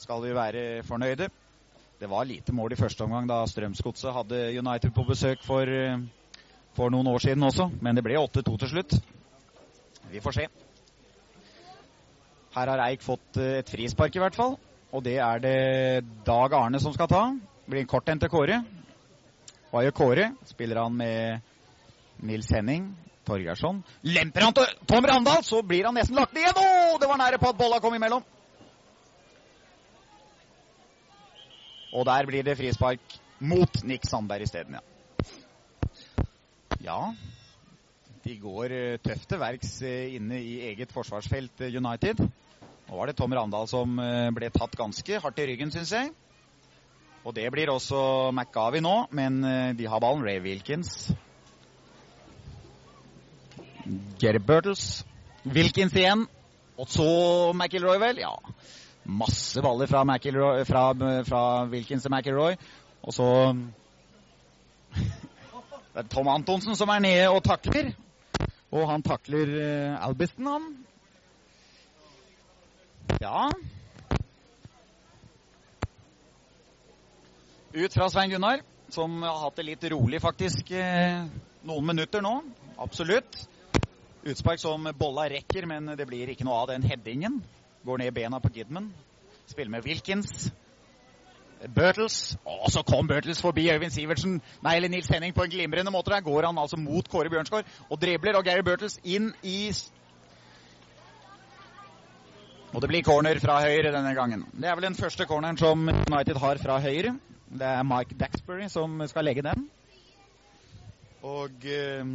skal 0.00 0.20
vi 0.24 0.34
være 0.36 0.82
fornøyde. 0.84 1.30
Det 2.00 2.10
var 2.10 2.28
lite 2.28 2.52
mål 2.52 2.72
i 2.72 2.80
første 2.80 3.06
omgang 3.06 3.28
da 3.28 3.40
Strømsgodset 3.48 4.12
hadde 4.12 4.42
United 4.58 4.92
på 4.92 5.06
besøk 5.08 5.40
for, 5.46 5.64
eh, 5.64 5.96
for 6.76 6.92
noen 6.92 7.08
år 7.08 7.24
siden 7.24 7.42
også, 7.42 7.70
men 7.80 7.96
det 7.96 8.04
ble 8.04 8.20
8-2 8.20 8.58
til 8.58 8.68
slutt. 8.68 8.94
Vi 10.12 10.20
får 10.20 10.40
se. 10.42 10.48
Her 12.54 12.70
har 12.70 12.84
Eik 12.86 13.02
fått 13.02 13.40
eh, 13.42 13.58
et 13.60 13.70
frispark, 13.70 14.14
i 14.14 14.22
hvert 14.22 14.36
fall. 14.38 14.54
Og 14.94 15.02
det 15.02 15.16
er 15.18 15.40
det 15.42 15.58
Dag 16.26 16.54
Arne 16.54 16.78
som 16.82 16.94
skal 16.94 17.10
ta. 17.10 17.24
Det 17.34 17.72
blir 17.72 17.82
en 17.82 17.90
kort 17.90 18.08
en 18.12 18.20
til 18.22 18.30
Kåre. 18.30 18.60
Hva 19.72 19.82
gjør 19.82 19.96
Kåre? 19.98 20.28
Spiller 20.46 20.84
han 20.84 20.94
med 20.94 21.42
Nils 22.22 22.52
Henning 22.54 22.92
Torgersson. 23.26 23.80
Lemper 24.06 24.46
han 24.46 24.54
til 24.54 24.70
Tom 24.86 25.08
Randal, 25.10 25.42
så 25.42 25.64
blir 25.66 25.88
han 25.88 25.98
nesten 25.98 26.18
lagt 26.18 26.36
ned! 26.36 26.54
Å, 26.54 26.94
det 27.00 27.10
var 27.10 27.18
nære 27.18 27.40
på 27.42 27.50
at 27.50 27.58
bolla 27.58 27.80
kom 27.82 27.96
imellom. 27.96 28.22
Og 31.94 32.06
der 32.06 32.26
blir 32.30 32.46
det 32.46 32.56
frispark 32.58 33.18
mot 33.42 33.82
Nick 33.86 34.06
Sandberg 34.06 34.46
isteden, 34.46 34.78
ja. 34.78 34.82
Ja, 36.84 37.00
de 38.24 38.34
går 38.38 38.72
eh, 38.76 38.96
tøft 39.02 39.28
til 39.30 39.40
verks 39.40 39.76
eh, 39.86 40.14
inne 40.18 40.38
i 40.42 40.58
eget 40.68 40.92
forsvarsfelt, 40.92 41.62
United. 41.72 42.20
Nå 42.88 42.98
var 42.98 43.08
det 43.08 43.16
Tom 43.18 43.32
Randal 43.34 43.68
som 43.70 43.96
ble 44.36 44.50
tatt 44.52 44.76
ganske 44.76 45.20
hardt 45.24 45.40
i 45.40 45.46
ryggen, 45.48 45.72
syns 45.72 45.92
jeg. 45.94 46.12
Og 47.24 47.32
det 47.36 47.46
blir 47.54 47.72
også 47.72 48.30
McGavi 48.34 48.82
nå, 48.84 48.96
men 49.16 49.40
de 49.78 49.86
har 49.88 50.02
ballen. 50.04 50.26
Ray 50.26 50.42
Wilkins. 50.44 51.08
Gary 54.20 54.38
Burtles. 54.38 55.04
Wilkins 55.44 55.96
igjen. 55.96 56.26
Og 56.78 56.88
så 56.90 57.06
McIlroy, 57.54 57.98
vel. 58.02 58.18
Ja, 58.22 58.32
masse 59.04 59.62
baller 59.62 59.86
fra, 59.90 60.04
McElroy, 60.04 60.64
fra, 60.66 60.88
fra 61.28 61.42
Wilkins 61.70 62.02
til 62.02 62.12
McIlroy. 62.12 62.56
Og 63.02 63.14
så 63.14 63.28
Det 65.94 66.02
er 66.02 66.08
Tom 66.10 66.28
Antonsen 66.28 66.74
som 66.74 66.90
er 66.90 67.04
nede 67.04 67.28
og 67.30 67.44
takler. 67.46 67.92
Og 68.74 68.88
han 68.90 69.02
takler 69.06 69.52
uh, 69.54 70.06
Albiston, 70.08 70.48
han. 70.50 70.64
Ja 73.20 73.50
Ut 77.74 77.94
fra 77.94 78.10
Svein 78.10 78.30
Gunnar, 78.30 78.60
som 78.88 79.22
har 79.22 79.40
hatt 79.40 79.56
det 79.58 79.64
litt 79.66 79.84
rolig 79.90 80.20
faktisk 80.22 80.68
eh, 80.78 81.24
noen 81.66 81.86
minutter 81.88 82.22
nå. 82.22 82.36
Absolutt. 82.78 83.34
Utspark 84.22 84.62
som 84.62 84.86
Bolla 84.94 85.24
rekker, 85.32 85.66
men 85.66 85.90
det 85.98 86.06
blir 86.06 86.30
ikke 86.30 86.46
noe 86.46 86.60
av 86.60 86.70
den 86.70 86.86
headingen. 86.86 87.40
Går 87.82 88.04
ned 88.04 88.14
bena 88.14 88.38
på 88.38 88.52
Gidman. 88.54 88.92
Spiller 89.50 89.74
med 89.74 89.82
Wilkins. 89.88 90.52
Bertels. 91.74 92.36
Og 92.46 92.70
så 92.70 92.84
kom 92.86 93.10
Bertels 93.10 93.42
forbi 93.42 93.66
Øyvind 93.72 93.90
Sivertsen. 93.96 94.38
Nei, 94.62 94.76
eller 94.76 94.94
Nils 94.94 95.10
Henning 95.10 95.34
på 95.34 95.42
en 95.42 95.50
glimrende 95.50 95.90
måte. 95.90 96.14
Der 96.14 96.22
går 96.22 96.46
han 96.46 96.62
altså 96.62 96.78
mot 96.78 97.10
Kåre 97.10 97.32
Bjørnsgaard 97.32 97.66
og 97.90 98.00
dribler. 98.00 98.38
Og 98.38 98.46
Gary 98.46 98.62
Bertels 98.62 99.00
inn 99.02 99.32
i 99.42 99.72
Og 102.74 102.82
det 102.82 102.90
blir 102.90 103.04
corner 103.06 103.38
fra 103.38 103.60
høyre 103.62 103.92
denne 103.94 104.12
gangen. 104.16 104.40
Det 104.50 104.66
er 104.66 104.74
vel 104.74 104.88
den 104.88 104.96
første 104.98 105.28
corneren 105.30 105.58
som 105.60 105.86
United 105.86 106.40
har 106.42 106.58
fra 106.58 106.80
høyre. 106.82 107.12
Det 107.46 107.68
er 107.68 107.86
Mike 107.86 108.16
Daxbury 108.18 108.66
som 108.72 108.98
skal 109.06 109.28
legge 109.28 109.44
den. 109.46 109.68
Og 111.22 111.68
eh, 111.70 112.10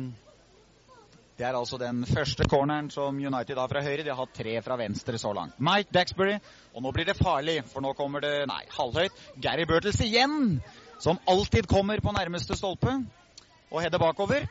det 1.39 1.47
er 1.47 1.55
altså 1.55 1.80
den 1.80 2.03
første 2.03 2.43
corneren 2.51 2.91
som 2.91 3.16
United 3.16 3.55
har 3.55 3.72
fra 3.72 3.86
høyre. 3.86 4.03
De 4.03 4.12
har 4.12 4.20
hatt 4.20 4.36
tre 4.36 4.57
fra 4.66 4.76
venstre 4.84 5.18
så 5.22 5.32
langt. 5.34 5.55
Mike 5.64 5.95
Daxbury. 5.95 6.36
Og 6.76 6.84
nå 6.84 6.91
blir 6.91 7.07
det 7.07 7.16
farlig, 7.16 7.62
for 7.72 7.80
nå 7.80 7.95
kommer 7.95 8.28
det 8.28 8.36
Nei, 8.51 8.66
halvhøyt. 8.76 9.16
Gary 9.39 9.64
Burtles 9.70 10.03
igjen! 10.03 10.60
Som 10.99 11.24
alltid 11.24 11.72
kommer 11.72 12.03
på 12.03 12.12
nærmeste 12.12 12.60
stolpe 12.60 12.99
og 13.72 13.80
header 13.80 14.03
bakover. 14.03 14.49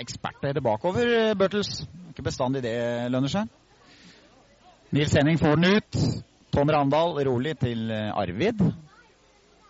Ekspert 0.00 0.40
å 0.40 0.48
heade 0.48 0.64
bakover, 0.64 1.34
Burtles. 1.36 1.82
Ikke 2.08 2.24
bestandig 2.24 2.64
det 2.64 2.78
lønner 3.12 3.28
seg. 3.28 3.58
Nils 4.92 5.14
Henning 5.16 5.38
får 5.38 5.56
den 5.56 5.76
ut. 5.76 5.96
Tom 6.50 6.70
Randal 6.70 7.14
rolig 7.24 7.54
til 7.56 7.88
Arvid. 7.90 8.58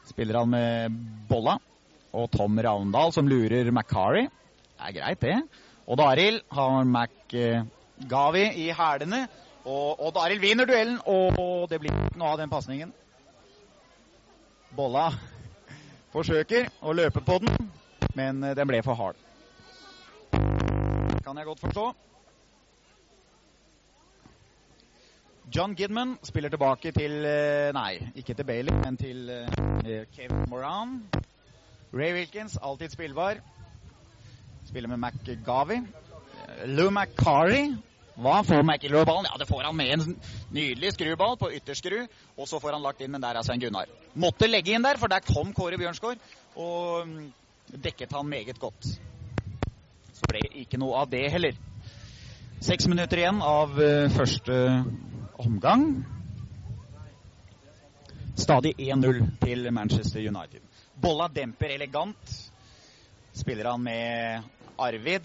Spiller 0.08 0.40
han 0.40 0.50
med 0.50 0.96
bolla. 1.28 1.54
Og 2.10 2.26
Tom 2.34 2.58
Ravndal 2.58 3.14
som 3.14 3.30
lurer 3.30 3.70
McCarry. 3.70 4.24
Det 4.26 4.88
er 4.88 4.96
greit, 4.98 5.22
det. 5.22 5.36
Odd 5.86 6.02
Arild 6.02 6.42
har 6.50 6.82
McGavi 6.82 8.44
i 8.64 8.68
hælene. 8.74 9.22
Og 9.62 10.02
Odd 10.08 10.18
Arild 10.24 10.42
vinner 10.42 10.66
duellen, 10.66 10.98
og 11.06 11.70
det 11.70 11.78
blir 11.78 11.94
ikke 11.94 12.18
noe 12.18 12.34
av 12.34 12.42
den 12.42 12.50
pasningen. 12.50 12.90
Bolla 14.74 15.12
forsøker 16.16 16.66
å 16.82 16.98
løpe 16.98 17.22
på 17.22 17.38
den, 17.46 17.70
men 18.18 18.42
den 18.42 18.66
ble 18.74 18.82
for 18.82 18.98
hard. 18.98 19.22
Kan 21.22 21.38
jeg 21.38 21.46
godt 21.46 21.62
forstå. 21.62 21.92
John 25.50 25.74
Gidman 25.74 26.18
spiller 26.22 26.52
tilbake 26.52 26.92
til 26.94 27.24
Nei, 27.74 27.98
ikke 28.14 28.34
til 28.34 28.46
Bailey, 28.46 28.74
men 28.84 28.96
til 28.96 29.26
Kevin 30.14 30.44
Moran. 30.48 31.00
Ray 31.92 32.14
Wilkins, 32.14 32.58
alltid 32.62 32.94
spillbar. 32.94 33.40
Spiller 34.68 34.88
med 34.88 34.96
McGavi. 34.96 35.80
Lou 36.66 36.90
McCarry. 36.90 37.74
Hva 38.22 38.42
får 38.44 38.62
McIlroy 38.62 39.04
ballen? 39.08 39.26
Ja, 39.26 39.38
det 39.40 39.48
får 39.48 39.66
han 39.66 39.76
med 39.76 39.92
en 39.92 40.16
nydelig 40.52 40.92
skruball 40.94 41.36
på 41.40 41.50
ytterskru. 41.56 42.04
Og 42.36 42.48
så 42.48 42.60
får 42.60 42.76
han 42.76 42.84
lagt 42.84 43.00
inn, 43.00 43.10
men 43.10 43.22
der 43.24 43.36
er 43.36 43.44
Svein 43.44 43.60
Gunnar. 43.60 43.90
Måtte 44.14 44.48
legge 44.48 44.76
inn 44.76 44.84
der, 44.84 45.00
for 45.00 45.10
der 45.10 45.24
kom 45.26 45.52
Kåre 45.56 45.80
Bjørnsgaard 45.80 46.20
og 46.60 47.08
dekket 47.82 48.12
han 48.12 48.28
meget 48.28 48.60
godt. 48.60 48.84
Så 50.12 50.28
ble 50.28 50.44
det 50.44 50.66
ikke 50.66 50.80
noe 50.80 51.02
av 51.02 51.10
det 51.10 51.24
heller. 51.32 51.56
Seks 52.62 52.86
minutter 52.86 53.18
igjen 53.18 53.40
av 53.42 53.74
første 54.14 54.58
omgang. 55.46 56.04
Stadig 58.36 58.74
1-0 58.78 59.26
til 59.44 59.72
Manchester 59.72 60.20
United. 60.20 60.60
Bolla 61.02 61.28
demper 61.28 61.74
elegant. 61.74 62.50
Spiller 63.32 63.70
han 63.70 63.82
med 63.82 64.42
Arvid. 64.78 65.20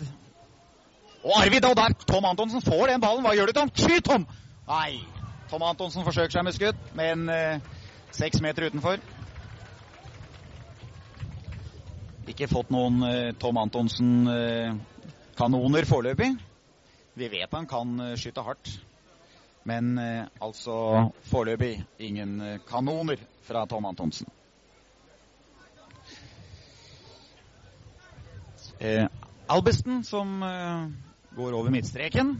Og 1.23 1.41
Arvid, 1.41 1.65
og 1.65 1.75
der! 1.75 1.93
Tom 2.07 2.25
Antonsen 2.25 2.61
får 2.61 2.87
den 2.91 3.01
ballen. 3.01 3.25
Hva 3.25 3.33
gjør 3.35 3.45
du, 3.49 3.53
Tom? 3.57 3.71
Skyt, 3.75 4.05
Tom! 4.05 4.27
Nei. 4.67 4.99
Tom 5.49 5.63
Antonsen 5.63 6.03
forsøker 6.03 6.31
seg 6.35 6.43
med 6.43 6.53
skudd, 6.55 6.75
men 6.95 7.29
eh, 7.31 7.59
seks 8.15 8.41
meter 8.43 8.63
utenfor. 8.67 8.97
Ikke 12.27 12.47
fått 12.51 12.69
noen 12.75 13.03
eh, 13.07 13.33
Tom 13.39 13.57
Antonsen-kanoner 13.61 15.81
eh, 15.85 15.87
foreløpig. 15.87 16.31
Vi 17.17 17.27
vet 17.31 17.53
han 17.55 17.67
kan 17.67 18.17
skyte 18.19 18.41
hardt. 18.45 18.86
Men 19.67 19.99
altså 20.39 20.77
foreløpig 21.27 21.73
ingen 21.99 22.39
kanoner 22.69 23.19
fra 23.43 23.65
Tom 23.67 23.85
Antonsen. 23.89 24.29
Eh, 28.79 29.07
Albesten 29.49 30.03
som 30.03 30.43
eh, 30.43 30.89
går 31.35 31.53
over 31.53 31.69
midtstreken. 31.69 32.35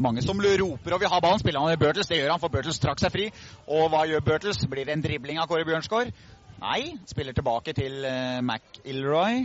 Mange 0.00 0.22
som 0.22 0.40
roper 0.40 0.94
og 0.94 1.00
vil 1.00 1.08
ha 1.12 1.20
ballen. 1.20 1.38
Spiller 1.38 1.60
han 1.60 1.70
med 1.70 1.78
Burtles? 1.78 2.08
Det 2.08 2.18
gjør 2.18 2.30
han, 2.30 2.40
for 2.40 2.48
Burtles 2.48 2.80
trakk 2.80 3.00
seg 3.00 3.12
fri. 3.12 3.26
Og 3.68 3.90
hva 3.92 4.06
gjør 4.08 4.24
Burtles? 4.24 4.60
Blir 4.68 4.88
det 4.88 4.96
en 4.96 5.04
dribling 5.04 5.40
av 5.40 5.48
Kåre 5.48 5.64
Bjørnsgaard? 5.68 6.12
Nei. 6.60 6.96
Spiller 7.08 7.36
tilbake 7.36 7.74
til 7.76 8.04
eh, 8.04 8.40
McIlroy. 8.40 9.44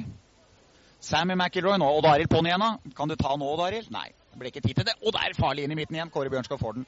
Sammy 1.00 1.36
McIlroy 1.36 1.78
nå. 1.80 1.90
Odd 2.00 2.10
Arild 2.10 2.32
på'n 2.32 2.50
igjen, 2.50 2.64
da. 2.64 2.94
Kan 2.98 3.12
du 3.12 3.16
ta 3.20 3.36
nå, 3.36 3.52
Odd 3.54 3.68
Arild? 3.68 3.92
Nei. 3.96 4.10
Ble 4.40 4.52
ikke 4.52 4.64
tid 4.64 4.82
til 4.82 4.88
det. 4.90 4.96
Og 5.06 5.16
der 5.16 5.38
farlig 5.38 5.66
inn 5.66 5.76
i 5.76 5.80
midten 5.80 5.98
igjen. 5.98 6.12
Kåre 6.14 6.32
Bjørnskov 6.34 6.60
får 6.60 6.80
den. 6.80 6.88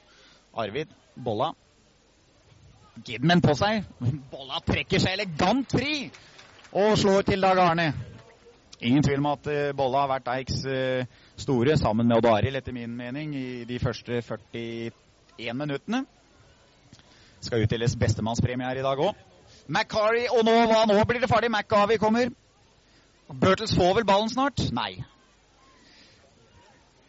Arvid 0.58 0.92
Bolla. 1.16 1.52
Gidman 3.06 3.42
på 3.44 3.54
seg. 3.58 3.86
Bolla 4.32 4.60
trekker 4.66 5.00
seg 5.02 5.18
elegant 5.18 5.72
fri 5.72 6.08
og 6.76 6.98
slår 7.00 7.24
til 7.30 7.42
Dag 7.42 7.58
Arne. 7.62 7.92
Ingen 8.80 9.02
tvil 9.02 9.18
om 9.18 9.30
at 9.32 9.46
uh, 9.50 9.76
Bolla 9.76 10.04
har 10.04 10.10
vært 10.12 10.28
Eiks 10.36 10.60
uh, 10.68 11.06
store, 11.40 11.76
sammen 11.80 12.06
med 12.06 12.18
Odd 12.18 12.28
Arild, 12.30 12.58
etter 12.60 12.74
min 12.76 12.92
mening, 12.94 13.32
i 13.34 13.64
de 13.66 13.78
første 13.82 14.20
41 14.22 15.56
minuttene. 15.56 16.04
Skal 17.40 17.64
utdeles 17.64 17.96
bestemannspremie 17.98 18.66
her 18.66 18.78
i 18.78 18.84
dag 18.86 19.02
òg. 19.02 19.24
McCarry, 19.68 20.26
og 20.30 20.44
nå, 20.46 20.54
hva, 20.70 20.84
nå 20.86 20.98
blir 21.08 21.22
det 21.22 21.30
ferdig. 21.30 21.50
McGavy 21.50 21.98
kommer. 21.98 22.30
Burtles 23.28 23.74
får 23.76 23.98
vel 23.98 24.06
ballen 24.08 24.30
snart? 24.32 24.62
Nei. 24.72 25.02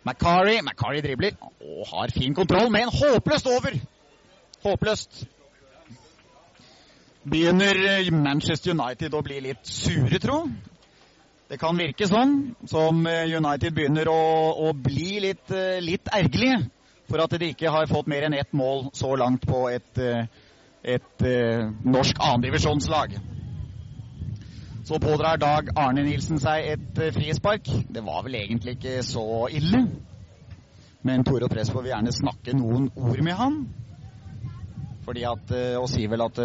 McCarry 0.09 0.59
McCarry 0.63 1.01
dribler 1.05 1.35
og 1.61 1.85
har 1.91 2.13
fin 2.13 2.33
kontroll, 2.35 2.71
men 2.71 2.89
håpløst 2.89 3.47
over. 3.47 3.75
Håpløst. 4.63 5.23
Begynner 7.29 7.77
eh, 7.85 8.09
Manchester 8.15 8.73
United 8.73 9.13
å 9.13 9.21
bli 9.23 9.39
litt 9.49 9.67
sure, 9.67 10.19
tro. 10.23 10.41
Det 11.49 11.57
kan 11.61 11.77
virke 11.77 12.07
sånn, 12.09 12.55
som 12.69 13.05
eh, 13.09 13.29
United 13.35 13.75
begynner 13.75 14.09
å, 14.09 14.19
å 14.69 14.73
bli 14.73 15.19
litt, 15.27 15.45
eh, 15.53 15.77
litt 15.83 16.09
ergerlige 16.15 16.63
for 17.09 17.21
at 17.23 17.33
de 17.41 17.51
ikke 17.53 17.71
har 17.73 17.89
fått 17.89 18.09
mer 18.09 18.27
enn 18.27 18.37
ett 18.37 18.53
mål 18.53 18.89
så 18.97 19.15
langt 19.17 19.45
på 19.49 19.63
et, 19.71 19.97
et, 19.97 21.23
et 21.25 21.25
norsk 21.81 22.21
annendivisjonslag. 22.21 23.15
Så 24.89 24.97
pådrar 24.99 25.37
Dag 25.37 25.67
Arne 25.77 26.01
Nilsen 26.01 26.39
seg 26.41 26.65
et 26.65 26.99
frispark. 27.13 27.67
Det 27.93 28.01
var 28.01 28.23
vel 28.25 28.39
egentlig 28.39 28.71
ikke 28.73 29.03
så 29.05 29.45
ille. 29.53 29.83
Men 31.05 31.21
Tore 31.23 31.45
og 31.45 31.51
Prespo 31.53 31.83
vil 31.83 31.91
gjerne 31.91 32.13
snakke 32.15 32.55
noen 32.57 32.87
ord 32.97 33.21
med 33.21 33.37
han. 33.37 33.59
Fordi 35.05 35.27
at, 35.29 35.53
Og 35.77 35.85
sier 35.91 36.09
vel 36.09 36.23
at 36.25 36.41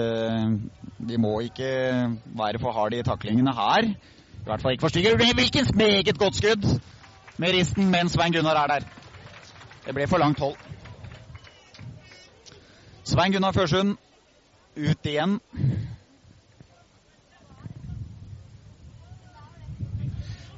de 1.09 1.21
må 1.25 1.39
ikke 1.47 1.71
være 2.37 2.61
for 2.61 2.77
harde 2.77 2.99
i 3.01 3.07
taklingene 3.09 3.55
her. 3.57 3.89
I 3.89 4.45
hvert 4.45 4.61
fall 4.61 4.77
ikke 4.77 4.85
for 4.85 4.93
stygge. 4.93 5.17
Hvilken 5.17 5.73
meget 5.81 6.19
godt 6.19 6.37
skudd 6.37 6.69
med 7.39 7.57
risten 7.57 7.89
mens 7.97 8.13
Svein 8.13 8.37
Gunnar 8.37 8.61
er 8.61 8.75
der. 8.75 8.89
Det 9.87 9.95
ble 9.97 10.07
for 10.07 10.21
langt 10.21 10.45
hold. 10.45 10.61
Svein 13.05 13.33
Gunnar 13.33 13.57
Førsund 13.57 13.97
ut 14.77 15.07
igjen. 15.15 15.41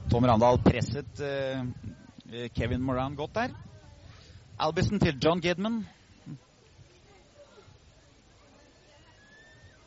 Tom 0.07 0.25
Randal 0.25 0.61
presset 0.63 1.21
uh, 1.21 1.67
Kevin 2.55 2.83
Moran 2.83 3.17
godt 3.19 3.35
der. 3.35 3.55
Albison 4.59 5.01
til 5.01 5.19
John 5.25 5.41
Gidman. 5.41 5.81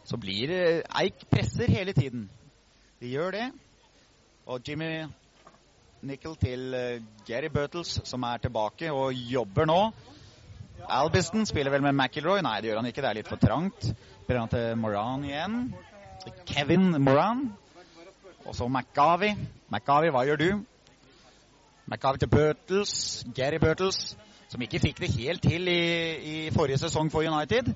Så 0.03 0.17
blir 0.17 0.51
uh, 0.51 1.01
Eik 1.01 1.23
presser 1.31 1.71
hele 1.71 1.93
tiden. 1.93 2.29
De 2.99 3.07
gjør 3.07 3.31
det. 3.31 3.47
Og 4.45 4.59
Jimmy 4.67 5.07
Nickel 6.01 6.35
til 6.35 6.75
Gary 7.27 7.49
Burtles, 7.53 8.01
som 8.03 8.23
er 8.23 8.37
tilbake 8.37 8.91
og 8.91 9.13
jobber 9.13 9.65
nå. 9.65 9.79
Albiston 10.89 11.45
spiller 11.45 11.71
vel 11.71 11.83
med 11.83 11.95
McIlroy. 11.95 12.41
Nei, 12.43 12.59
det 12.61 12.71
gjør 12.71 12.81
han 12.81 12.91
ikke. 12.91 13.01
Det 13.03 13.09
er 13.09 13.19
litt 13.19 13.31
for 13.31 13.39
trangt. 13.39 13.91
Spiller 14.23 14.43
han 14.43 14.51
til 14.51 14.77
Moran 14.79 15.25
igjen. 15.27 15.57
Kevin 16.47 16.91
Moran. 17.03 17.49
Og 18.49 18.55
så 18.57 18.65
McGavi. 18.67 19.29
McGavi, 19.69 20.09
hva 20.09 20.23
gjør 20.25 20.39
du? 20.41 20.49
McGavi 21.85 22.17
til 22.17 22.29
Burtles. 22.33 22.93
Gary 23.35 23.59
Burtles, 23.61 24.17
som 24.49 24.61
ikke 24.65 24.79
fikk 24.81 25.01
det 25.03 25.11
helt 25.13 25.43
til 25.45 25.69
i, 25.69 25.81
i 26.31 26.37
forrige 26.55 26.79
sesong 26.81 27.11
for 27.13 27.21
United. 27.21 27.69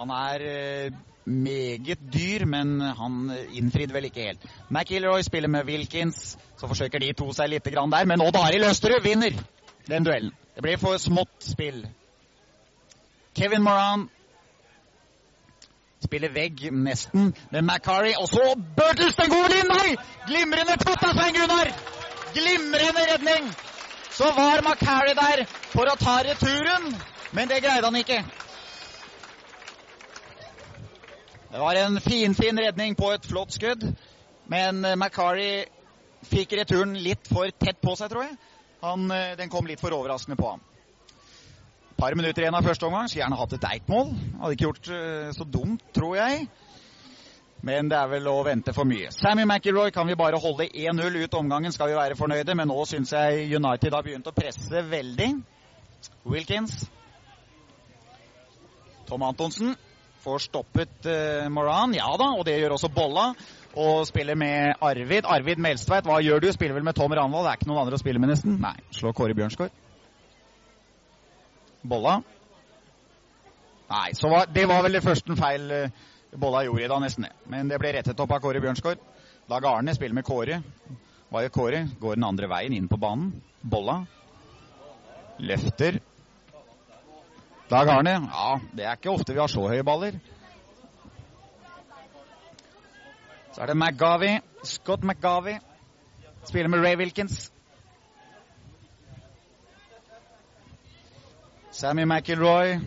Han 0.00 0.12
er 0.16 0.46
eh, 0.48 0.96
meget 1.28 2.00
dyr, 2.14 2.46
men 2.48 2.80
han 2.80 3.18
innfridde 3.52 3.94
vel 3.94 4.08
ikke 4.08 4.30
helt. 4.30 4.48
McIlroy 4.70 5.22
spiller 5.22 5.48
med 5.48 5.68
Wilkins, 5.68 6.38
så 6.56 6.66
forsøker 6.66 7.04
de 7.04 7.12
to 7.12 7.28
seg 7.36 7.52
litt 7.52 7.68
der. 7.68 8.08
Men 8.08 8.24
Odd 8.24 8.40
Arild 8.40 8.64
Østerud 8.70 9.04
vinner 9.04 9.36
den 9.88 10.08
duellen. 10.08 10.32
Det 10.56 10.62
blir 10.62 10.80
for 10.80 10.96
smått 10.96 11.36
spill. 11.44 11.84
Kevin 13.36 13.62
Moran 13.62 14.08
spiller 16.04 16.32
vegg 16.34 16.66
nesten 16.72 17.32
med 17.50 17.64
McCarry. 17.64 18.14
Og 18.20 18.28
så 18.30 18.54
Burtles 18.76 19.18
den 19.18 19.32
gode 19.32 19.58
inn! 19.60 19.72
Nei! 19.72 19.96
Glimrende 20.28 20.78
tatt 20.80 21.02
av 21.04 21.16
Svein 21.16 21.36
Gunnar! 21.36 21.72
Glimrende 22.36 23.04
redning! 23.12 23.50
Så 24.14 24.30
var 24.36 24.62
McCarry 24.62 25.14
der 25.18 25.44
for 25.72 25.90
å 25.90 25.98
ta 25.98 26.20
returen, 26.22 26.92
men 27.34 27.50
det 27.50 27.62
greide 27.64 27.88
han 27.88 27.98
ikke. 27.98 28.20
Det 31.54 31.62
var 31.62 31.78
en 31.78 32.00
finfin 32.02 32.34
fin 32.38 32.58
redning 32.58 32.94
på 32.98 33.10
et 33.14 33.26
flott 33.26 33.54
skudd, 33.54 33.88
men 34.50 34.80
McCarry 34.94 35.64
fikk 36.30 36.54
returen 36.58 36.94
litt 36.98 37.28
for 37.30 37.50
tett 37.58 37.80
på 37.82 37.94
seg, 37.98 38.10
tror 38.12 38.26
jeg. 38.26 38.38
Han, 38.84 39.10
eh, 39.10 39.36
den 39.38 39.50
kom 39.52 39.66
litt 39.66 39.80
for 39.80 39.94
overraskende 39.96 40.36
på 40.36 40.50
ham. 40.50 40.62
Par 41.96 42.14
minutter 42.18 42.42
igjen 42.42 42.56
av 42.58 42.66
første 42.66 42.86
omgang. 42.88 43.08
Skulle 43.08 43.22
gjerne 43.22 43.38
hatt 43.38 43.56
et 43.56 43.66
eitmål. 43.70 44.12
Hadde 44.40 44.56
ikke 44.56 44.66
gjort 44.68 44.90
uh, 44.90 45.28
så 45.36 45.46
dumt, 45.46 45.84
tror 45.94 46.16
jeg. 46.18 46.48
Men 47.64 47.88
det 47.88 47.96
er 47.96 48.10
vel 48.10 48.26
å 48.28 48.36
vente 48.44 48.74
for 48.76 48.88
mye. 48.88 49.12
Sammy 49.14 49.46
McIlroy 49.46 49.92
kan 49.94 50.08
vi 50.08 50.18
bare 50.20 50.40
holde 50.42 50.66
1-0 50.68 51.16
ut 51.22 51.38
omgangen, 51.38 51.72
skal 51.72 51.88
vi 51.92 51.96
være 51.96 52.18
fornøyde. 52.18 52.56
Men 52.58 52.68
nå 52.68 52.84
syns 52.90 53.14
jeg 53.14 53.46
United 53.56 53.94
har 53.96 54.04
begynt 54.04 54.28
å 54.28 54.34
presse 54.36 54.84
veldig. 54.90 55.30
Wilkins. 56.28 56.82
Tom 59.08 59.24
Antonsen 59.24 59.72
får 60.24 60.44
stoppet 60.48 61.08
uh, 61.08 61.46
Moran. 61.52 61.94
Ja 61.96 62.10
da, 62.20 62.32
og 62.34 62.44
det 62.48 62.58
gjør 62.58 62.76
også 62.76 62.90
Bolla. 62.92 63.30
Og 63.74 64.04
spiller 64.10 64.38
med 64.38 64.82
Arvid. 64.84 65.26
Arvid 65.30 65.62
Melstveit, 65.62 66.06
hva 66.06 66.20
gjør 66.22 66.44
du? 66.44 66.50
Spiller 66.54 66.76
vel 66.76 66.86
med 66.86 66.98
Tom 66.98 67.14
Ranvold. 67.14 67.46
Det 67.46 67.54
er 67.54 67.62
ikke 67.62 67.70
noen 67.70 67.86
andre 67.86 67.98
å 67.98 68.02
spille 68.02 68.22
med, 68.22 68.34
nesten. 68.34 68.58
Nei, 68.62 68.76
slår 68.94 69.16
Kåre 69.16 69.36
Bjørnsgaard. 69.38 69.83
Bolla. 71.84 72.18
Nei, 73.90 74.14
så 74.16 74.30
var, 74.32 74.48
det 74.48 74.64
var 74.66 74.82
vel 74.86 74.96
det 74.96 75.04
første 75.04 75.36
feil 75.36 75.66
uh, 75.70 76.04
Bolla 76.40 76.64
gjorde 76.64 76.86
i 76.86 76.90
dag, 76.90 77.02
nesten. 77.04 77.28
Men 77.52 77.68
det 77.70 77.78
ble 77.82 77.92
rettet 77.94 78.20
opp 78.20 78.32
av 78.32 78.40
Kåre 78.42 78.62
Bjørnsgaard. 78.64 79.02
Dag 79.50 79.66
Arne 79.68 79.94
spiller 79.94 80.16
med 80.16 80.26
Kåre. 80.26 80.62
Gjør 81.34 81.52
Kåre? 81.52 81.84
Går 82.00 82.16
den 82.16 82.26
andre 82.26 82.48
veien 82.50 82.74
inn 82.74 82.88
på 82.88 82.98
banen. 83.00 83.34
Bolla. 83.62 84.00
Løfter. 85.38 86.00
Dag 87.70 87.90
Arne, 87.90 88.16
ja, 88.28 88.48
det 88.76 88.86
er 88.86 88.98
ikke 88.98 89.12
ofte 89.12 89.34
vi 89.34 89.42
har 89.42 89.50
så 89.52 89.68
høye 89.68 89.84
baller. 89.86 90.18
Så 93.54 93.62
er 93.62 93.70
det 93.70 93.78
McGavy. 93.78 94.32
Scott 94.66 95.04
McGavy. 95.04 95.58
Spiller 96.44 96.68
med 96.68 96.82
Ray 96.84 96.96
Wilkins. 96.98 97.52
Sammy 101.74 102.04
McIlroy. 102.04 102.78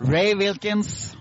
Ray 0.00 0.34
Wilkins. 0.34 1.14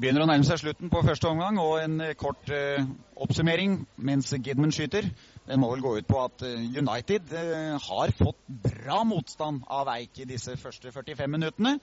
Begynner 0.00 0.24
å 0.24 0.28
nærme 0.30 0.46
seg 0.48 0.62
slutten 0.62 0.88
på 0.88 1.02
første 1.04 1.28
omgang, 1.28 1.58
og 1.60 1.82
en 1.82 1.98
kort 2.16 2.48
uh, 2.48 2.86
oppsummering 3.20 3.74
mens 4.00 4.32
Gidman 4.32 4.72
skyter. 4.72 5.10
Den 5.44 5.60
må 5.60 5.68
vel 5.74 5.84
gå 5.84 5.92
ut 5.98 6.08
på 6.08 6.22
at 6.22 6.44
eh, 6.46 6.62
United 6.78 7.34
eh, 7.36 7.74
har 7.82 8.12
fått 8.16 8.38
bra 8.62 9.02
motstand 9.04 9.66
av 9.68 9.90
Eik 9.92 10.22
i 10.22 10.26
disse 10.30 10.54
første 10.56 10.92
45 10.94 11.34
minuttene. 11.34 11.74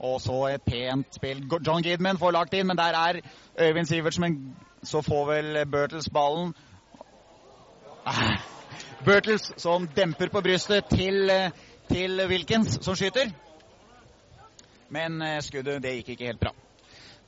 Og 0.00 0.16
så 0.24 0.38
et 0.48 0.64
pent 0.64 1.18
spill. 1.18 1.42
John 1.58 1.84
Gidman 1.84 2.22
får 2.22 2.32
lagt 2.38 2.56
inn, 2.56 2.70
men 2.70 2.80
der 2.80 2.96
er 2.96 3.20
Øyvind 3.58 3.90
Sivertsen. 3.90 4.24
Men 4.24 4.86
så 4.86 5.02
får 5.04 5.26
vel 5.34 5.60
Bertels 5.74 6.08
ballen. 6.14 6.54
Ah, 8.06 8.38
Bertels 9.04 9.52
som 9.56 9.88
demper 9.96 10.28
på 10.32 10.42
brystet 10.44 10.90
til, 10.92 11.30
eh, 11.30 11.50
til 11.88 12.20
Wilkins, 12.28 12.78
som 12.84 12.94
skyter. 12.94 13.32
Men 14.90 15.22
skuddet 15.42 15.82
det 15.82 15.92
gikk 16.00 16.08
ikke 16.16 16.26
helt 16.26 16.40
bra. 16.40 16.50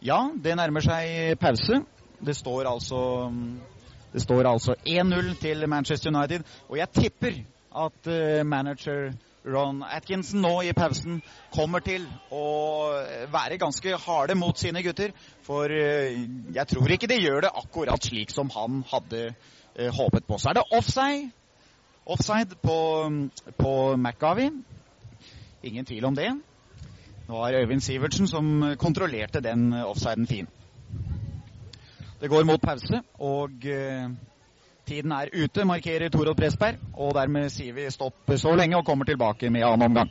Ja, 0.02 0.18
det 0.34 0.56
nærmer 0.58 0.82
seg 0.82 1.38
pause. 1.38 1.84
Det 2.18 2.34
står 2.36 2.66
altså 2.66 2.98
det 4.12 4.22
står 4.22 4.46
altså 4.46 4.74
1-0 4.86 5.34
til 5.40 5.68
Manchester 5.68 6.10
United, 6.10 6.42
og 6.68 6.76
jeg 6.76 6.88
tipper 6.90 7.38
at 7.84 8.08
uh, 8.08 8.46
manager 8.46 9.12
Ron 9.46 9.82
Atkinson 9.82 10.42
nå 10.44 10.60
i 10.60 10.72
pausen 10.76 11.22
kommer 11.54 11.80
til 11.82 12.04
å 12.30 12.42
være 13.32 13.58
ganske 13.58 13.96
harde 14.04 14.36
mot 14.38 14.58
sine 14.58 14.82
gutter. 14.84 15.10
For 15.42 15.72
jeg 15.72 16.66
tror 16.70 16.94
ikke 16.94 17.08
de 17.10 17.18
gjør 17.18 17.40
det 17.46 17.50
akkurat 17.58 18.06
slik 18.06 18.30
som 18.30 18.52
han 18.54 18.84
hadde 18.92 19.32
håpet 19.98 20.28
på. 20.28 20.38
Så 20.38 20.52
er 20.52 20.60
det 20.60 20.68
offside. 20.70 21.32
Offside 22.06 22.56
på, 22.62 22.78
på 23.58 23.96
McGavi. 23.96 24.50
Ingen 25.62 25.84
tvil 25.84 26.04
om 26.04 26.14
det. 26.14 26.30
Det 27.26 27.30
var 27.32 27.54
Øyvind 27.54 27.80
Sivertsen 27.80 28.28
som 28.28 28.74
kontrollerte 28.78 29.40
den 29.40 29.72
offsiden 29.72 30.26
fin. 30.26 30.48
Det 32.20 32.30
går 32.30 32.44
mot 32.44 32.60
pause, 32.60 33.02
og 33.18 33.50
eh, 33.66 34.10
tiden 34.86 35.12
er 35.12 35.30
ute, 35.44 35.64
markerer 35.64 36.08
Torod 36.08 36.36
Pressberg. 36.38 36.78
Og 36.94 37.14
dermed 37.14 37.48
sier 37.50 37.74
vi 37.74 37.88
stopp 37.90 38.30
så 38.36 38.54
lenge 38.54 38.76
og 38.78 38.86
kommer 38.86 39.04
tilbake 39.04 39.50
med 39.50 39.64
annen 39.66 39.88
omgang. 39.90 40.10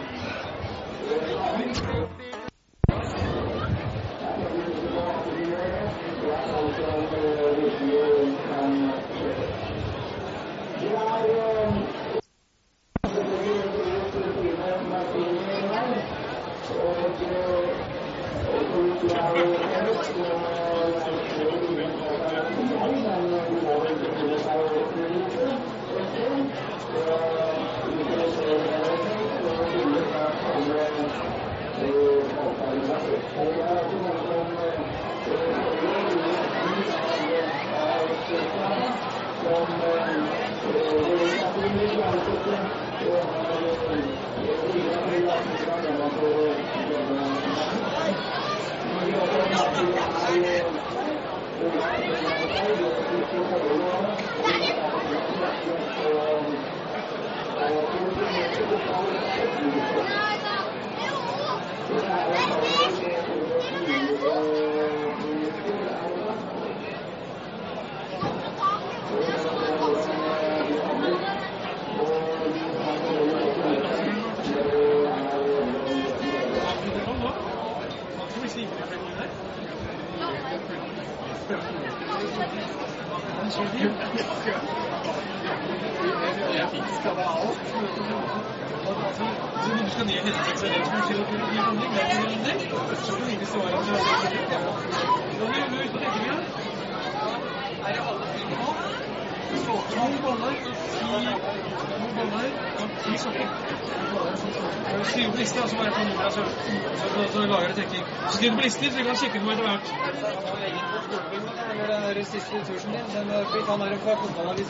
Tursen 112.51 112.91
din, 112.91 112.99
den 113.15 113.29
er. 113.29 113.45
Han 113.71 113.81
er 113.81 113.89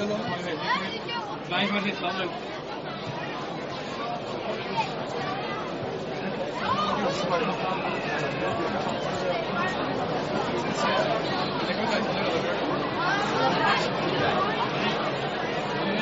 nå. 0.07 0.17
Nei, 1.49 1.65
vel. 1.71 2.29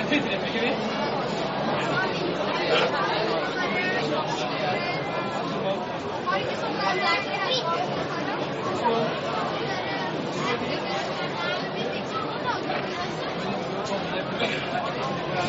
Fittereplikker, 0.10 0.62
vi. 0.62 0.68